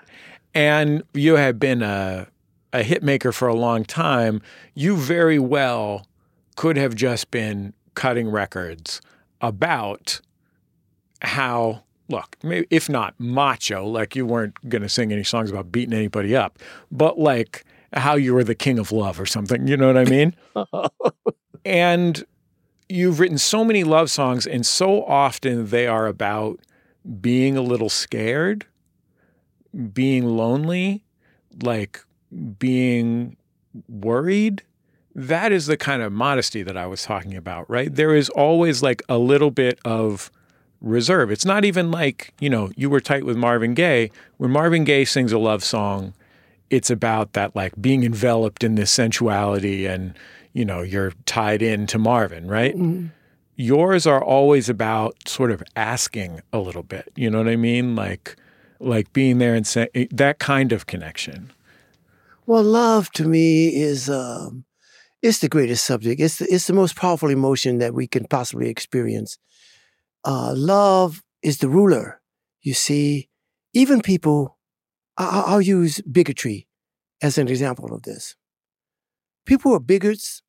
And 0.53 1.03
you 1.13 1.35
have 1.35 1.59
been 1.59 1.81
a, 1.81 2.27
a 2.73 2.83
hit 2.83 3.03
maker 3.03 3.31
for 3.31 3.47
a 3.47 3.55
long 3.55 3.83
time. 3.83 4.41
You 4.73 4.95
very 4.95 5.39
well 5.39 6.05
could 6.55 6.77
have 6.77 6.95
just 6.95 7.31
been 7.31 7.73
cutting 7.95 8.29
records 8.29 9.01
about 9.41 10.21
how, 11.21 11.83
look, 12.07 12.37
maybe 12.43 12.67
if 12.69 12.89
not 12.89 13.13
macho, 13.19 13.85
like 13.85 14.15
you 14.15 14.25
weren't 14.25 14.55
going 14.69 14.81
to 14.81 14.89
sing 14.89 15.11
any 15.11 15.23
songs 15.23 15.49
about 15.49 15.71
beating 15.71 15.93
anybody 15.93 16.35
up, 16.35 16.59
but 16.91 17.19
like 17.19 17.65
how 17.93 18.15
you 18.15 18.33
were 18.33 18.43
the 18.43 18.55
king 18.55 18.79
of 18.79 18.91
love 18.91 19.19
or 19.19 19.25
something. 19.25 19.67
You 19.67 19.77
know 19.77 19.87
what 19.87 19.97
I 19.97 20.05
mean? 20.05 20.35
and 21.65 22.23
you've 22.87 23.19
written 23.19 23.37
so 23.37 23.63
many 23.63 23.83
love 23.83 24.09
songs, 24.11 24.45
and 24.45 24.65
so 24.65 25.03
often 25.05 25.67
they 25.67 25.87
are 25.87 26.07
about 26.07 26.59
being 27.21 27.57
a 27.57 27.61
little 27.61 27.89
scared, 27.89 28.65
being 29.93 30.25
lonely, 30.25 31.03
like 31.61 32.03
being 32.57 33.37
worried. 33.87 34.63
That 35.15 35.51
is 35.51 35.65
the 35.67 35.77
kind 35.77 36.01
of 36.01 36.11
modesty 36.11 36.63
that 36.63 36.77
I 36.77 36.87
was 36.87 37.03
talking 37.03 37.35
about, 37.35 37.69
right? 37.69 37.93
There 37.93 38.15
is 38.15 38.29
always 38.29 38.83
like 38.83 39.01
a 39.09 39.17
little 39.17 39.51
bit 39.51 39.79
of 39.83 40.31
reserve. 40.81 41.31
It's 41.31 41.45
not 41.45 41.65
even 41.65 41.91
like, 41.91 42.33
you 42.39 42.49
know, 42.49 42.71
you 42.75 42.89
were 42.89 42.99
tight 42.99 43.25
with 43.25 43.35
Marvin 43.35 43.73
Gaye. 43.73 44.11
When 44.37 44.51
Marvin 44.51 44.83
Gaye 44.83 45.05
sings 45.05 45.31
a 45.31 45.39
love 45.39 45.63
song, 45.63 46.13
it's 46.69 46.89
about 46.89 47.33
that 47.33 47.55
like 47.55 47.73
being 47.81 48.03
enveloped 48.03 48.63
in 48.63 48.75
this 48.75 48.91
sensuality 48.91 49.85
and, 49.85 50.13
you 50.53 50.65
know, 50.65 50.81
you're 50.81 51.13
tied 51.25 51.61
in 51.61 51.87
to 51.87 51.97
Marvin, 51.97 52.47
right? 52.47 52.75
Yours 53.55 54.07
are 54.07 54.23
always 54.23 54.69
about 54.69 55.15
sort 55.27 55.51
of 55.51 55.63
asking 55.75 56.41
a 56.53 56.59
little 56.59 56.83
bit. 56.83 57.11
You 57.15 57.29
know 57.29 57.39
what 57.39 57.47
I 57.47 57.55
mean? 57.55 57.95
Like 57.95 58.35
like 58.79 59.11
being 59.11 59.39
there 59.39 59.55
and 59.55 59.67
saying 59.67 60.07
that 60.11 60.39
kind 60.39 60.71
of 60.71 60.85
connection. 60.85 61.51
Well, 62.45 62.63
love 62.63 63.11
to 63.11 63.25
me 63.25 63.75
is 63.75 64.09
um, 64.09 64.65
it's 65.21 65.39
the 65.39 65.49
greatest 65.49 65.85
subject. 65.85 66.21
It's 66.21 66.37
the, 66.37 66.45
it's 66.45 66.67
the 66.67 66.73
most 66.73 66.95
powerful 66.95 67.29
emotion 67.29 67.79
that 67.79 67.93
we 67.93 68.07
can 68.07 68.25
possibly 68.25 68.69
experience. 68.69 69.37
Uh, 70.23 70.53
love 70.55 71.21
is 71.43 71.59
the 71.59 71.69
ruler. 71.69 72.21
You 72.61 72.73
see, 72.73 73.29
even 73.73 74.01
people. 74.01 74.57
I'll 75.19 75.61
use 75.61 75.99
bigotry 76.01 76.67
as 77.21 77.37
an 77.37 77.49
example 77.49 77.93
of 77.93 78.03
this. 78.03 78.35
People 79.45 79.73
are 79.73 79.79
bigots. 79.79 80.41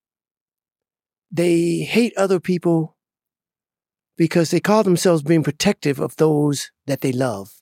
They 1.31 1.79
hate 1.79 2.16
other 2.16 2.39
people 2.39 2.97
because 4.16 4.51
they 4.51 4.61
call 4.61 4.83
themselves 4.83 5.23
being 5.23 5.43
protective 5.43 5.99
of 5.99 6.16
those 6.16 6.71
that 6.87 7.01
they 7.01 7.11
love. 7.11 7.61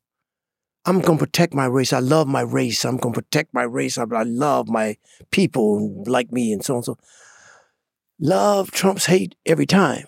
I'm 0.85 1.01
going 1.01 1.19
to 1.19 1.25
protect 1.25 1.55
my 1.55 1.67
race. 1.67 1.93
I 1.93 1.99
love 1.99 2.27
my 2.29 2.41
race. 2.41 2.85
I'm 2.85 2.97
going 2.97 3.15
to 3.15 3.21
protect 3.21 3.55
my 3.55 3.63
race. 3.63 3.99
I, 3.99 4.05
love 4.05 4.69
my 4.69 4.97
people 5.31 6.05
like 6.07 6.33
me 6.33 6.53
and 6.53 6.65
so 6.65 6.75
on. 6.75 6.79
and 6.79 6.85
So, 6.85 6.99
love 8.21 8.71
trumps 8.71 9.07
hate 9.07 9.35
every 9.47 9.67
time. 9.67 10.07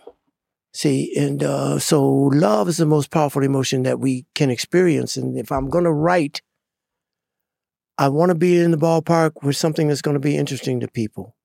See, 0.72 1.14
and 1.16 1.42
uh, 1.42 1.78
so 1.78 2.05
love 2.05 2.68
is 2.68 2.76
the 2.76 2.86
most 2.86 3.11
powerful 3.11 3.42
emotion 3.42 3.82
that 3.82 3.98
we 3.98 4.26
can 4.34 4.51
experience. 4.51 5.16
And 5.16 5.36
if 5.36 5.51
I'm 5.51 5.68
going 5.68 5.84
to 5.84 5.92
write, 5.92 6.42
I 8.01 8.09
want 8.09 8.30
to 8.30 8.34
be 8.34 8.59
in 8.59 8.70
the 8.70 8.78
ballpark 8.78 9.42
with 9.42 9.59
something 9.59 9.88
that's 9.88 10.01
going 10.01 10.14
to 10.14 10.20
be 10.20 10.38
interesting 10.38 10.80
to 10.80 10.88
people. 10.88 11.36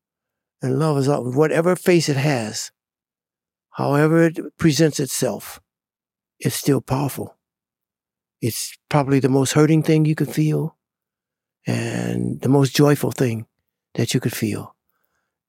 And 0.61 0.79
love 0.79 0.97
is 0.97 1.09
whatever 1.09 1.75
face 1.75 2.07
it 2.07 2.15
has, 2.15 2.71
however 3.71 4.23
it 4.23 4.39
presents 4.57 5.01
itself, 5.01 5.59
it's 6.39 6.55
still 6.55 6.79
powerful. 6.79 7.35
It's 8.41 8.77
probably 8.87 9.19
the 9.19 9.27
most 9.27 9.51
hurting 9.51 9.83
thing 9.83 10.05
you 10.05 10.15
could 10.15 10.33
feel 10.33 10.77
and 11.67 12.39
the 12.39 12.47
most 12.47 12.73
joyful 12.73 13.11
thing 13.11 13.47
that 13.95 14.13
you 14.13 14.21
could 14.21 14.33
feel. 14.33 14.77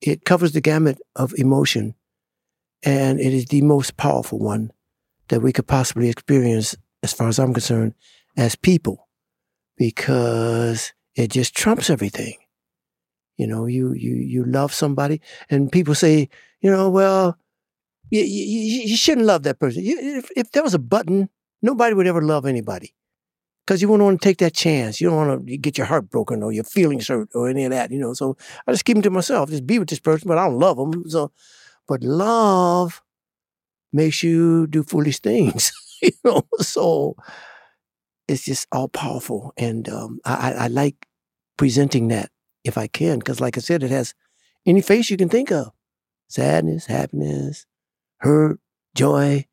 It 0.01 0.25
covers 0.25 0.55
the 0.55 0.61
gamut 0.61 0.99
of 1.15 1.33
emotion 1.37 1.95
and 2.83 3.21
it 3.21 3.33
is 3.33 3.47
the 3.47 3.63
most 3.63 3.97
powerful 3.97 4.41
one 4.41 4.73
that 5.29 5.41
we 5.41 5.53
could 5.53 5.69
possibly 5.69 6.09
experience, 6.09 6.75
as 7.05 7.13
far 7.13 7.29
as 7.29 7.39
I'm 7.39 7.55
concerned, 7.55 7.95
as 8.37 8.57
people, 8.57 9.07
because 9.77 10.93
it 11.17 11.33
just 11.33 11.57
trumps 11.57 11.91
everything. 11.91 12.37
You 13.37 13.47
know, 13.47 13.67
you 13.67 13.93
you 13.93 14.17
you 14.17 14.45
love 14.45 14.73
somebody, 14.73 15.21
and 15.51 15.71
people 15.71 15.95
say, 15.95 16.29
you 16.61 16.71
know, 16.71 16.89
well, 16.89 17.37
you, 18.11 18.23
you, 18.23 18.83
you 18.83 18.97
shouldn't 18.97 19.27
love 19.27 19.43
that 19.45 19.59
person. 19.59 19.85
You, 19.85 19.99
if, 20.19 20.31
if 20.37 20.53
there 20.53 20.63
was 20.63 20.75
a 20.75 20.79
button, 20.79 21.29
nobody 21.63 21.95
would 21.95 22.07
ever 22.07 22.23
love 22.23 22.47
anybody 22.47 22.95
because 23.67 23.83
you 23.83 23.89
wouldn't 23.89 24.05
want 24.05 24.23
to 24.23 24.29
take 24.29 24.39
that 24.39 24.55
chance. 24.55 25.01
You 25.01 25.09
don't 25.11 25.29
want 25.29 25.47
to 25.47 25.57
get 25.59 25.79
your 25.79 25.87
heart 25.87 26.11
broken 26.11 26.43
or 26.43 26.53
your 26.53 26.65
feelings 26.65 27.09
hurt 27.09 27.29
or 27.35 27.49
any 27.49 27.65
of 27.65 27.73
that, 27.73 27.91
you 27.91 27.99
know. 27.99 28.15
So 28.15 28.37
I 28.67 28.73
just 28.73 28.85
keep 28.85 28.97
them 28.97 29.03
to 29.03 29.11
myself. 29.11 29.51
Just 29.51 29.67
be 29.67 29.79
with 29.79 29.89
this 29.89 30.01
person, 30.01 30.29
but 30.29 30.39
I 30.39 30.47
don't 30.47 30.59
love 30.59 30.77
them. 30.77 31.09
So, 31.09 31.33
but 31.89 32.03
love 32.03 33.03
makes 33.93 34.23
you 34.23 34.67
do 34.67 34.83
foolish 34.83 35.21
things, 35.21 35.73
you 36.03 36.13
know. 36.25 36.43
So 36.59 37.17
it's 38.29 38.45
just 38.45 38.67
all 38.73 38.89
powerful, 38.89 39.53
and 39.57 39.89
um, 39.89 40.21
I, 40.25 40.53
I, 40.53 40.67
like 40.67 41.07
presenting 41.57 42.09
that 42.09 42.31
if 42.65 42.77
I 42.77 42.87
can, 42.87 43.19
because 43.19 43.41
like 43.41 43.57
I 43.57 43.61
said, 43.61 43.83
it 43.83 43.91
has 43.91 44.15
any 44.65 44.81
face 44.81 45.11
you 45.11 45.17
can 45.17 45.29
think 45.29 45.51
of: 45.51 45.71
sadness, 46.29 46.87
happiness, 46.87 47.67
hurt, 48.19 48.61
joy. 48.95 49.47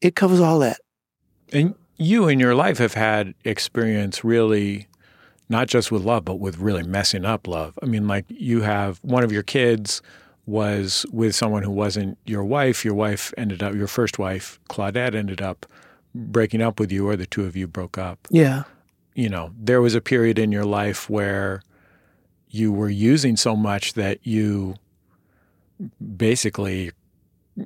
It 0.00 0.14
covers 0.14 0.38
all 0.38 0.60
that 0.60 0.78
And 1.52 1.74
you 1.96 2.28
in 2.28 2.38
your 2.38 2.54
life 2.54 2.78
have 2.78 2.94
had 2.94 3.34
experience 3.44 4.22
really 4.22 4.86
not 5.48 5.66
just 5.66 5.90
with 5.90 6.02
love, 6.04 6.24
but 6.24 6.36
with 6.36 6.58
really 6.58 6.82
messing 6.82 7.24
up 7.24 7.48
love. 7.48 7.78
I 7.82 7.86
mean, 7.86 8.06
like 8.06 8.26
you 8.28 8.62
have 8.62 8.98
one 9.02 9.24
of 9.24 9.32
your 9.32 9.42
kids 9.42 10.02
was 10.46 11.04
with 11.12 11.34
someone 11.34 11.62
who 11.62 11.70
wasn't 11.70 12.18
your 12.26 12.44
wife. 12.44 12.84
Your 12.84 12.94
wife 12.94 13.32
ended 13.36 13.62
up, 13.62 13.74
your 13.74 13.86
first 13.86 14.18
wife, 14.18 14.60
Claudette, 14.68 15.14
ended 15.14 15.42
up 15.42 15.66
breaking 16.14 16.62
up 16.62 16.80
with 16.80 16.90
you, 16.92 17.08
or 17.08 17.16
the 17.16 17.26
two 17.26 17.44
of 17.44 17.56
you 17.56 17.66
broke 17.66 17.98
up. 17.98 18.26
Yeah. 18.30 18.64
You 19.14 19.28
know, 19.28 19.52
there 19.58 19.80
was 19.80 19.94
a 19.94 20.00
period 20.00 20.38
in 20.38 20.52
your 20.52 20.64
life 20.64 21.10
where 21.10 21.62
you 22.48 22.72
were 22.72 22.88
using 22.88 23.36
so 23.36 23.54
much 23.56 23.94
that 23.94 24.26
you 24.26 24.76
basically 26.16 26.92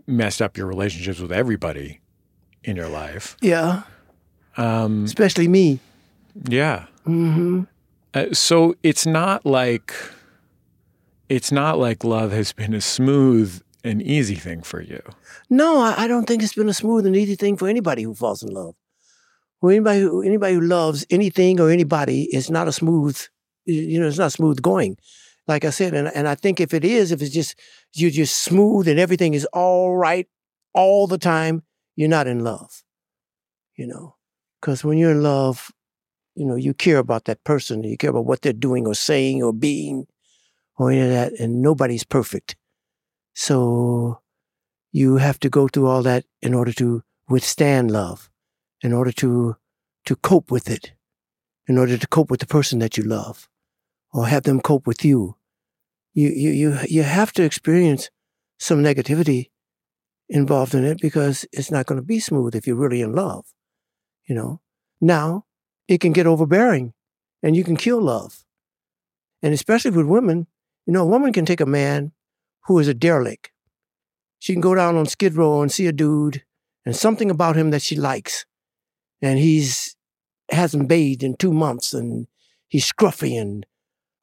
messed 0.06 0.42
up 0.42 0.56
your 0.56 0.66
relationships 0.66 1.20
with 1.20 1.32
everybody 1.32 2.00
in 2.64 2.76
your 2.76 2.88
life. 2.88 3.36
Yeah. 3.40 3.82
Um, 4.56 5.04
Especially 5.04 5.48
me. 5.48 5.78
yeah. 6.48 6.86
Mm-hmm. 7.06 7.62
Uh, 8.14 8.26
so 8.32 8.74
it's 8.82 9.06
not 9.06 9.46
like 9.46 9.94
it's 11.28 11.50
not 11.50 11.78
like 11.78 12.04
love 12.04 12.30
has 12.30 12.52
been 12.52 12.74
a 12.74 12.80
smooth 12.80 13.61
and 13.84 14.02
easy 14.02 14.34
thing 14.34 14.62
for 14.62 14.80
you. 14.80 15.00
No, 15.50 15.80
I, 15.80 16.04
I 16.04 16.06
don't 16.08 16.26
think 16.26 16.42
it's 16.42 16.54
been 16.54 16.68
a 16.68 16.74
smooth 16.74 17.06
and 17.06 17.16
easy 17.16 17.34
thing 17.34 17.56
for 17.56 17.68
anybody 17.68 18.02
who 18.02 18.14
falls 18.14 18.42
in 18.42 18.50
love. 18.50 18.74
Well, 19.60 19.70
anybody 19.70 20.00
who 20.00 20.22
anybody 20.22 20.54
who 20.54 20.60
loves 20.60 21.06
anything 21.10 21.60
or 21.60 21.70
anybody, 21.70 22.24
it's 22.32 22.50
not 22.50 22.68
a 22.68 22.72
smooth, 22.72 23.18
you 23.64 24.00
know, 24.00 24.08
it's 24.08 24.18
not 24.18 24.32
smooth 24.32 24.60
going. 24.60 24.96
Like 25.46 25.64
I 25.64 25.70
said, 25.70 25.94
and 25.94 26.08
and 26.08 26.28
I 26.28 26.34
think 26.34 26.60
if 26.60 26.74
it 26.74 26.84
is, 26.84 27.12
if 27.12 27.22
it's 27.22 27.34
just 27.34 27.54
you're 27.94 28.10
just 28.10 28.42
smooth 28.42 28.88
and 28.88 28.98
everything 28.98 29.34
is 29.34 29.44
all 29.46 29.96
right 29.96 30.28
all 30.74 31.06
the 31.06 31.18
time, 31.18 31.62
you're 31.96 32.08
not 32.08 32.26
in 32.26 32.44
love. 32.44 32.82
You 33.76 33.86
know, 33.86 34.16
because 34.60 34.84
when 34.84 34.98
you're 34.98 35.12
in 35.12 35.22
love, 35.22 35.70
you 36.34 36.44
know, 36.44 36.56
you 36.56 36.74
care 36.74 36.98
about 36.98 37.24
that 37.24 37.42
person, 37.44 37.84
you 37.84 37.96
care 37.96 38.10
about 38.10 38.26
what 38.26 38.42
they're 38.42 38.52
doing 38.52 38.86
or 38.86 38.94
saying 38.94 39.42
or 39.42 39.52
being, 39.52 40.06
or 40.76 40.90
any 40.90 41.00
of 41.00 41.08
that, 41.08 41.32
and 41.38 41.62
nobody's 41.62 42.04
perfect. 42.04 42.56
So 43.34 44.20
you 44.92 45.16
have 45.16 45.38
to 45.40 45.48
go 45.48 45.68
through 45.68 45.86
all 45.86 46.02
that 46.02 46.24
in 46.42 46.54
order 46.54 46.72
to 46.74 47.02
withstand 47.28 47.90
love, 47.90 48.30
in 48.82 48.92
order 48.92 49.12
to 49.12 49.56
to 50.04 50.16
cope 50.16 50.50
with 50.50 50.68
it, 50.68 50.92
in 51.66 51.78
order 51.78 51.96
to 51.96 52.06
cope 52.08 52.30
with 52.30 52.40
the 52.40 52.46
person 52.46 52.78
that 52.80 52.96
you 52.96 53.04
love, 53.04 53.48
or 54.12 54.26
have 54.26 54.42
them 54.42 54.60
cope 54.60 54.86
with 54.86 55.04
you. 55.04 55.36
You 56.14 56.28
you 56.28 56.50
you 56.50 56.78
you 56.88 57.02
have 57.04 57.32
to 57.32 57.42
experience 57.42 58.10
some 58.58 58.82
negativity 58.82 59.50
involved 60.28 60.74
in 60.74 60.84
it 60.84 61.00
because 61.00 61.46
it's 61.52 61.70
not 61.70 61.86
going 61.86 62.00
to 62.00 62.06
be 62.06 62.20
smooth 62.20 62.54
if 62.54 62.66
you're 62.66 62.76
really 62.76 63.00
in 63.02 63.14
love. 63.14 63.46
You 64.28 64.34
know. 64.34 64.60
Now 65.00 65.46
it 65.88 66.00
can 66.00 66.12
get 66.12 66.26
overbearing, 66.26 66.92
and 67.42 67.56
you 67.56 67.64
can 67.64 67.76
kill 67.76 68.00
love. 68.00 68.44
And 69.42 69.52
especially 69.52 69.90
with 69.90 70.06
women, 70.06 70.46
you 70.86 70.92
know, 70.92 71.02
a 71.02 71.06
woman 71.06 71.32
can 71.32 71.44
take 71.44 71.60
a 71.60 71.66
man 71.66 72.12
who 72.66 72.78
is 72.78 72.88
a 72.88 72.94
derelict 72.94 73.52
she 74.42 74.54
can 74.54 74.60
go 74.60 74.74
down 74.74 74.96
on 74.96 75.06
Skid 75.06 75.36
Row 75.36 75.62
and 75.62 75.70
see 75.70 75.86
a 75.86 75.92
dude 75.92 76.42
and 76.84 76.96
something 76.96 77.30
about 77.30 77.54
him 77.54 77.70
that 77.70 77.80
she 77.80 77.94
likes. 77.94 78.44
And 79.22 79.38
he's 79.38 79.94
hasn't 80.50 80.88
bathed 80.88 81.22
in 81.22 81.36
two 81.36 81.52
months 81.52 81.94
and 81.94 82.26
he's 82.66 82.90
scruffy 82.90 83.40
and 83.40 83.64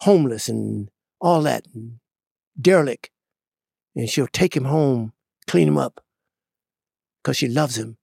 homeless 0.01 0.49
and 0.49 0.89
all 1.21 1.41
that 1.43 1.67
and 1.73 1.99
derelict. 2.59 3.11
And 3.95 4.09
she'll 4.09 4.27
take 4.27 4.57
him 4.57 4.65
home, 4.65 5.13
clean 5.47 5.69
him 5.69 5.77
up 5.77 6.03
because 7.23 7.37
she 7.37 7.47
loves 7.47 7.77
him. 7.77 7.97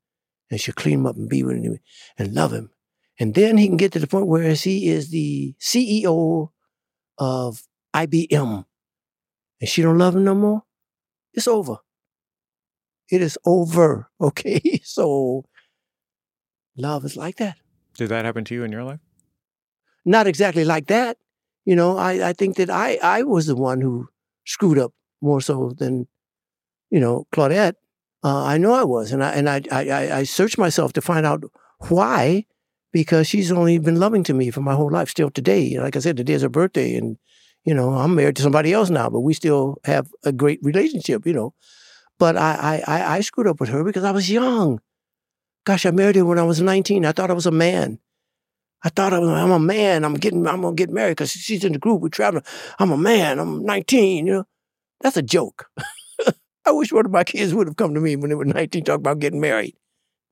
And 0.51 0.59
she'll 0.59 0.72
clean 0.72 1.01
him 1.01 1.07
up 1.07 1.16
and 1.16 1.28
be 1.28 1.43
with 1.43 1.62
him 1.62 1.78
and 2.16 2.32
love 2.32 2.55
him. 2.55 2.70
And 3.20 3.34
then 3.34 3.59
he 3.59 3.66
can 3.66 3.76
get 3.76 3.93
to 3.93 3.99
the 3.99 4.07
point 4.07 4.26
where 4.26 4.55
he 4.55 4.89
is 4.89 5.11
the 5.11 5.55
CEO 5.61 6.49
of 7.18 7.62
IBM. 7.95 8.64
And 9.61 9.68
she 9.68 9.82
don't 9.82 9.98
love 9.98 10.16
him 10.16 10.24
no 10.24 10.34
more. 10.34 10.62
It's 11.32 11.48
over. 11.48 11.76
It 13.11 13.22
is 13.22 13.38
over. 13.44 14.11
Okay. 14.20 14.80
So 14.82 15.44
love 16.76 17.04
is 17.04 17.16
like 17.16 17.36
that. 17.36 17.57
Did 17.98 18.09
that 18.09 18.24
happen 18.24 18.44
to 18.46 18.54
you 18.54 18.64
in 18.64 18.72
your 18.72 18.84
life? 18.84 19.00
Not 20.04 20.26
exactly 20.26 20.64
like 20.64 20.86
that. 20.86 21.18
You 21.64 21.76
know, 21.76 21.96
I, 21.98 22.28
I 22.28 22.32
think 22.32 22.57
that 22.57 22.70
I, 22.70 22.98
I 23.02 23.22
was 23.22 23.46
the 23.46 23.57
one 23.57 23.80
who 23.80 24.09
screwed 24.44 24.78
up 24.78 24.92
more 25.20 25.40
so 25.40 25.72
than, 25.76 26.07
you 26.90 27.00
know, 27.00 27.26
Claudette. 27.32 27.74
Uh, 28.22 28.44
I 28.44 28.59
know 28.59 28.72
I 28.72 28.84
was. 28.84 29.12
And 29.12 29.22
I 29.22 29.30
and 29.32 29.48
I, 29.48 29.62
I 29.70 29.88
I 29.90 30.16
I 30.18 30.22
searched 30.24 30.59
myself 30.59 30.92
to 30.94 31.00
find 31.00 31.26
out 31.26 31.42
why, 31.88 32.46
because 32.92 33.26
she's 33.26 33.52
only 33.52 33.78
been 33.78 34.00
loving 34.00 34.22
to 34.24 34.34
me 34.34 34.50
for 34.50 34.61
my 34.61 34.74
whole 34.74 34.90
life, 34.90 35.11
still 35.11 35.30
today. 35.30 35.78
Like 35.78 35.96
I 35.96 36.00
said, 36.00 36.16
today 36.16 36.34
is 36.34 36.42
her 36.42 36.48
birthday 36.48 36.96
and 36.96 37.18
you 37.66 37.74
know, 37.74 37.94
I'm 37.94 38.14
married 38.14 38.36
to 38.36 38.42
somebody 38.42 38.72
else 38.72 38.90
now, 38.90 39.10
but 39.10 39.20
we 39.20 39.34
still 39.34 39.78
have 39.84 40.08
a 40.24 40.30
great 40.32 40.60
relationship, 40.62 41.26
you 41.26 41.34
know. 41.34 41.52
But 42.18 42.36
I, 42.36 42.82
I, 42.86 43.16
I, 43.16 43.20
screwed 43.20 43.48
up 43.48 43.60
with 43.60 43.68
her 43.68 43.84
because 43.84 44.04
I 44.04 44.12
was 44.12 44.30
young. 44.30 44.80
Gosh, 45.64 45.84
I 45.84 45.90
married 45.90 46.16
her 46.16 46.24
when 46.24 46.38
I 46.38 46.44
was 46.44 46.62
19. 46.62 47.04
I 47.04 47.12
thought 47.12 47.30
I 47.30 47.34
was 47.34 47.44
a 47.44 47.50
man. 47.50 47.98
I 48.84 48.88
thought 48.88 49.12
I 49.12 49.18
was, 49.18 49.28
I'm 49.28 49.50
a 49.50 49.58
man. 49.58 50.04
I'm 50.04 50.14
getting, 50.14 50.46
I'm 50.46 50.62
gonna 50.62 50.76
get 50.76 50.90
married 50.90 51.16
because 51.16 51.32
she's 51.32 51.64
in 51.64 51.72
the 51.72 51.78
group. 51.78 52.00
We're 52.00 52.08
traveling. 52.08 52.44
I'm 52.78 52.92
a 52.92 52.96
man. 52.96 53.40
I'm 53.40 53.64
19. 53.64 54.26
You 54.26 54.32
know, 54.32 54.44
that's 55.00 55.16
a 55.16 55.22
joke. 55.22 55.66
I 56.66 56.70
wish 56.70 56.92
one 56.92 57.04
of 57.04 57.12
my 57.12 57.24
kids 57.24 57.52
would 57.52 57.66
have 57.66 57.76
come 57.76 57.94
to 57.94 58.00
me 58.00 58.14
when 58.14 58.30
they 58.30 58.36
were 58.36 58.44
19, 58.44 58.84
talk 58.84 58.98
about 58.98 59.18
getting 59.18 59.40
married. 59.40 59.76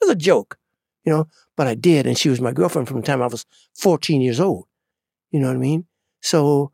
That's 0.01 0.12
a 0.12 0.16
joke, 0.16 0.57
you 1.05 1.12
know. 1.12 1.26
But 1.57 1.66
I 1.66 1.74
did, 1.74 2.07
and 2.07 2.16
she 2.16 2.28
was 2.28 2.41
my 2.41 2.53
girlfriend 2.53 2.87
from 2.89 3.01
the 3.01 3.07
time 3.07 3.22
I 3.22 3.26
was 3.26 3.45
14 3.74 4.20
years 4.20 4.39
old. 4.39 4.66
You 5.32 5.41
know 5.41 5.49
what 5.49 5.57
I 5.57 5.61
mean? 5.61 5.87
So 6.20 6.72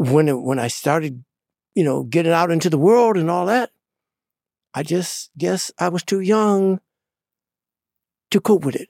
when 0.00 0.28
it, 0.28 0.40
when 0.40 0.58
I 0.58 0.68
started, 0.68 1.22
you 1.74 1.84
know, 1.84 2.04
getting 2.04 2.32
out 2.32 2.50
into 2.50 2.70
the 2.70 2.78
world 2.78 3.18
and 3.18 3.30
all 3.30 3.44
that, 3.46 3.70
I 4.72 4.82
just 4.82 5.30
guess 5.36 5.70
I 5.78 5.90
was 5.90 6.02
too 6.02 6.20
young 6.20 6.80
to 8.30 8.40
cope 8.40 8.64
with 8.64 8.76
it 8.76 8.88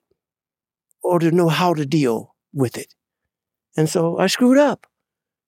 or 1.03 1.19
to 1.19 1.33
know 1.33 1.49
how 1.49 1.75
to 1.75 1.85
deal 1.85 2.37
with 2.53 2.79
it. 2.79 2.95
And 3.77 3.89
so 3.89 4.19
I 4.19 4.29
screwed 4.29 4.57
up. 4.57 4.87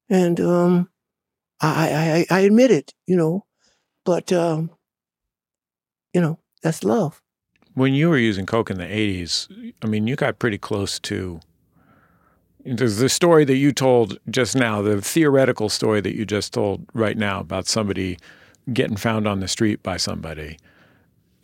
And 0.08 0.40
um, 0.40 0.90
I, 1.60 2.26
I, 2.28 2.38
I 2.38 2.40
admit 2.40 2.72
it, 2.72 2.92
you 3.06 3.14
know, 3.14 3.46
but, 4.04 4.32
um, 4.32 4.70
you 6.12 6.20
know, 6.20 6.40
that's 6.64 6.82
love. 6.82 7.22
When 7.74 7.94
you 7.94 8.10
were 8.10 8.18
using 8.18 8.46
coke 8.46 8.68
in 8.68 8.78
the 8.78 8.84
80s, 8.84 9.72
I 9.80 9.86
mean, 9.86 10.08
you 10.08 10.16
got 10.16 10.40
pretty 10.40 10.58
close 10.58 10.98
to 11.00 11.38
the 12.64 13.08
story 13.08 13.44
that 13.44 13.56
you 13.56 13.72
told 13.72 14.18
just 14.30 14.54
now, 14.56 14.82
the 14.82 15.00
theoretical 15.00 15.68
story 15.68 16.00
that 16.00 16.14
you 16.14 16.24
just 16.24 16.52
told 16.52 16.86
right 16.94 17.16
now 17.16 17.40
about 17.40 17.66
somebody 17.66 18.18
getting 18.72 18.96
found 18.96 19.26
on 19.26 19.40
the 19.40 19.48
street 19.48 19.82
by 19.82 19.96
somebody. 19.96 20.58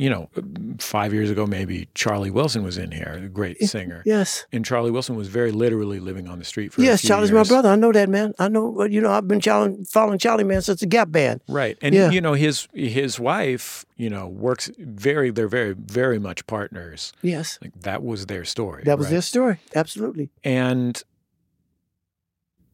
You 0.01 0.11
know, 0.11 0.30
five 0.78 1.12
years 1.12 1.28
ago, 1.28 1.44
maybe 1.44 1.88
Charlie 1.94 2.30
Wilson 2.30 2.62
was 2.62 2.78
in 2.78 2.92
here, 2.92 3.20
a 3.24 3.28
great 3.28 3.61
singer. 3.64 4.01
Yes. 4.07 4.46
And 4.53 4.64
Charlie 4.64 4.92
Wilson 4.92 5.16
was 5.16 5.26
very 5.26 5.51
literally 5.51 5.99
living 5.99 6.28
on 6.28 6.38
the 6.38 6.44
street 6.44 6.72
for 6.72 6.80
a 6.82 6.84
Yes, 6.84 7.03
Charlie's 7.03 7.30
years. 7.30 7.49
my 7.49 7.53
brother. 7.53 7.70
I 7.70 7.74
know 7.74 7.90
that, 7.90 8.09
man. 8.09 8.32
I 8.38 8.46
know, 8.46 8.84
you 8.84 9.01
know, 9.01 9.11
I've 9.11 9.26
been 9.26 9.40
Charlie, 9.40 9.82
following 9.90 10.20
Charlie, 10.20 10.44
man, 10.44 10.62
since 10.62 10.78
the 10.78 10.86
Gap 10.86 11.11
Band. 11.11 11.40
Right. 11.49 11.76
And 11.82 11.92
Yeah. 11.96 12.11
you 12.11 12.20
know, 12.20 12.34
his 12.34 12.68
his 12.74 13.18
wife, 13.18 13.84
you 13.96 14.09
know, 14.09 14.28
works 14.28 14.70
very 14.78 15.30
they're 15.32 15.49
very, 15.49 15.72
very 15.72 16.20
much 16.20 16.46
partners. 16.46 17.12
Yes. 17.20 17.59
Like 17.61 17.72
that 17.82 18.05
was 18.05 18.26
their 18.26 18.44
story. 18.44 18.84
That 18.84 18.99
was 18.99 19.07
right? 19.09 19.12
their 19.14 19.22
story. 19.22 19.59
Absolutely. 19.74 20.30
and 20.44 21.03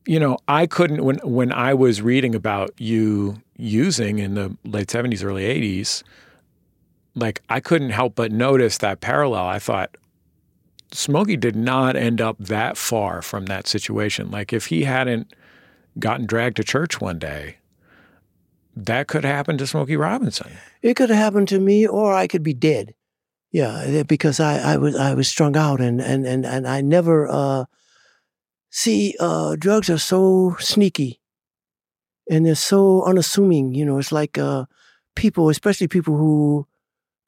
you 0.06 0.20
know 0.20 0.36
i 0.48 0.66
couldn't 0.66 1.02
when 1.02 1.16
when 1.24 1.50
i 1.52 1.72
was 1.72 2.02
reading 2.02 2.34
about 2.34 2.78
you 2.78 3.40
using 3.56 4.18
in 4.18 4.34
the 4.34 4.54
late 4.64 4.88
70s 4.88 5.24
early 5.24 5.44
80s 5.44 6.02
like 7.14 7.42
i 7.48 7.60
couldn't 7.60 7.90
help 7.90 8.14
but 8.14 8.32
notice 8.32 8.78
that 8.78 9.00
parallel 9.00 9.46
i 9.46 9.58
thought 9.58 9.96
smokey 10.92 11.36
did 11.36 11.56
not 11.56 11.96
end 11.96 12.20
up 12.20 12.36
that 12.38 12.76
far 12.76 13.22
from 13.22 13.46
that 13.46 13.66
situation 13.66 14.30
like 14.30 14.52
if 14.52 14.66
he 14.66 14.84
hadn't 14.84 15.32
gotten 15.98 16.26
dragged 16.26 16.56
to 16.56 16.64
church 16.64 17.00
one 17.00 17.18
day 17.18 17.56
that 18.76 19.06
could 19.06 19.24
happen 19.24 19.56
to 19.58 19.66
smokey 19.66 19.96
robinson 19.96 20.50
It 20.84 20.96
could 20.96 21.08
have 21.08 21.18
happened 21.18 21.48
to 21.48 21.58
me, 21.60 21.86
or 21.86 22.12
I 22.12 22.26
could 22.26 22.42
be 22.42 22.52
dead. 22.52 22.92
Yeah, 23.50 24.02
because 24.06 24.38
I, 24.38 24.74
I 24.74 24.76
was 24.76 24.94
I 24.94 25.14
was 25.14 25.28
strung 25.28 25.56
out, 25.56 25.80
and 25.80 25.98
and 25.98 26.26
and 26.26 26.44
and 26.44 26.68
I 26.68 26.82
never 26.82 27.26
uh, 27.26 27.64
see 28.68 29.16
uh, 29.18 29.56
drugs 29.56 29.88
are 29.88 29.96
so 29.96 30.56
sneaky, 30.60 31.22
and 32.28 32.44
they're 32.44 32.54
so 32.54 33.02
unassuming. 33.04 33.72
You 33.72 33.86
know, 33.86 33.96
it's 33.96 34.12
like 34.12 34.36
uh, 34.36 34.66
people, 35.16 35.48
especially 35.48 35.88
people 35.88 36.18
who 36.18 36.66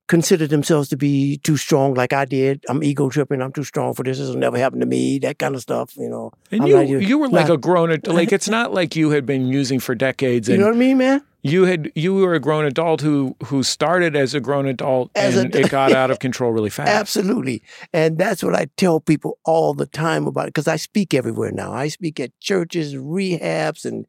consider 0.09 0.47
themselves 0.47 0.89
to 0.91 0.97
be 0.97 1.39
too 1.39 1.57
strong, 1.57 1.95
like 1.95 2.13
I 2.13 2.25
did. 2.25 2.65
I'm 2.69 2.83
ego 2.85 3.09
tripping. 3.11 3.43
I'm 3.43 3.53
too 3.53 3.65
strong 3.65 3.95
for 3.95 4.03
this. 4.03 4.19
This 4.19 4.29
will 4.29 4.37
never 4.37 4.59
happen 4.59 4.81
to 4.81 4.87
me. 4.87 5.19
That 5.19 5.39
kind 5.39 5.55
of 5.55 5.61
stuff. 5.63 5.97
You 5.97 6.09
know. 6.09 6.33
and 6.51 6.63
I'm 6.63 6.69
you 6.69 6.77
not- 6.77 6.89
you 7.09 7.19
were 7.19 7.29
like 7.29 7.49
not- 7.49 7.55
a 7.55 7.59
grown 7.59 7.91
adult. 7.91 8.17
like 8.17 8.33
it's 8.33 8.49
not 8.59 8.73
like 8.73 8.95
you 8.97 9.11
had 9.11 9.27
been 9.27 9.47
using 9.49 9.81
for 9.81 9.95
decades 9.95 10.49
You 10.49 10.59
know 10.59 10.67
what 10.67 10.75
I 10.75 10.79
mean, 10.79 10.99
man? 10.99 11.23
You 11.43 11.63
had 11.65 11.93
you 11.95 12.13
were 12.15 12.35
a 12.35 12.41
grown 12.41 12.65
adult 12.65 13.01
who 13.03 13.37
who 13.45 13.63
started 13.63 14.17
as 14.17 14.35
a 14.35 14.41
grown 14.41 14.67
adult 14.67 15.13
As 15.15 15.37
a- 15.37 15.41
and 15.43 15.55
it 15.55 15.71
got 15.71 15.93
out 15.93 16.11
of 16.11 16.19
control 16.19 16.51
really 16.51 16.71
fast. 16.79 16.89
Absolutely. 16.91 17.63
And 17.93 18.19
that's 18.19 18.43
what 18.43 18.55
I 18.57 18.67
tell 18.77 18.99
people 19.01 19.39
all 19.45 19.73
the 19.75 19.87
time 19.87 20.27
about 20.27 20.45
it 20.47 20.55
because 20.55 20.67
I 20.67 20.75
speak 20.77 21.15
everywhere 21.15 21.53
now. 21.53 21.73
I 21.73 21.87
speak 21.89 22.19
at 22.19 22.31
churches, 22.41 22.95
rehabs, 22.95 23.85
and 23.85 24.07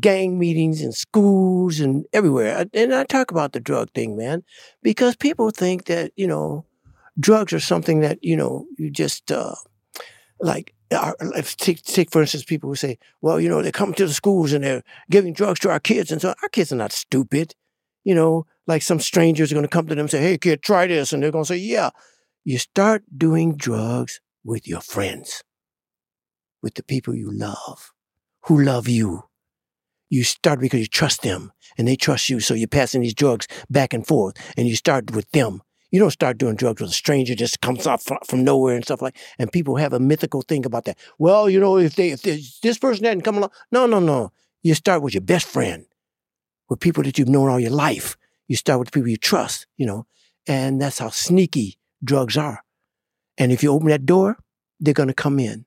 gang 0.00 0.38
meetings 0.38 0.80
and 0.80 0.94
schools 0.94 1.80
and 1.80 2.06
everywhere. 2.12 2.66
And 2.72 2.94
I 2.94 3.04
talk 3.04 3.30
about 3.30 3.52
the 3.52 3.60
drug 3.60 3.90
thing, 3.92 4.16
man, 4.16 4.42
because 4.82 5.16
people 5.16 5.50
think 5.50 5.84
that, 5.86 6.12
you 6.16 6.26
know, 6.26 6.64
drugs 7.18 7.52
are 7.52 7.60
something 7.60 8.00
that, 8.00 8.18
you 8.22 8.36
know, 8.36 8.66
you 8.78 8.90
just 8.90 9.30
uh, 9.30 9.54
like, 10.40 10.74
our, 10.92 11.16
take, 11.42 11.82
take, 11.82 12.10
for 12.10 12.20
instance, 12.20 12.44
people 12.44 12.68
who 12.68 12.76
say, 12.76 12.98
well, 13.20 13.40
you 13.40 13.48
know, 13.48 13.62
they 13.62 13.72
come 13.72 13.92
to 13.94 14.06
the 14.06 14.14
schools 14.14 14.52
and 14.52 14.64
they're 14.64 14.82
giving 15.10 15.32
drugs 15.32 15.60
to 15.60 15.70
our 15.70 15.80
kids. 15.80 16.12
And 16.12 16.20
so 16.20 16.34
our 16.42 16.48
kids 16.48 16.72
are 16.72 16.76
not 16.76 16.92
stupid. 16.92 17.54
You 18.04 18.14
know, 18.14 18.46
like 18.66 18.82
some 18.82 19.00
strangers 19.00 19.50
are 19.50 19.54
going 19.54 19.64
to 19.64 19.68
come 19.68 19.86
to 19.86 19.94
them 19.94 20.04
and 20.04 20.10
say, 20.10 20.22
hey, 20.22 20.38
kid, 20.38 20.62
try 20.62 20.86
this. 20.86 21.12
And 21.12 21.22
they're 21.22 21.30
going 21.30 21.44
to 21.44 21.48
say, 21.48 21.56
yeah. 21.56 21.90
You 22.44 22.58
start 22.58 23.04
doing 23.16 23.56
drugs 23.56 24.20
with 24.44 24.68
your 24.68 24.82
friends, 24.82 25.42
with 26.62 26.74
the 26.74 26.82
people 26.82 27.14
you 27.14 27.30
love, 27.32 27.92
who 28.42 28.62
love 28.62 28.86
you. 28.86 29.24
You 30.14 30.22
start 30.22 30.60
because 30.60 30.78
you 30.78 30.86
trust 30.86 31.22
them 31.22 31.52
and 31.76 31.88
they 31.88 31.96
trust 31.96 32.30
you. 32.30 32.38
So 32.38 32.54
you're 32.54 32.68
passing 32.68 33.00
these 33.00 33.14
drugs 33.14 33.48
back 33.68 33.92
and 33.92 34.06
forth 34.06 34.36
and 34.56 34.68
you 34.68 34.76
start 34.76 35.10
with 35.10 35.28
them. 35.32 35.60
You 35.90 35.98
don't 35.98 36.12
start 36.12 36.38
doing 36.38 36.54
drugs 36.54 36.80
with 36.80 36.90
a 36.90 36.94
stranger 36.94 37.34
just 37.34 37.60
comes 37.60 37.84
off 37.84 38.04
from 38.24 38.44
nowhere 38.44 38.76
and 38.76 38.84
stuff 38.84 39.02
like. 39.02 39.16
And 39.40 39.50
people 39.50 39.74
have 39.74 39.92
a 39.92 39.98
mythical 39.98 40.42
thing 40.42 40.64
about 40.64 40.84
that. 40.84 40.98
Well, 41.18 41.50
you 41.50 41.58
know, 41.58 41.78
if 41.78 41.96
they 41.96 42.10
if 42.10 42.22
this 42.22 42.78
person 42.78 43.04
hadn't 43.04 43.22
come 43.22 43.38
along, 43.38 43.50
no, 43.72 43.86
no, 43.86 43.98
no. 43.98 44.30
You 44.62 44.74
start 44.74 45.02
with 45.02 45.14
your 45.14 45.20
best 45.20 45.48
friend, 45.48 45.84
with 46.68 46.78
people 46.78 47.02
that 47.02 47.18
you've 47.18 47.28
known 47.28 47.48
all 47.48 47.58
your 47.58 47.72
life. 47.72 48.16
You 48.46 48.54
start 48.54 48.78
with 48.78 48.92
people 48.92 49.08
you 49.08 49.16
trust, 49.16 49.66
you 49.76 49.86
know, 49.86 50.06
and 50.46 50.80
that's 50.80 51.00
how 51.00 51.10
sneaky 51.10 51.78
drugs 52.04 52.36
are. 52.36 52.62
And 53.36 53.50
if 53.50 53.64
you 53.64 53.72
open 53.72 53.88
that 53.88 54.06
door, 54.06 54.38
they're 54.78 54.94
going 54.94 55.08
to 55.08 55.14
come 55.14 55.40
in. 55.40 55.66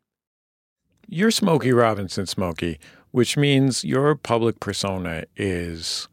You're 1.10 1.32
Smokey 1.32 1.72
Robinson 1.72 2.26
Smokey, 2.26 2.80
which 3.18 3.36
means 3.36 3.84
your 3.84 4.13
public 4.13 4.59
persona 4.59 5.24
is, 5.36 6.07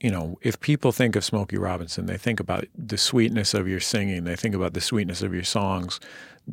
you 0.00 0.10
know, 0.10 0.36
if 0.42 0.58
people 0.58 0.90
think 0.90 1.14
of 1.14 1.24
Smokey 1.24 1.56
Robinson, 1.56 2.06
they 2.06 2.18
think 2.18 2.40
about 2.40 2.64
the 2.76 2.98
sweetness 2.98 3.54
of 3.54 3.68
your 3.68 3.78
singing, 3.78 4.24
they 4.24 4.34
think 4.34 4.52
about 4.52 4.74
the 4.74 4.80
sweetness 4.80 5.22
of 5.22 5.32
your 5.32 5.44
songs, 5.44 6.00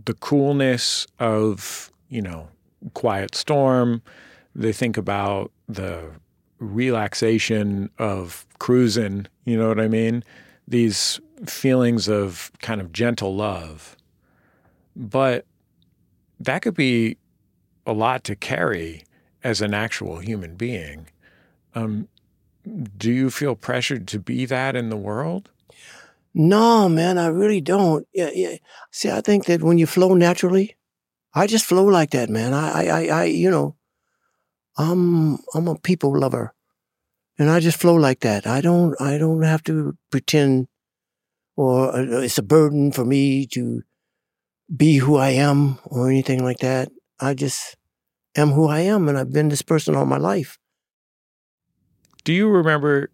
the 0.06 0.14
coolness 0.14 1.08
of, 1.18 1.92
you 2.08 2.22
know, 2.22 2.50
Quiet 2.94 3.34
Storm, 3.34 4.04
they 4.54 4.72
think 4.72 4.96
about 4.96 5.52
the 5.68 6.12
relaxation 6.60 7.90
of 7.98 8.46
cruising, 8.60 9.26
you 9.46 9.58
know 9.58 9.70
what 9.70 9.80
I 9.80 9.88
mean? 9.88 10.24
These 10.68 11.20
feelings 11.48 12.08
of 12.08 12.52
kind 12.62 12.80
of 12.80 12.94
gentle 12.94 13.36
love. 13.36 13.98
But 14.96 15.48
that 16.40 16.62
could 16.62 16.76
be 16.76 17.18
a 17.88 17.94
lot 17.94 18.24
to 18.26 18.36
carry 18.36 19.04
as 19.44 19.62
an 19.62 19.74
actual 19.74 20.20
human 20.20 20.56
being. 20.56 21.08
Um, 21.76 22.08
do 22.98 23.12
you 23.12 23.30
feel 23.30 23.56
pressured 23.56 24.08
to 24.10 24.20
be 24.20 24.46
that 24.46 24.76
in 24.76 24.90
the 24.90 24.98
world? 24.98 25.50
No, 26.34 26.88
man, 26.88 27.18
I 27.18 27.28
really 27.28 27.62
don't. 27.62 28.08
Yeah, 28.14 28.30
yeah. 28.34 28.58
See, 28.92 29.10
I 29.10 29.22
think 29.22 29.46
that 29.46 29.62
when 29.62 29.78
you 29.78 29.88
flow 29.88 30.14
naturally, 30.14 30.76
I 31.34 31.48
just 31.48 31.66
flow 31.66 31.86
like 31.86 32.12
that, 32.12 32.30
man. 32.30 32.54
I, 32.54 32.88
I, 32.88 33.06
I, 33.08 33.24
you 33.26 33.50
know, 33.50 33.76
I'm, 34.78 35.40
I'm 35.54 35.68
a 35.68 35.78
people 35.78 36.18
lover, 36.18 36.54
and 37.38 37.50
I 37.50 37.60
just 37.60 37.80
flow 37.80 37.96
like 37.96 38.20
that. 38.22 38.46
I 38.46 38.62
don't, 38.62 39.00
I 39.02 39.18
don't 39.18 39.42
have 39.42 39.64
to 39.64 39.98
pretend, 40.12 40.68
or 41.56 41.96
uh, 41.96 42.22
it's 42.22 42.38
a 42.38 42.44
burden 42.44 42.92
for 42.92 43.06
me 43.06 43.46
to 43.48 43.82
be 44.76 44.98
who 44.98 45.18
I 45.18 45.30
am 45.32 45.80
or 45.86 46.10
anything 46.10 46.44
like 46.44 46.60
that. 46.60 46.90
I 47.20 47.34
just 47.34 47.76
am 48.40 48.52
who 48.52 48.68
I 48.68 48.82
am, 48.82 49.08
and 49.08 49.18
I've 49.18 49.32
been 49.32 49.50
this 49.50 49.62
person 49.62 49.96
all 49.96 50.06
my 50.06 50.18
life. 50.18 50.58
Do 52.24 52.34
you 52.34 52.50
remember 52.50 53.10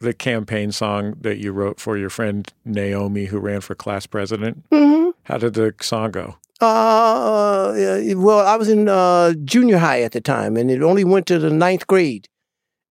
the 0.00 0.14
campaign 0.14 0.72
song 0.72 1.14
that 1.20 1.38
you 1.38 1.52
wrote 1.52 1.80
for 1.80 1.96
your 1.98 2.10
friend 2.10 2.50
Naomi, 2.64 3.26
who 3.26 3.38
ran 3.38 3.60
for 3.60 3.74
class 3.74 4.06
president? 4.06 4.68
Mm-hmm. 4.70 5.10
How 5.24 5.38
did 5.38 5.54
the 5.54 5.74
song 5.80 6.12
go? 6.12 6.36
Uh, 6.60 7.72
yeah, 7.76 8.14
well, 8.14 8.44
I 8.44 8.56
was 8.56 8.68
in 8.68 8.88
uh, 8.88 9.34
junior 9.44 9.78
high 9.78 10.02
at 10.02 10.12
the 10.12 10.20
time, 10.20 10.56
and 10.56 10.70
it 10.70 10.82
only 10.82 11.04
went 11.04 11.26
to 11.26 11.38
the 11.38 11.50
ninth 11.50 11.86
grade. 11.86 12.28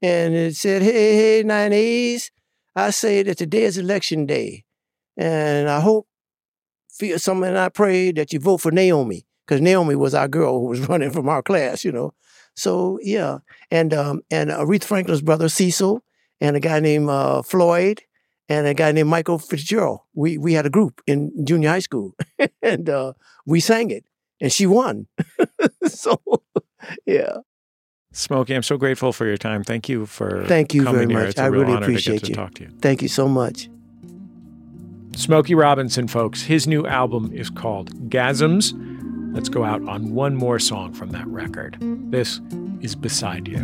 And 0.01 0.36
it 0.36 0.55
said, 0.55 0.84
"Hey, 0.84 1.15
hey, 1.15 1.43
nine 1.43 1.73
A's, 1.73 2.32
I 2.75 2.91
say 2.91 3.23
that 3.23 3.38
today 3.39 3.63
is 3.63 3.78
election 3.78 4.25
day, 4.25 4.63
and 5.17 5.67
I 5.67 5.82
hope, 5.82 6.07
feel 6.89 7.19
something. 7.19 7.57
I 7.57 7.69
pray 7.69 8.11
that 8.13 8.32
you 8.32 8.39
vote 8.39 8.61
for 8.61 8.71
Naomi, 8.71 9.26
because 9.48 9.62
Naomi 9.62 9.95
was 9.95 10.14
our 10.14 10.28
girl 10.28 10.60
who 10.60 10.68
was 10.68 10.82
running 10.89 11.12
from 11.12 11.30
our 11.30 11.41
class, 11.41 11.84
you 11.86 11.91
know. 11.91 12.14
So 12.56 13.00
yeah, 13.02 13.39
and 13.72 13.93
um, 13.93 14.22
and 14.32 14.50
Aretha 14.50 14.84
Franklin's 14.84 15.22
brother 15.22 15.48
Cecil, 15.50 16.04
and 16.41 16.56
a 16.56 16.60
guy 16.60 16.80
named 16.80 17.10
uh, 17.10 17.41
Floyd, 17.43 18.02
and 18.50 18.66
a 18.68 18.74
guy 18.74 18.91
named 18.91 19.10
Michael 19.10 19.38
Fitzgerald. 19.39 20.00
We 20.16 20.38
we 20.38 20.54
had 20.54 20.66
a 20.66 20.70
group 20.70 21.02
in 21.06 21.32
junior 21.45 21.70
high 21.70 21.80
school, 21.80 22.16
and 22.62 22.89
uh, 22.89 23.14
we 23.45 23.60
sang 23.60 23.91
it, 23.91 24.06
and 24.41 24.52
she 24.52 24.66
won. 24.66 25.08
so, 25.86 26.20
yeah. 27.06 27.38
Smokey, 28.14 28.56
I'm 28.56 28.64
so 28.64 28.78
grateful 28.78 29.14
for 29.14 29.28
your 29.28 29.38
time. 29.38 29.64
Thank 29.64 29.88
you 29.88 30.08
for 30.08 30.43
Thank 30.48 30.74
you 30.74 30.84
coming 30.84 31.10
very 31.10 31.12
here. 31.12 31.20
much. 31.20 31.30
It's 31.30 31.39
a 31.39 31.43
I 31.43 31.45
real 31.48 31.62
really 31.62 31.74
honor 31.74 31.86
to 31.86 31.91
appreciate 31.91 32.22
get 32.22 32.24
to 32.24 32.30
you. 32.30 32.36
talk 32.36 32.54
to 32.56 32.64
you. 32.64 32.70
Thank 32.82 33.04
you 33.04 33.08
so 33.08 33.28
much. 33.28 33.70
Smokey 35.16 35.54
Robinson, 35.54 36.08
folks. 36.08 36.41
His 36.43 36.66
new 36.68 36.88
album 36.88 37.32
is 37.34 37.52
called 37.52 38.10
Gasms. 38.10 38.74
Let's 39.38 39.50
go 39.50 39.64
out 39.64 39.88
on 39.88 40.16
one 40.16 40.36
more 40.36 40.58
song 40.58 40.94
from 40.94 41.12
that 41.12 41.28
record. 41.28 41.78
This 42.10 42.42
is 42.82 42.96
Beside 42.96 43.48
You. 43.48 43.60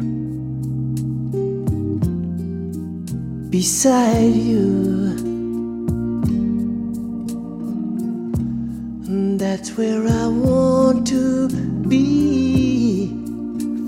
beside 3.50 4.34
you. 4.34 5.16
That's 9.38 9.78
where 9.78 10.08
I 10.08 10.28
want 10.28 11.08
to 11.08 11.50
be 11.88 13.08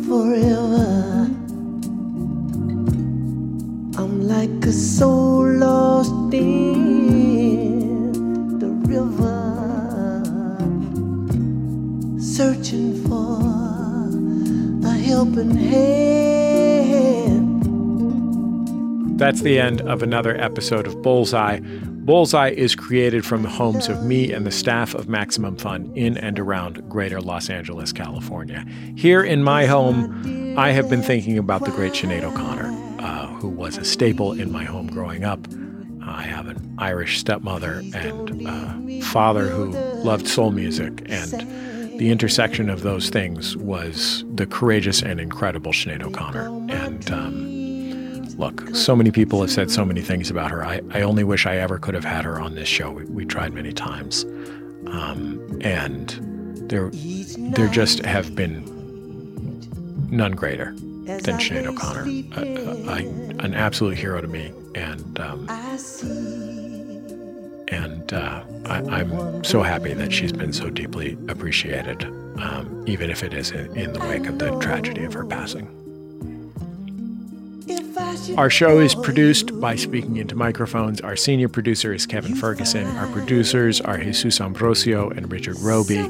forever. 0.07 1.29
I'm 3.97 4.27
like 4.27 4.65
a 4.65 4.71
soul 4.71 5.47
lost 5.65 6.33
in 6.33 8.11
the 8.59 8.69
river, 8.91 9.34
searching 12.35 13.01
for 13.07 13.39
a 14.85 14.91
helping 14.91 15.55
hand. 15.55 16.35
That's 19.17 19.39
the 19.39 19.57
end 19.57 19.79
of 19.79 20.03
another 20.03 20.35
episode 20.35 20.85
of 20.85 21.01
Bullseye. 21.01 21.61
Bullseye 21.61 22.49
is 22.49 22.75
created 22.75 23.25
from 23.25 23.43
the 23.43 23.49
homes 23.49 23.87
of 23.87 24.03
me 24.03 24.33
and 24.33 24.45
the 24.45 24.51
staff 24.51 24.93
of 24.93 25.07
Maximum 25.07 25.55
Fun 25.55 25.89
in 25.95 26.17
and 26.17 26.37
around 26.37 26.89
greater 26.89 27.21
Los 27.21 27.49
Angeles, 27.49 27.93
California. 27.93 28.65
Here 28.97 29.23
in 29.23 29.41
my 29.41 29.65
home, 29.65 30.57
I 30.59 30.71
have 30.71 30.89
been 30.89 31.01
thinking 31.01 31.37
about 31.37 31.63
the 31.63 31.71
great 31.71 31.93
Sinead 31.93 32.23
O'Connor, 32.23 32.99
uh, 32.99 33.27
who 33.27 33.47
was 33.47 33.77
a 33.77 33.85
staple 33.85 34.33
in 34.33 34.51
my 34.51 34.65
home 34.65 34.87
growing 34.87 35.23
up. 35.23 35.47
I 36.03 36.23
have 36.23 36.47
an 36.47 36.75
Irish 36.79 37.17
stepmother 37.17 37.81
and 37.93 38.45
uh, 38.45 38.73
father 39.05 39.47
who 39.47 39.71
loved 40.03 40.27
soul 40.27 40.51
music, 40.51 41.01
and 41.05 41.74
the 41.97 42.09
intersection 42.09 42.69
of 42.69 42.81
those 42.81 43.09
things 43.09 43.55
was 43.57 44.23
the 44.33 44.45
courageous 44.45 45.01
and 45.01 45.19
incredible 45.19 45.71
Sinead 45.71 46.03
O'Connor. 46.03 46.47
And 46.71 47.11
um, 47.11 48.23
look, 48.37 48.75
so 48.75 48.95
many 48.95 49.11
people 49.11 49.41
have 49.41 49.51
said 49.51 49.71
so 49.71 49.85
many 49.85 50.01
things 50.01 50.29
about 50.29 50.51
her. 50.51 50.63
I, 50.65 50.81
I 50.91 51.01
only 51.01 51.23
wish 51.23 51.45
I 51.45 51.57
ever 51.57 51.77
could 51.79 51.93
have 51.93 52.03
had 52.05 52.25
her 52.25 52.39
on 52.39 52.55
this 52.55 52.67
show. 52.67 52.91
We, 52.91 53.05
we 53.05 53.25
tried 53.25 53.53
many 53.53 53.71
times. 53.73 54.23
Um, 54.87 55.59
and 55.61 56.09
there, 56.69 56.89
there 57.55 57.69
just 57.69 57.99
have 58.05 58.35
been 58.35 58.63
none 60.11 60.33
greater 60.33 60.73
than 60.75 61.37
Sinead 61.39 61.65
O'Connor. 61.67 62.05
A- 62.05 62.41
a- 62.41 62.89
a- 62.89 63.43
an 63.45 63.53
absolute 63.53 63.97
hero 63.97 64.19
to 64.21 64.27
me. 64.27 64.51
And, 64.75 65.19
um, 65.19 65.47
and 67.67 68.13
uh, 68.13 68.43
I, 68.65 68.77
I'm 68.77 69.43
so 69.43 69.63
happy 69.63 69.93
that 69.93 70.11
she's 70.11 70.31
been 70.31 70.53
so 70.53 70.69
deeply 70.69 71.17
appreciated, 71.27 72.03
um, 72.39 72.83
even 72.87 73.09
if 73.09 73.23
it 73.23 73.33
is 73.33 73.51
in, 73.51 73.75
in 73.75 73.93
the 73.93 73.99
wake 73.99 74.27
of 74.27 74.39
the 74.39 74.57
tragedy 74.59 75.03
of 75.05 75.13
her 75.13 75.25
passing. 75.25 75.71
Our 78.37 78.49
show 78.49 78.79
is 78.79 78.95
produced 78.95 79.59
by 79.59 79.75
Speaking 79.75 80.17
Into 80.17 80.35
Microphones. 80.35 80.99
Our 81.01 81.15
senior 81.15 81.47
producer 81.47 81.93
is 81.93 82.05
Kevin 82.05 82.35
Ferguson. 82.35 82.85
Our 82.97 83.07
producers 83.07 83.79
are 83.79 83.97
Jesus 83.97 84.41
Ambrosio 84.41 85.09
and 85.09 85.31
Richard 85.31 85.57
Robey. 85.59 86.01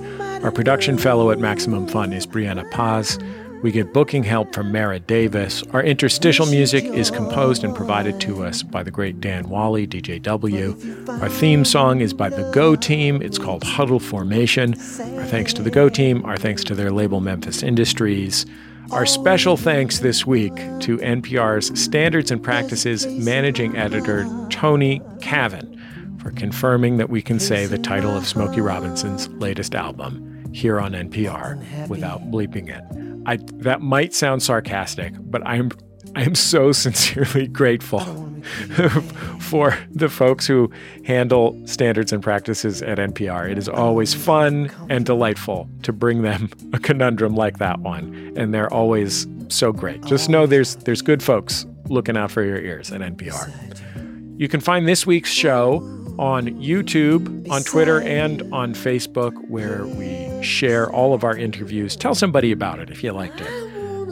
Our 0.44 0.52
production 0.52 0.98
fellow 0.98 1.32
at 1.32 1.40
Maximum 1.40 1.88
Fun 1.88 2.14
is 2.14 2.26
Brianna 2.26 2.70
Paz. 2.72 3.20
We 3.66 3.72
get 3.72 3.94
booking 3.94 4.24
help 4.24 4.54
from 4.54 4.72
Mara 4.72 5.00
Davis. 5.00 5.64
Our 5.74 5.82
interstitial 5.82 6.46
music 6.46 6.84
is 6.84 7.10
composed 7.10 7.64
and 7.64 7.76
provided 7.76 8.22
to 8.22 8.44
us 8.44 8.62
by 8.62 8.84
the 8.84 8.92
great 8.92 9.20
Dan 9.20 9.50
Wally, 9.50 9.88
DJW. 9.88 11.10
Our 11.20 11.30
theme 11.30 11.66
song 11.66 12.00
is 12.00 12.14
by 12.14 12.30
the 12.30 12.48
Go 12.52 12.76
Team. 12.76 13.24
It's 13.24 13.40
called 13.40 13.64
Huddle 13.64 14.00
Formation. 14.00 14.76
Our 14.76 15.26
thanks 15.26 15.52
to 15.54 15.64
the 15.64 15.72
Go 15.72 15.90
Team. 15.90 16.24
Our 16.26 16.38
thanks 16.38 16.64
to 16.66 16.76
their 16.76 16.92
label 16.92 17.22
Memphis 17.22 17.64
Industries. 17.64 18.46
Our 18.92 19.08
special 19.08 19.58
thanks 19.58 19.98
this 19.98 20.28
week 20.28 20.54
to 20.82 21.00
NPR's 21.00 21.82
Standards 21.82 22.30
and 22.30 22.44
Practices 22.44 23.08
managing 23.08 23.76
editor, 23.76 24.28
Tony 24.52 25.00
Cavin, 25.22 26.22
for 26.22 26.30
confirming 26.30 26.98
that 26.98 27.10
we 27.10 27.24
can 27.24 27.40
say 27.40 27.66
the 27.66 27.80
title 27.80 28.16
of 28.16 28.28
Smokey 28.28 28.62
Robinson's 28.62 29.28
latest 29.30 29.74
album 29.74 30.35
here 30.56 30.80
on 30.80 30.94
NPR 30.94 31.90
without 31.90 32.32
bleeping 32.32 32.70
it. 32.70 32.84
I, 33.28 33.38
that 33.64 33.82
might 33.82 34.14
sound 34.14 34.42
sarcastic, 34.42 35.14
but 35.20 35.46
I'm 35.46 35.72
I 36.16 36.24
am 36.24 36.34
so 36.34 36.72
sincerely 36.86 37.48
grateful 37.48 38.00
for 39.40 39.78
the 39.92 40.08
folks 40.08 40.48
who 40.48 40.72
handle 41.04 41.60
standards 41.68 42.14
and 42.14 42.24
practices 42.24 42.82
at 42.82 42.98
NPR. 43.00 43.52
It 43.52 43.58
is 43.58 43.68
always 43.68 44.14
fun 44.14 44.72
and 44.90 45.06
delightful 45.06 45.70
to 45.84 45.92
bring 45.92 46.22
them 46.22 46.50
a 46.72 46.80
conundrum 46.80 47.36
like 47.36 47.58
that 47.58 47.80
one, 47.80 48.34
and 48.38 48.54
they're 48.54 48.72
always 48.74 49.28
so 49.50 49.74
great. 49.74 50.04
Just 50.06 50.30
know 50.30 50.46
there's 50.46 50.76
there's 50.78 51.02
good 51.02 51.22
folks 51.22 51.66
looking 51.90 52.16
out 52.16 52.32
for 52.32 52.44
your 52.44 52.58
ears 52.58 52.92
at 52.92 53.02
NPR. 53.02 54.40
You 54.40 54.48
can 54.48 54.62
find 54.62 54.88
this 54.88 55.06
week's 55.06 55.32
show 55.32 55.80
on 56.18 56.48
YouTube, 56.62 57.50
on 57.50 57.64
Twitter, 57.64 58.02
and 58.02 58.42
on 58.54 58.74
Facebook, 58.74 59.34
where 59.48 59.86
we 59.86 60.44
share 60.44 60.92
all 60.92 61.14
of 61.14 61.24
our 61.24 61.36
interviews. 61.36 61.96
Tell 61.96 62.16
somebody 62.16 62.52
about 62.52 62.80
it 62.80 62.90
if 62.90 63.04
you 63.04 63.12
liked 63.12 63.42
it. 63.42 63.52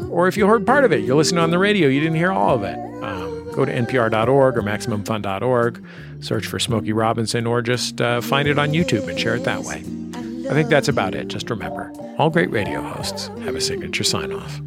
Or 0.10 0.28
if 0.28 0.38
you 0.38 0.48
heard 0.48 0.66
part 0.66 0.86
of 0.86 0.92
it, 0.92 1.04
you're 1.04 1.16
listening 1.16 1.44
on 1.44 1.52
the 1.52 1.58
radio, 1.58 1.88
you 1.88 2.00
didn't 2.00 2.18
hear 2.18 2.32
all 2.32 2.56
of 2.56 2.64
it. 2.64 2.78
Um, 3.04 3.52
go 3.52 3.66
to 3.66 3.72
npr.org 3.72 4.58
or 4.58 4.62
MaximumFun.org, 4.62 5.84
search 6.20 6.46
for 6.46 6.60
Smokey 6.60 6.94
Robinson, 6.94 7.48
or 7.48 7.62
just 7.62 8.00
uh, 8.00 8.22
find 8.22 8.48
it 8.48 8.60
on 8.60 8.70
YouTube 8.70 9.08
and 9.08 9.20
share 9.20 9.36
it 9.36 9.44
that 9.44 9.62
way. 9.62 9.84
I 10.50 10.54
think 10.54 10.70
that's 10.70 10.88
about 10.88 11.16
it. 11.16 11.30
Just 11.30 11.50
remember 11.50 11.92
all 12.18 12.30
great 12.30 12.52
radio 12.52 12.82
hosts 12.82 13.28
have 13.44 13.56
a 13.56 13.62
signature 13.62 14.04
sign 14.04 14.32
off. 14.32 14.60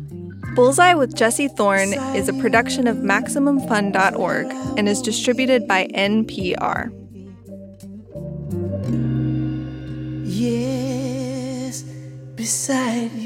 Bullseye 0.55 0.95
with 0.95 1.15
Jesse 1.15 1.49
Thorn 1.49 1.93
is 2.15 2.29
a 2.29 2.33
production 2.35 2.87
of 2.87 2.97
MaximumFun.org 2.97 4.47
and 4.79 4.89
is 4.89 5.03
distributed 5.03 5.69
by 5.69 5.87
NPR. 5.89 7.06
Yes, 10.25 11.83
beside 12.37 13.13
you. 13.13 13.26